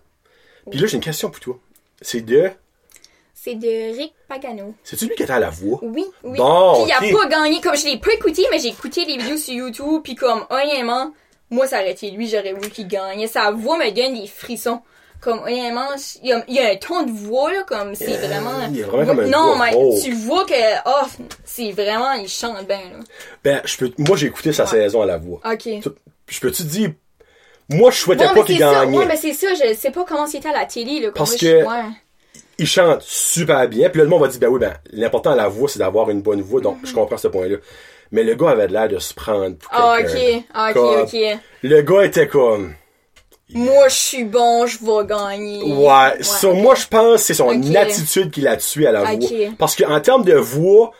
[0.70, 1.59] Puis là, j'ai une question pour toi.
[2.01, 2.51] C'est de...
[3.35, 4.72] C'est de Rick Pagano.
[4.85, 5.80] C'est-tu lui qui était à la voix?
[5.83, 6.39] Oui, oui.
[6.39, 9.16] Bon, Puis il a pas gagné, comme je l'ai pas écouté, mais j'ai écouté les
[9.16, 11.12] vidéos sur YouTube, puis comme, honnêtement,
[11.51, 13.26] moi, ça aurait été lui, j'aurais voulu qu'il gagne.
[13.26, 14.80] Sa voix me donne des frissons.
[15.20, 15.89] Comme, honnêtement,
[16.22, 18.68] il y a, il y a un ton de voix, là, comme, c'est Euh, vraiment...
[18.72, 20.53] il a vraiment comme un Non, mais tu vois que,
[20.87, 21.07] oh,
[21.45, 22.99] c'est vraiment, il chante bien, là.
[23.43, 23.93] Ben, je peux...
[23.99, 24.70] moi, j'ai écouté sa Ouais.
[24.70, 25.41] saison à la voix.
[25.45, 25.68] Ok.
[26.28, 26.93] Je peux-tu dire...
[27.73, 28.97] Moi, je souhaitais Ouais, pas qu'il gagnait.
[28.97, 31.11] ouais, mais c'est ça, je sais pas comment c'était à la télé, là.
[31.14, 31.85] Parce que- ouais.
[32.59, 33.89] il chante super bien.
[33.91, 36.11] Puis là, le monde va dire, ben oui, ben, l'important à la voix, c'est d'avoir
[36.11, 36.61] une bonne voix.
[36.61, 37.57] Donc, je comprends ce point-là.
[38.11, 39.79] Mais le gars avait l'air de se prendre pour Mhm.
[39.81, 41.39] Ah, ok, ah, ok, Comme- ok.
[41.62, 42.75] Le gars était comme...
[43.55, 45.62] Moi, je suis bon, je vais gagner.
[45.75, 47.75] Ouais, sur moi, je pense que c'est son Ok.
[47.77, 49.20] attitude qui l'a tué à la Ok.
[49.20, 49.31] voix.
[49.59, 50.93] Parce qu'en termes de voix,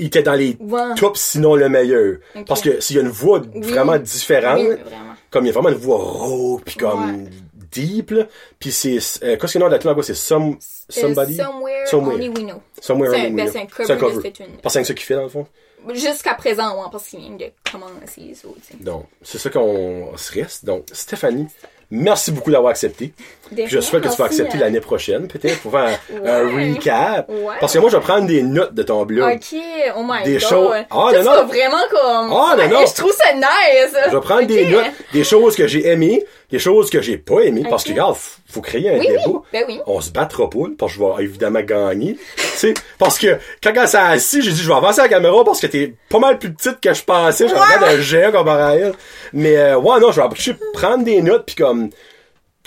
[0.00, 0.94] il était dans les Ouais.
[0.96, 2.16] tops, sinon le meilleur.
[2.34, 2.46] Ok.
[2.46, 5.07] Parce que s'il y a une voix vraiment différente, Oui, vraiment.
[5.30, 7.30] Comme il y a vraiment une voix rauque, puis comme Ouais.
[7.70, 8.26] deep, là.
[8.58, 8.96] Puis c'est...
[9.22, 10.02] Euh, qu'est-ce que le nom de la là-bas?
[10.02, 10.58] C'est Some,
[10.88, 11.36] Somebody?
[11.36, 12.14] Somewhere, Somewhere.
[12.14, 12.62] Only We Know.
[12.80, 13.52] Somewhere C'est Only We ben, Know.
[13.52, 14.22] c'est un cover C'est un de cover.
[14.22, 14.46] cette tune.
[14.62, 15.46] Parce que c'est ça qu'il fait, dans le fond.
[15.94, 18.82] Jusqu'à présent, ouais, parce qu'il vient de commencer, ça, tu sais.
[18.82, 20.64] Donc, c'est ça qu'on se reste.
[20.64, 21.46] Donc, Stéphanie,
[21.90, 23.12] merci beaucoup d'avoir accepté.
[23.66, 27.28] Je souhaite que tu vas accepter euh, l'année prochaine, peut-être, pour faire un, recap.
[27.28, 27.54] Ouais.
[27.60, 29.36] Parce que moi, je vais prendre des notes de ton blog.
[29.36, 29.58] Ok,
[29.96, 30.40] oh my Des god.
[30.40, 31.46] choses- Ah, non, non.
[31.46, 32.32] vraiment comme.
[32.32, 32.86] Ah, non, non.
[32.86, 33.96] Je trouve ça nice.
[34.06, 37.40] Je vais prendre des notes, des choses que j'ai aimées, des choses que j'ai pas
[37.40, 37.64] aimées.
[37.68, 38.16] Parce que, regarde,
[38.48, 39.22] faut créer un Oui, débat.
[39.26, 39.34] oui.
[39.52, 39.80] Ben oui.
[39.86, 42.16] On se battra pas, parce que je vais évidemment gagner.
[42.36, 45.44] tu sais, parce que quand elle s'est assise, j'ai dit, je vais avancer la caméra
[45.44, 47.46] parce que t'es pas mal plus petite que je pensais.
[47.46, 48.02] L'air d'un ouais.
[48.02, 48.94] géant comparé à elle.
[49.32, 51.90] Mais, euh, ouais, non, je vais je vais prendre des notes, puis comme,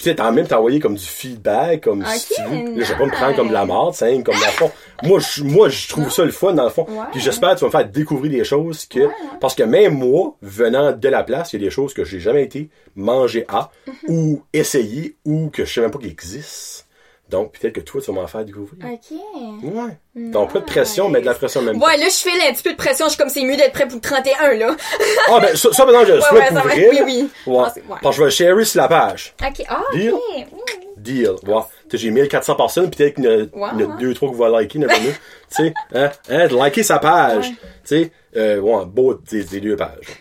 [0.02, 2.78] tu sais, en même t'envoyer comme du feedback, comme si tu veux.
[2.80, 4.72] Là, je vais pas me prendre comme de la merde, c'est comme dans le fond.
[5.04, 6.86] Moi, je, moi, je trouve ça le fun, dans le fond.
[6.90, 6.98] Ouais.
[7.12, 10.36] Puis j'espère que tu vas me faire découvrir des choses que, parce que même moi,
[10.42, 13.70] venant de la place, il y a des choses que j'ai jamais été manger à,
[13.88, 13.94] Mhm.
[14.10, 16.86] ou essayer, ou que je sais même pas qu'ils existent.
[17.32, 18.74] Donc, peut-être que toi, tu vas m'en faire découvrir.
[18.84, 19.18] Ok.
[19.64, 19.98] Ouais.
[20.32, 21.82] Donc, pas de pression, mais de la pression même.
[21.82, 23.06] Ouais, là, je fais un petit peu de pression.
[23.06, 24.76] Je suis comme, c'est mieux d'être prêt pour le 31, là.
[25.30, 26.90] Ah, ben, ça, ça maintenant, je le souhaite vrai.
[26.92, 27.30] Oui, oui.
[27.48, 27.64] Ouais.
[27.66, 27.98] Ah, ouais.
[28.02, 29.34] Parce que je vais share sur la page.
[29.42, 29.66] ok.
[29.70, 30.14] Ah, Deal?
[30.14, 30.22] ok.
[30.52, 31.02] Mm.
[31.02, 31.36] Deal.
[31.48, 31.62] Ouais.
[31.94, 34.80] J'ai 1400 personnes, peut-être qu'il y en a, deux, trois qui vont liker.
[34.80, 34.88] Tu
[35.50, 37.50] sais, hein, hein, liker sa page.
[37.50, 37.56] Tu
[37.86, 40.21] sais, euh, ouais, beau des deux pages.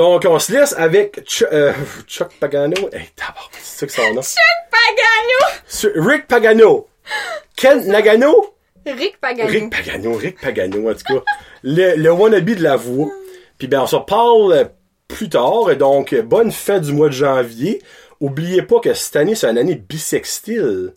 [0.00, 1.74] Donc, on se laisse avec Ch- euh,
[2.06, 2.88] Chuck Pagano.
[2.90, 4.22] Hey, d'abord, c'est ça que son nom.
[4.70, 5.60] Pagano!
[5.66, 6.88] Sur- Rick Pagano.
[7.54, 8.54] Ken Nagano?
[8.86, 9.50] Rick Pagano.
[9.50, 11.22] Rick Pagano, Rick Pagano, en tout cas.
[11.62, 13.10] Le, le wannabe de la voix.
[13.58, 14.64] Puis ben, on se reparle euh,
[15.06, 15.76] plus tard.
[15.76, 17.82] Donc, euh, bonne fin du mois de janvier.
[18.20, 20.94] Oubliez pas que cette année, c'est une année bisextile.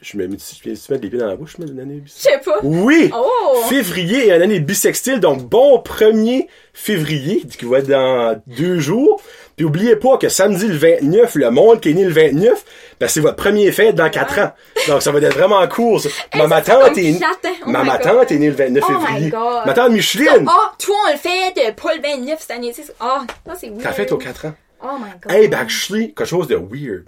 [0.00, 0.02] Ah?
[0.02, 1.96] Je me mets, je me mets les pieds dans la bouche, je mets une année
[1.96, 2.30] Je bisextile.
[2.32, 2.58] sais pas.
[2.62, 3.10] Oui!
[3.14, 3.62] Oh!
[3.68, 9.20] Février est une année bisextile, donc bon 1er février, qui va être dans deux jours.
[9.56, 12.64] Puis oubliez pas que samedi le 29, le monde qui est né le 29,
[12.98, 14.52] ben c'est votre premier fête dans quatre ans.
[14.88, 15.60] Donc ça va être vraiment.
[15.62, 17.32] Hey, ma, tante est, hein?
[17.66, 19.30] Oh ma, my tante est née le 29 Oh my février.
[19.30, 19.66] God.
[19.66, 22.72] Ma tante Micheline, Ah, toi, on le fait de pas le 29 cette année.
[23.00, 23.82] Ah, ça, c'est weird.
[23.82, 24.54] t'as fait aux 4 ans.
[24.82, 25.30] Oh my god.
[25.30, 27.04] Hey, ben actually, quelque chose de weird.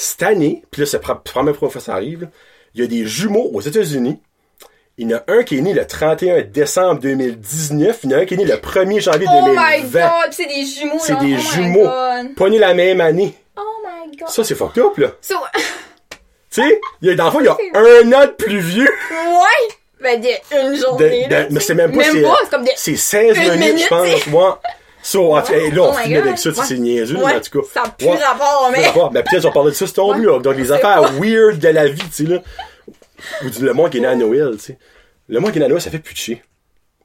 [0.00, 2.26] Cette année, puis là, c'est la première fois que ça arrive, là,
[2.74, 4.20] il y a des jumeaux aux États-Unis.
[4.96, 8.18] Il y en a un qui est né le 31 décembre 2019, il y en
[8.18, 10.00] a un qui est né le 1er janvier Oh my 2020.
[10.00, 11.84] god, pis c'est des jumeaux, C'est des oh jumeaux.
[11.88, 12.34] My god.
[12.36, 13.34] Pas nés la même année.
[13.56, 14.28] Oh my god.
[14.28, 15.08] Ça, c'est fucked up, là.
[15.20, 15.34] So,
[16.50, 18.60] Tu sais, il y a, dans le fond, il y a un an de plus
[18.60, 18.88] vieux.
[19.10, 19.74] ouais.
[20.00, 20.22] Ben,
[20.52, 22.70] une journée, de- là, mais c'est même pas, Même c'est, pas, c'est comme des...
[22.76, 24.26] c'est 16 une minutes, minute, je pense.
[24.28, 24.60] Moi.
[25.12, 26.54] Tout cas, hey, là, on Oh finit avec ça, Ouais.
[26.66, 27.68] c'est niaiseux, Ouais, en tout cas.
[27.72, 28.16] ça a plus Ouais.
[28.16, 28.84] rapport, mais...
[28.86, 29.12] Importe.
[29.14, 30.38] Ben, peut-être on parlait de ça, c'est tombé, là.
[30.40, 31.10] Donc, les affaires pas.
[31.10, 32.42] weird de la vie, tu sais, là.
[33.44, 34.78] Ou du- le monde qui est né à Noël, tu sais.
[35.28, 36.42] Le monde qui est né à Noël, ça fait plus de chier.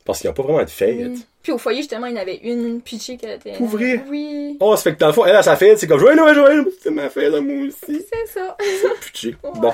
[0.06, 1.12] Parce qu'il n'y a pas vraiment de fête.
[1.44, 3.58] Puis au foyer, justement, il y en avait une pitchée qui était...
[3.58, 4.02] Pour vrai?
[4.10, 4.56] Oui.
[4.62, 6.34] Oh, ça fait que dans le fond, elle a sa fête, c'est comme Joël Noël,
[6.34, 7.76] Joël, c'est ma fête, à moi aussi.
[8.10, 8.56] C'est ça.
[9.02, 9.36] Pitché.
[9.44, 9.74] Bon.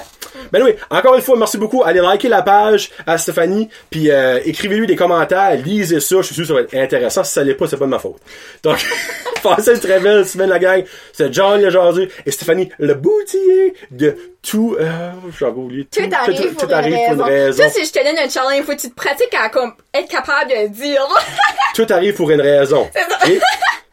[0.51, 1.83] Ben oui, encore une fois, merci beaucoup.
[1.83, 6.35] Allez liker la page à Stéphanie, puis euh, écrivez-lui des commentaires, lisez ça, je suis
[6.35, 7.23] sûr que ça va être intéressant.
[7.23, 8.17] Si ça l'est pas, c'est pas de ma faute.
[8.63, 8.77] Donc,
[9.43, 10.83] passez une très belle semaine, la gang.
[11.13, 14.75] C'est John Lejardu et Stéphanie Le Boutier de tout...
[14.79, 15.85] Euh, j'en ai oublié.
[15.85, 17.23] Tout arrive, pour, une raison.
[17.23, 17.63] raison.
[17.63, 20.09] Ça, si je te donne un challenge, faut que tu te pratiques à comme, être
[20.09, 21.07] capable de dire.
[21.75, 22.87] Tout arrive pour une raison.
[23.27, 23.39] Et-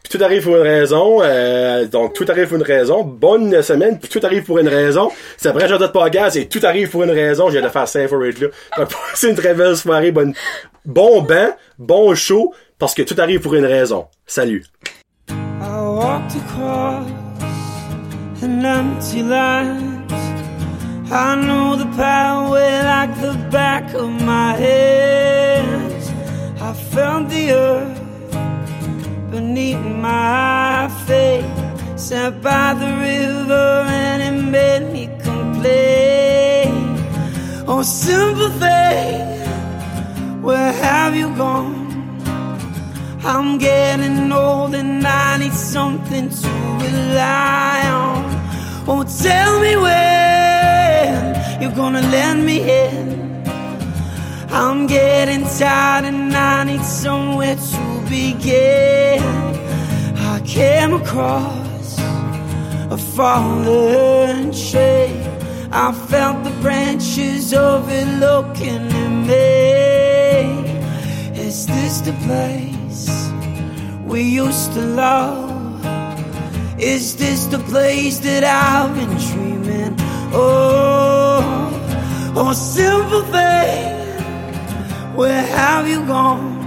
[0.03, 1.19] puis tout arrive pour une raison.
[1.23, 3.03] euh, donc, tout arrive pour une raison.
[3.03, 3.99] Bonne semaine.
[3.99, 5.11] Puis tout arrive pour une raison.
[5.37, 7.51] C'est après, j'ai pas gaz et tout arrive pour une raison.
[7.51, 8.49] J'ai de faire Saint for it, là.
[8.79, 10.13] Donc, passez une très belle soirée.
[10.13, 10.33] Bonne,
[10.85, 14.07] bon bain, bon show, parce que tout arrive pour une raison.
[14.27, 14.65] Salut.
[15.29, 15.35] I
[15.81, 17.07] walked across
[18.43, 20.05] an empty land.
[21.11, 25.96] I know the pathway like the back of my hand.
[26.59, 28.01] I felt the earth
[29.31, 31.45] beneath my feet.
[31.99, 36.97] Sat by the river and it made me complain.
[37.69, 39.43] Oh, simple thing,
[40.43, 41.85] where have you gone?
[43.23, 46.49] I'm getting old and I need something to
[46.81, 48.25] rely on.
[48.89, 53.26] Oh, tell me when you're gonna let me in.
[54.59, 59.23] I'm getting tired and I need somewhere to begin.
[60.33, 61.99] I came across
[62.91, 65.13] a fallen tree.
[65.71, 70.71] I felt the branches of it looking at me.
[71.39, 73.11] Is this the place
[74.07, 75.85] we used to love?
[76.79, 79.97] Is this the place that I've been dreaming?
[80.33, 81.43] Oh,
[82.35, 83.96] oh, simple thing,
[85.17, 86.67] where have you gone?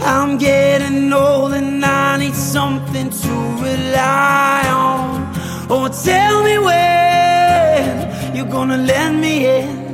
[0.00, 5.34] I'm getting old and I need something to rely on.
[5.68, 9.86] Oh, tell me when you're gonna let me in.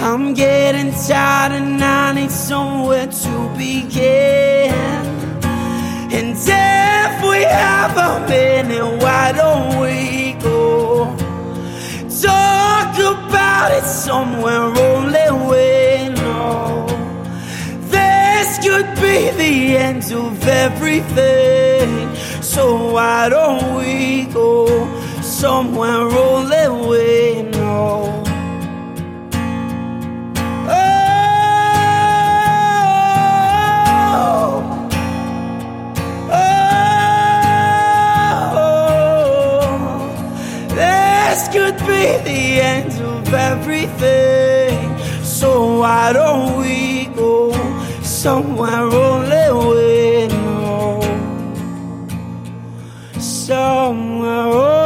[0.00, 4.72] I'm getting tired and I need somewhere to begin.
[6.16, 11.06] And if we have a minute, why don't we go?
[12.22, 15.87] Talk about it somewhere only we.
[18.48, 22.14] This could be the end of everything.
[22.42, 24.66] So why don't we go
[25.20, 28.24] somewhere only we know?
[30.66, 30.70] Oh,
[38.62, 44.96] oh, this could be the end of everything.
[45.22, 47.27] So why don't we go
[48.18, 51.00] somewhere only we know.
[53.20, 54.77] Somewhere